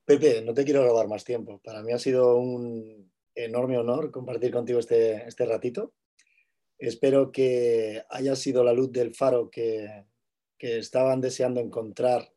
Pepe, 0.05 0.41
no 0.41 0.53
te 0.53 0.65
quiero 0.65 0.83
robar 0.83 1.07
más 1.07 1.23
tiempo. 1.23 1.61
Para 1.63 1.83
mí 1.83 1.91
ha 1.91 1.99
sido 1.99 2.37
un 2.37 3.11
enorme 3.35 3.77
honor 3.77 4.11
compartir 4.11 4.51
contigo 4.51 4.79
este, 4.79 5.27
este 5.27 5.45
ratito. 5.45 5.93
Espero 6.77 7.31
que 7.31 8.03
haya 8.09 8.35
sido 8.35 8.63
la 8.63 8.73
luz 8.73 8.91
del 8.91 9.13
faro 9.13 9.51
que, 9.51 10.05
que 10.57 10.79
estaban 10.79 11.21
deseando 11.21 11.59
encontrar 11.59 12.33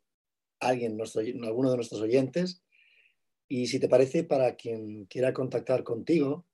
alguien, 0.60 0.96
nuestro, 0.96 1.22
alguno 1.22 1.70
de 1.70 1.76
nuestros 1.76 2.00
oyentes. 2.00 2.62
Y 3.48 3.66
si 3.66 3.78
te 3.78 3.88
parece, 3.88 4.24
para 4.24 4.56
quien 4.56 5.06
quiera 5.06 5.32
contactar 5.32 5.84
contigo, 5.84 6.46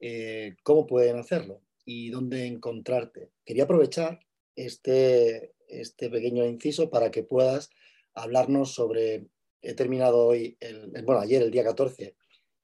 eh, 0.00 0.56
¿cómo 0.62 0.86
pueden 0.86 1.18
hacerlo? 1.18 1.62
¿Y 1.84 2.10
dónde 2.10 2.46
encontrarte? 2.46 3.30
Quería 3.44 3.64
aprovechar 3.64 4.20
este, 4.56 5.54
este 5.68 6.10
pequeño 6.10 6.44
inciso 6.44 6.90
para 6.90 7.10
que 7.10 7.22
puedas 7.22 7.70
hablarnos 8.14 8.72
sobre, 8.72 9.26
he 9.62 9.74
terminado 9.74 10.26
hoy, 10.26 10.56
el, 10.60 10.90
bueno, 11.04 11.20
ayer 11.20 11.42
el 11.42 11.50
día 11.50 11.64
14 11.64 12.16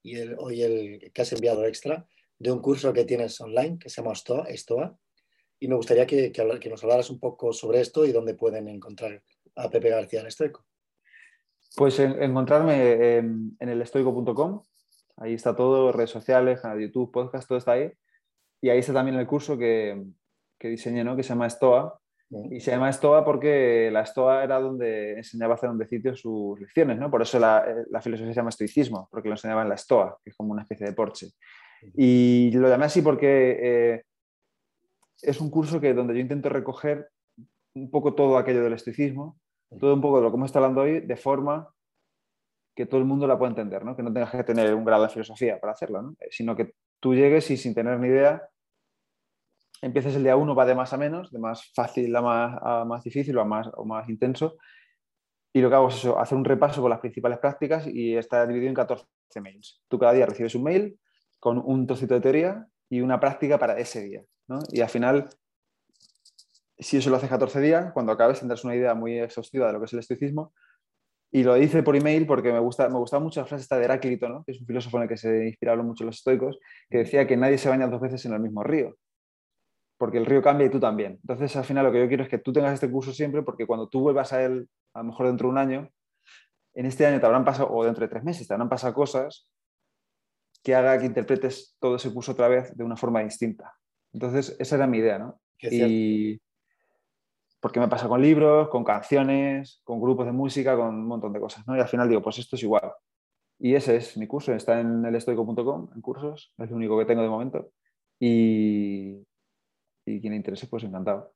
y 0.03 0.19
hoy 0.19 0.63
el 0.63 1.13
que 1.13 1.23
has 1.23 1.33
enviado 1.33 1.65
extra, 1.67 2.07
de 2.39 2.51
un 2.51 2.61
curso 2.61 2.93
que 2.93 3.05
tienes 3.05 3.41
online 3.41 3.79
que 3.79 3.89
se 3.89 4.03
llama 4.03 4.15
Stoa, 4.15 4.99
y 5.61 5.69
me 5.69 5.77
gustaría 5.77 6.07
que, 6.07 6.33
que, 6.33 6.69
nos 6.69 6.83
hablaras 6.83 7.09
un 7.09 7.21
poco 7.21 7.53
sobre 7.53 7.81
esto 7.81 8.05
y 8.05 8.11
dónde 8.11 8.35
pueden 8.35 8.67
encontrar 8.67 9.23
a 9.55 9.71
Pepe 9.71 9.91
García 9.91 10.21
en 10.21 10.27
Estoico? 10.27 10.65
Pues 11.77 12.01
encontrarme 12.01 13.19
en, 13.19 13.57
el 13.61 13.81
estoico.com, 13.81 14.65
ahí 15.19 15.35
está 15.35 15.55
todo, 15.55 15.93
redes 15.93 16.11
sociales, 16.11 16.61
YouTube, 16.81 17.13
podcast, 17.13 17.47
todo 17.47 17.59
está 17.59 17.73
ahí. 17.73 17.93
Y 18.61 18.71
ahí 18.71 18.79
está 18.81 18.93
también 18.93 19.17
el 19.17 19.27
curso 19.27 19.57
que, 19.57 20.05
que 20.59 20.69
diseñé, 20.69 21.05
¿no? 21.05 21.15
que 21.15 21.23
se 21.23 21.29
llama 21.29 21.49
Stoa. 21.49 22.02
Y 22.51 22.61
se 22.61 22.71
llama 22.71 22.93
Stoa 22.93 23.25
porque 23.25 23.91
la 23.93 24.07
Stoa 24.07 24.43
era 24.43 24.59
donde 24.59 25.19
enseñaba 25.19 25.53
a 25.53 25.57
hacer 25.57 25.69
un 25.69 25.87
sitio 25.87 26.17
sus 26.17 26.59
lecciones, 26.59 26.99
¿no? 26.99 27.11
Por 27.11 27.21
eso 27.21 27.39
la, 27.39 27.65
la, 27.91 28.01
filosofía 28.01 28.33
se 28.33 28.37
llama 28.39 28.49
estoicismo, 28.49 29.09
porque 29.11 29.29
lo 29.29 29.35
enseñaba 29.35 29.63
en 29.63 29.69
la 29.69 29.77
Stoa, 29.77 30.19
que 30.25 30.31
es 30.31 30.37
como 30.37 30.53
una 30.53 30.63
especie 30.63 30.87
de 30.87 30.95
porche. 30.95 31.33
Y 31.95 32.51
lo 32.55 32.69
llamé 32.69 32.87
así 32.87 33.03
porque 33.03 33.59
eh, 33.61 34.03
es 35.21 35.41
un 35.41 35.51
curso 35.51 35.81
que 35.81 35.93
donde 35.95 36.15
yo 36.15 36.21
intento 36.21 36.49
recoger 36.49 37.09
un 37.75 37.91
poco 37.91 38.15
todo 38.15 38.39
aquello 38.39 38.63
del 38.63 38.75
estoicismo, 38.75 39.39
todo 39.79 39.95
un 39.95 40.01
poco 40.01 40.19
de 40.19 40.25
lo 40.25 40.31
que 40.31 40.37
hemos 40.37 40.47
estado 40.47 40.67
hablando 40.67 40.83
hoy, 40.83 41.01
de 41.01 41.17
forma 41.17 41.69
que 42.75 42.87
todo 42.87 43.01
el 43.01 43.07
mundo 43.07 43.27
la 43.27 43.39
pueda 43.39 43.51
entender, 43.51 43.85
¿no? 43.85 43.97
que 43.97 44.03
no 44.03 44.13
tengas 44.13 44.31
que 44.31 44.45
tener 44.45 44.75
un 44.75 44.85
grado 44.85 45.03
de 45.03 45.11
filosofía 45.11 45.61
para 45.61 45.73
hacerlo, 45.73 46.15
eh, 46.21 46.29
sino 46.31 46.57
que 46.57 46.75
tú 47.01 47.15
llegues 47.15 47.51
y 47.51 47.57
sin 47.57 47.75
tener 47.75 47.99
ni 47.99 48.09
idea, 48.09 48.49
empieces 49.83 50.17
el 50.17 50.23
día 50.23 50.37
uno, 50.37 50.55
va 50.55 50.65
de 50.65 50.75
más 50.75 50.93
a 50.93 50.97
menos, 50.97 51.31
de 51.31 51.39
más 51.39 51.71
fácil 51.75 52.15
a 52.17 52.85
más, 52.87 53.05
difícil 53.05 53.37
o 53.37 53.43
a 53.43 53.45
más, 53.45 54.09
intenso, 54.09 54.57
y 55.53 55.61
lo 55.61 55.69
que 55.69 55.75
hago 55.75 55.89
es 55.89 56.05
hacer 56.07 56.39
un 56.39 56.45
repaso 56.45 56.81
por 56.81 56.89
las 56.89 57.01
principales 57.01 57.39
prácticas 57.39 57.87
y 57.87 58.17
está 58.17 58.47
dividido 58.47 58.71
en 58.71 58.75
14 58.75 59.07
mails. 59.43 59.83
Tú 59.89 59.99
cada 59.99 60.15
día 60.15 60.25
recibes 60.25 60.55
un 60.55 60.63
mail 60.63 60.99
con 61.39 61.61
un 61.63 61.87
trocito 61.87 62.15
de 62.15 62.21
teoría 62.21 62.67
y 62.89 63.03
una 63.03 63.21
práctica 63.21 63.59
para 63.59 63.79
ese 63.79 64.03
día. 64.03 64.23
¿no? 64.49 64.61
Y 64.71 64.81
al 64.81 64.89
final 64.89 65.29
si 66.83 66.97
eso 66.97 67.11
lo 67.11 67.17
haces 67.17 67.31
14 67.31 67.61
días, 67.61 67.93
cuando 67.93 68.13
acabes 68.13 68.41
tendrás 68.41 68.65
una 68.65 68.75
idea 68.75 68.95
muy 68.95 69.19
exhaustiva 69.19 69.67
de 69.67 69.73
lo 69.75 69.79
que 69.79 69.87
es 69.87 69.93
el 69.93 70.01
estoicismo. 70.01 70.53
Y 71.31 71.45
lo 71.45 71.57
hice 71.57 71.83
por 71.83 71.97
email 71.97 72.27
porque 72.27 72.53
me, 72.53 72.59
gusta, 72.59 72.89
me 72.91 72.99
gustaba 72.99 73.23
mucho 73.23 73.41
la 73.41 73.47
frase 73.47 73.75
de 73.75 73.85
Heráclito, 73.85 74.29
¿no? 74.29 74.45
que 74.45 74.53
es 74.53 74.61
un 74.61 74.67
filósofo 74.67 74.99
en 74.99 75.05
el 75.05 75.09
que 75.09 75.17
se 75.17 75.47
inspiraron 75.47 75.87
mucho 75.87 76.05
los 76.05 76.17
estoicos, 76.17 76.59
que 76.91 76.99
decía 76.99 77.27
que 77.27 77.39
nadie 77.39 77.57
se 77.57 77.71
baña 77.71 77.87
dos 77.87 78.01
veces 78.01 78.27
en 78.27 78.35
el 78.35 78.41
mismo 78.41 78.63
río, 78.63 78.97
porque 80.03 80.19
el 80.19 80.27
río 80.27 80.43
cambia 80.43 80.67
y 80.67 80.69
tú 80.69 80.81
también. 80.81 81.21
Entonces, 81.21 81.55
al 81.55 81.63
final, 81.63 81.85
lo 81.85 81.93
que 81.93 82.01
yo 82.01 82.09
quiero 82.09 82.25
es 82.25 82.29
que 82.29 82.39
tú 82.39 82.53
tengas 82.53 82.75
este 82.75 82.91
curso 82.91 83.13
siempre, 83.13 83.45
porque 83.45 83.69
cuando 83.69 83.89
tú 83.89 84.01
vuelvas 84.01 84.33
a 84.33 84.43
él, 84.43 84.69
a 84.95 84.99
lo 84.99 85.05
mejor 85.05 85.29
dentro 85.29 85.47
de 85.47 85.53
un 85.53 85.59
año, 85.59 85.91
en 86.75 86.87
este 86.87 87.07
año 87.07 87.21
te 87.21 87.27
habrán 87.27 87.45
pasado, 87.45 87.73
o 87.73 87.85
dentro 87.85 88.05
de 88.05 88.09
tres 88.09 88.25
meses, 88.25 88.49
te 88.49 88.53
habrán 88.53 88.69
pasado 88.69 88.95
cosas 88.95 89.49
que 90.61 90.75
haga 90.75 90.99
que 90.99 91.07
interpretes 91.07 91.77
todo 91.79 91.95
ese 91.95 92.13
curso 92.13 92.33
otra 92.33 92.49
vez 92.49 92.77
de 92.77 92.83
una 92.83 92.97
forma 92.97 93.23
distinta. 93.23 93.75
Entonces, 94.13 94.57
esa 94.59 94.75
era 94.75 94.89
mi 94.89 94.99
idea, 94.99 95.21
¿no? 95.21 95.41
Y, 95.61 96.43
porque 97.61 97.79
me 97.79 97.87
pasa 97.87 98.09
con 98.09 98.21
libros, 98.21 98.71
con 98.71 98.83
canciones, 98.83 99.83
con 99.85 100.01
grupos 100.01 100.27
de 100.27 100.33
música, 100.33 100.75
con 100.75 100.97
un 100.97 101.07
montón 101.07 101.33
de 101.33 101.39
cosas, 101.39 101.65
¿no? 101.69 101.77
Y 101.77 101.81
al 101.81 101.87
final 101.87 102.09
digo, 102.09 102.23
pues 102.23 102.41
esto 102.41 102.57
es 102.57 102.63
igual. 102.65 102.91
Y 103.61 103.77
ese 103.77 103.95
es 103.95 104.17
mi 104.17 104.27
curso, 104.27 104.53
está 104.53 104.81
en 104.81 105.05
elestoico.com, 105.05 105.91
en 105.95 106.01
cursos, 106.01 106.53
es 106.59 106.71
lo 106.71 106.75
único 106.75 106.99
que 106.99 107.05
tengo 107.05 107.23
de 107.23 107.29
momento. 107.29 107.71
Y, 108.19 108.82
interese, 110.53 110.67
pues 110.69 110.85
encantado. 110.85 111.35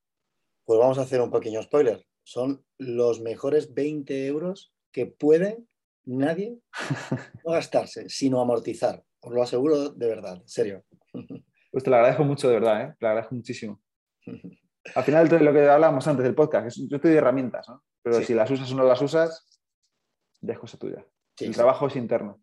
Pues 0.65 0.79
vamos 0.79 0.99
a 0.99 1.03
hacer 1.03 1.21
un 1.21 1.31
pequeño 1.31 1.63
spoiler. 1.63 2.05
Son 2.23 2.65
los 2.79 3.21
mejores 3.21 3.73
20 3.73 4.27
euros 4.27 4.75
que 4.93 5.07
puede 5.07 5.65
nadie 6.05 6.59
no 7.45 7.53
gastarse, 7.53 8.09
sino 8.09 8.41
amortizar. 8.41 9.03
Os 9.21 9.33
lo 9.33 9.43
aseguro 9.43 9.91
de 9.91 10.07
verdad, 10.07 10.37
en 10.37 10.49
serio. 10.49 10.85
Pues 11.69 11.85
te 11.85 11.91
lo 11.91 11.97
agradezco 11.97 12.25
mucho, 12.25 12.49
de 12.49 12.55
verdad, 12.55 12.81
¿eh? 12.81 12.95
te 12.99 13.05
lo 13.05 13.09
agradezco 13.09 13.35
muchísimo. 13.35 13.83
Al 14.95 15.05
final, 15.05 15.29
lo 15.29 15.53
que 15.53 15.69
hablábamos 15.69 16.07
antes 16.09 16.25
del 16.25 16.35
podcast, 16.35 16.79
yo 16.89 16.99
te 16.99 17.09
doy 17.09 17.19
herramientas, 17.19 17.69
¿no? 17.69 17.85
Pero 18.03 18.23
si 18.23 18.33
las 18.33 18.51
usas 18.51 18.73
o 18.73 18.77
no 18.77 18.85
las 18.85 19.03
usas, 19.03 19.61
ya 20.41 20.55
es 20.55 20.59
cosa 20.59 20.79
tuya. 20.79 21.05
el 21.39 21.55
trabajo 21.55 21.89
es 21.89 21.97
interno. 21.97 22.41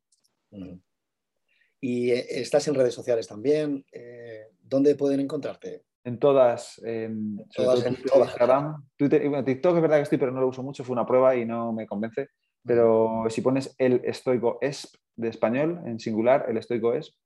Y 1.81 2.11
eh, 2.11 2.41
estás 2.41 2.67
en 2.67 2.75
redes 2.75 2.93
sociales 2.93 3.27
también. 3.27 3.83
Eh, 3.91 4.49
¿Dónde 4.61 4.93
pueden 4.93 5.19
encontrarte? 5.19 5.83
En 6.05 6.19
todas, 6.19 6.81
en, 6.83 7.37
todas, 7.55 7.85
en 7.85 7.95
todas. 8.03 8.29
Instagram, 8.29 8.85
Twitter, 8.97 9.29
bueno, 9.29 9.43
TikTok 9.45 9.75
es 9.77 9.81
verdad 9.81 9.97
que 9.97 10.03
estoy, 10.03 10.17
pero 10.17 10.31
no 10.31 10.41
lo 10.41 10.47
uso 10.47 10.61
mucho, 10.61 10.83
fue 10.83 10.93
una 10.93 11.05
prueba 11.05 11.35
y 11.35 11.45
no 11.45 11.71
me 11.71 11.87
convence. 11.87 12.29
Pero 12.65 13.25
si 13.29 13.41
pones 13.41 13.73
el 13.77 14.01
estoico 14.03 14.57
es 14.61 14.91
de 15.15 15.29
español, 15.29 15.81
en 15.85 15.99
singular, 15.99 16.45
el 16.49 16.57
estoico 16.57 16.93
es, 16.93 17.17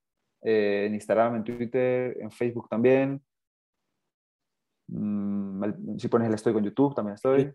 eh, 0.43 0.85
en 0.87 0.93
Instagram, 0.93 1.37
en 1.37 1.43
Twitter, 1.43 2.17
en 2.19 2.31
Facebook 2.31 2.69
también, 2.69 3.21
Mm, 4.87 5.97
si 5.97 6.07
pones 6.07 6.29
el 6.29 6.33
estoy 6.33 6.53
con 6.53 6.63
YouTube, 6.63 6.95
también 6.95 7.15
estoy. 7.15 7.53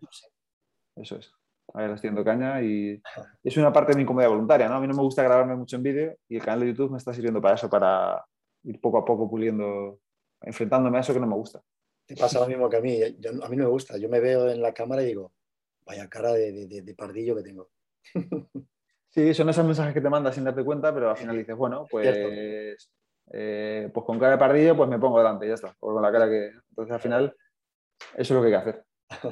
Eso 0.95 1.17
es. 1.17 1.31
Ahí 1.73 1.87
le 1.87 1.93
estoy 1.93 2.09
dando 2.09 2.23
caña 2.23 2.61
y 2.61 3.01
es 3.43 3.57
una 3.57 3.73
parte 3.73 3.93
de 3.93 3.97
mi 3.97 4.05
comedia 4.05 4.29
voluntaria, 4.29 4.67
¿no? 4.67 4.75
A 4.75 4.79
mí 4.79 4.87
no 4.87 4.93
me 4.93 5.01
gusta 5.01 5.23
grabarme 5.23 5.55
mucho 5.55 5.77
en 5.77 5.83
vídeo 5.83 6.17
y 6.27 6.35
el 6.35 6.43
canal 6.43 6.59
de 6.59 6.67
YouTube 6.67 6.91
me 6.91 6.97
está 6.97 7.13
sirviendo 7.13 7.41
para 7.41 7.55
eso, 7.55 7.69
para 7.69 8.23
ir 8.63 8.79
poco 8.79 8.99
a 8.99 9.05
poco 9.05 9.29
puliendo, 9.29 9.99
enfrentándome 10.43 10.97
a 10.97 11.01
eso 11.01 11.13
que 11.13 11.19
no 11.19 11.27
me 11.27 11.35
gusta. 11.35 11.61
Te 12.05 12.15
pasa 12.15 12.39
lo 12.39 12.47
mismo 12.47 12.69
que 12.69 12.77
a 12.77 12.81
mí. 12.81 13.01
a 13.01 13.49
mí 13.49 13.57
no 13.57 13.63
me 13.63 13.69
gusta. 13.69 13.97
Yo 13.97 14.09
me 14.09 14.19
veo 14.19 14.49
en 14.49 14.61
la 14.61 14.73
cámara 14.73 15.01
y 15.01 15.07
digo, 15.07 15.33
vaya 15.85 16.09
cara 16.09 16.33
de, 16.33 16.67
de, 16.67 16.95
pardillo 16.95 17.35
que 17.35 17.43
tengo. 17.43 17.69
Sí, 19.09 19.31
son 19.35 19.47
esos 19.47 19.63
mensajes 19.63 19.93
que 19.93 20.01
te 20.01 20.09
mandas 20.09 20.33
sin 20.33 20.43
darte 20.43 20.63
cuenta, 20.63 20.91
pero 20.91 21.11
al 21.11 21.15
final 21.15 21.37
dices, 21.37 21.55
bueno, 21.55 21.85
pues 21.87 22.89
eh, 23.31 23.89
pues 23.93 24.05
con 24.07 24.19
cara 24.19 24.31
de 24.31 24.37
pardillo, 24.39 24.75
pues 24.75 24.89
me 24.89 24.97
pongo 24.97 25.19
delante 25.19 25.45
y 25.45 25.49
ya 25.49 25.53
está. 25.53 25.75
O 25.81 25.93
con 25.93 26.01
la 26.01 26.11
cara 26.11 26.27
que. 26.27 26.47
Entonces 26.69 26.93
al 26.93 26.99
final, 26.99 27.35
eso 28.15 28.17
es 28.17 28.31
lo 28.31 28.41
que 28.41 28.47
hay 28.47 28.53
que 28.53 28.57
hacer. 28.57 28.85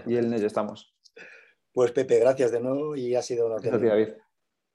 Y 0.05 0.17
en 0.17 0.33
ello 0.33 0.47
estamos. 0.47 0.95
Pues 1.73 1.93
Pepe, 1.93 2.19
gracias 2.19 2.51
de 2.51 2.59
nuevo 2.59 2.97
y 2.97 3.15
ha 3.15 3.21
sido 3.21 3.45
una 3.45 3.55
Gracias 3.55 3.81
David. 3.81 4.09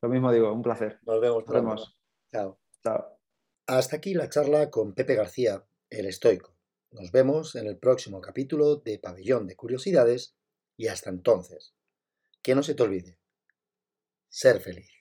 Lo 0.01 0.09
mismo 0.09 0.33
digo, 0.33 0.51
un 0.51 0.63
placer. 0.63 0.99
Nos 1.05 1.21
vemos. 1.21 1.47
Nos 1.47 1.55
vemos. 1.55 1.99
Chao. 2.33 2.59
Chao. 2.83 3.19
Hasta 3.67 3.97
aquí 3.97 4.15
la 4.15 4.31
charla 4.31 4.71
con 4.71 4.95
Pepe 4.95 5.15
García, 5.15 5.63
el 5.91 6.07
estoico. 6.07 6.57
Nos 6.91 7.13
vemos 7.13 7.55
en 7.55 7.67
el 7.67 7.79
próximo 7.79 8.21
capítulo 8.21 8.77
de 8.77 8.99
Pabellón 8.99 9.47
de 9.47 9.57
Curiosidades 9.57 10.35
y 10.77 10.89
hasta 10.89 11.11
entonces, 11.11 11.75
que 12.43 12.55
no 12.55 12.63
se 12.63 12.75
te 12.75 12.83
olvide, 12.83 13.19
ser 14.29 14.61
feliz. 14.61 14.96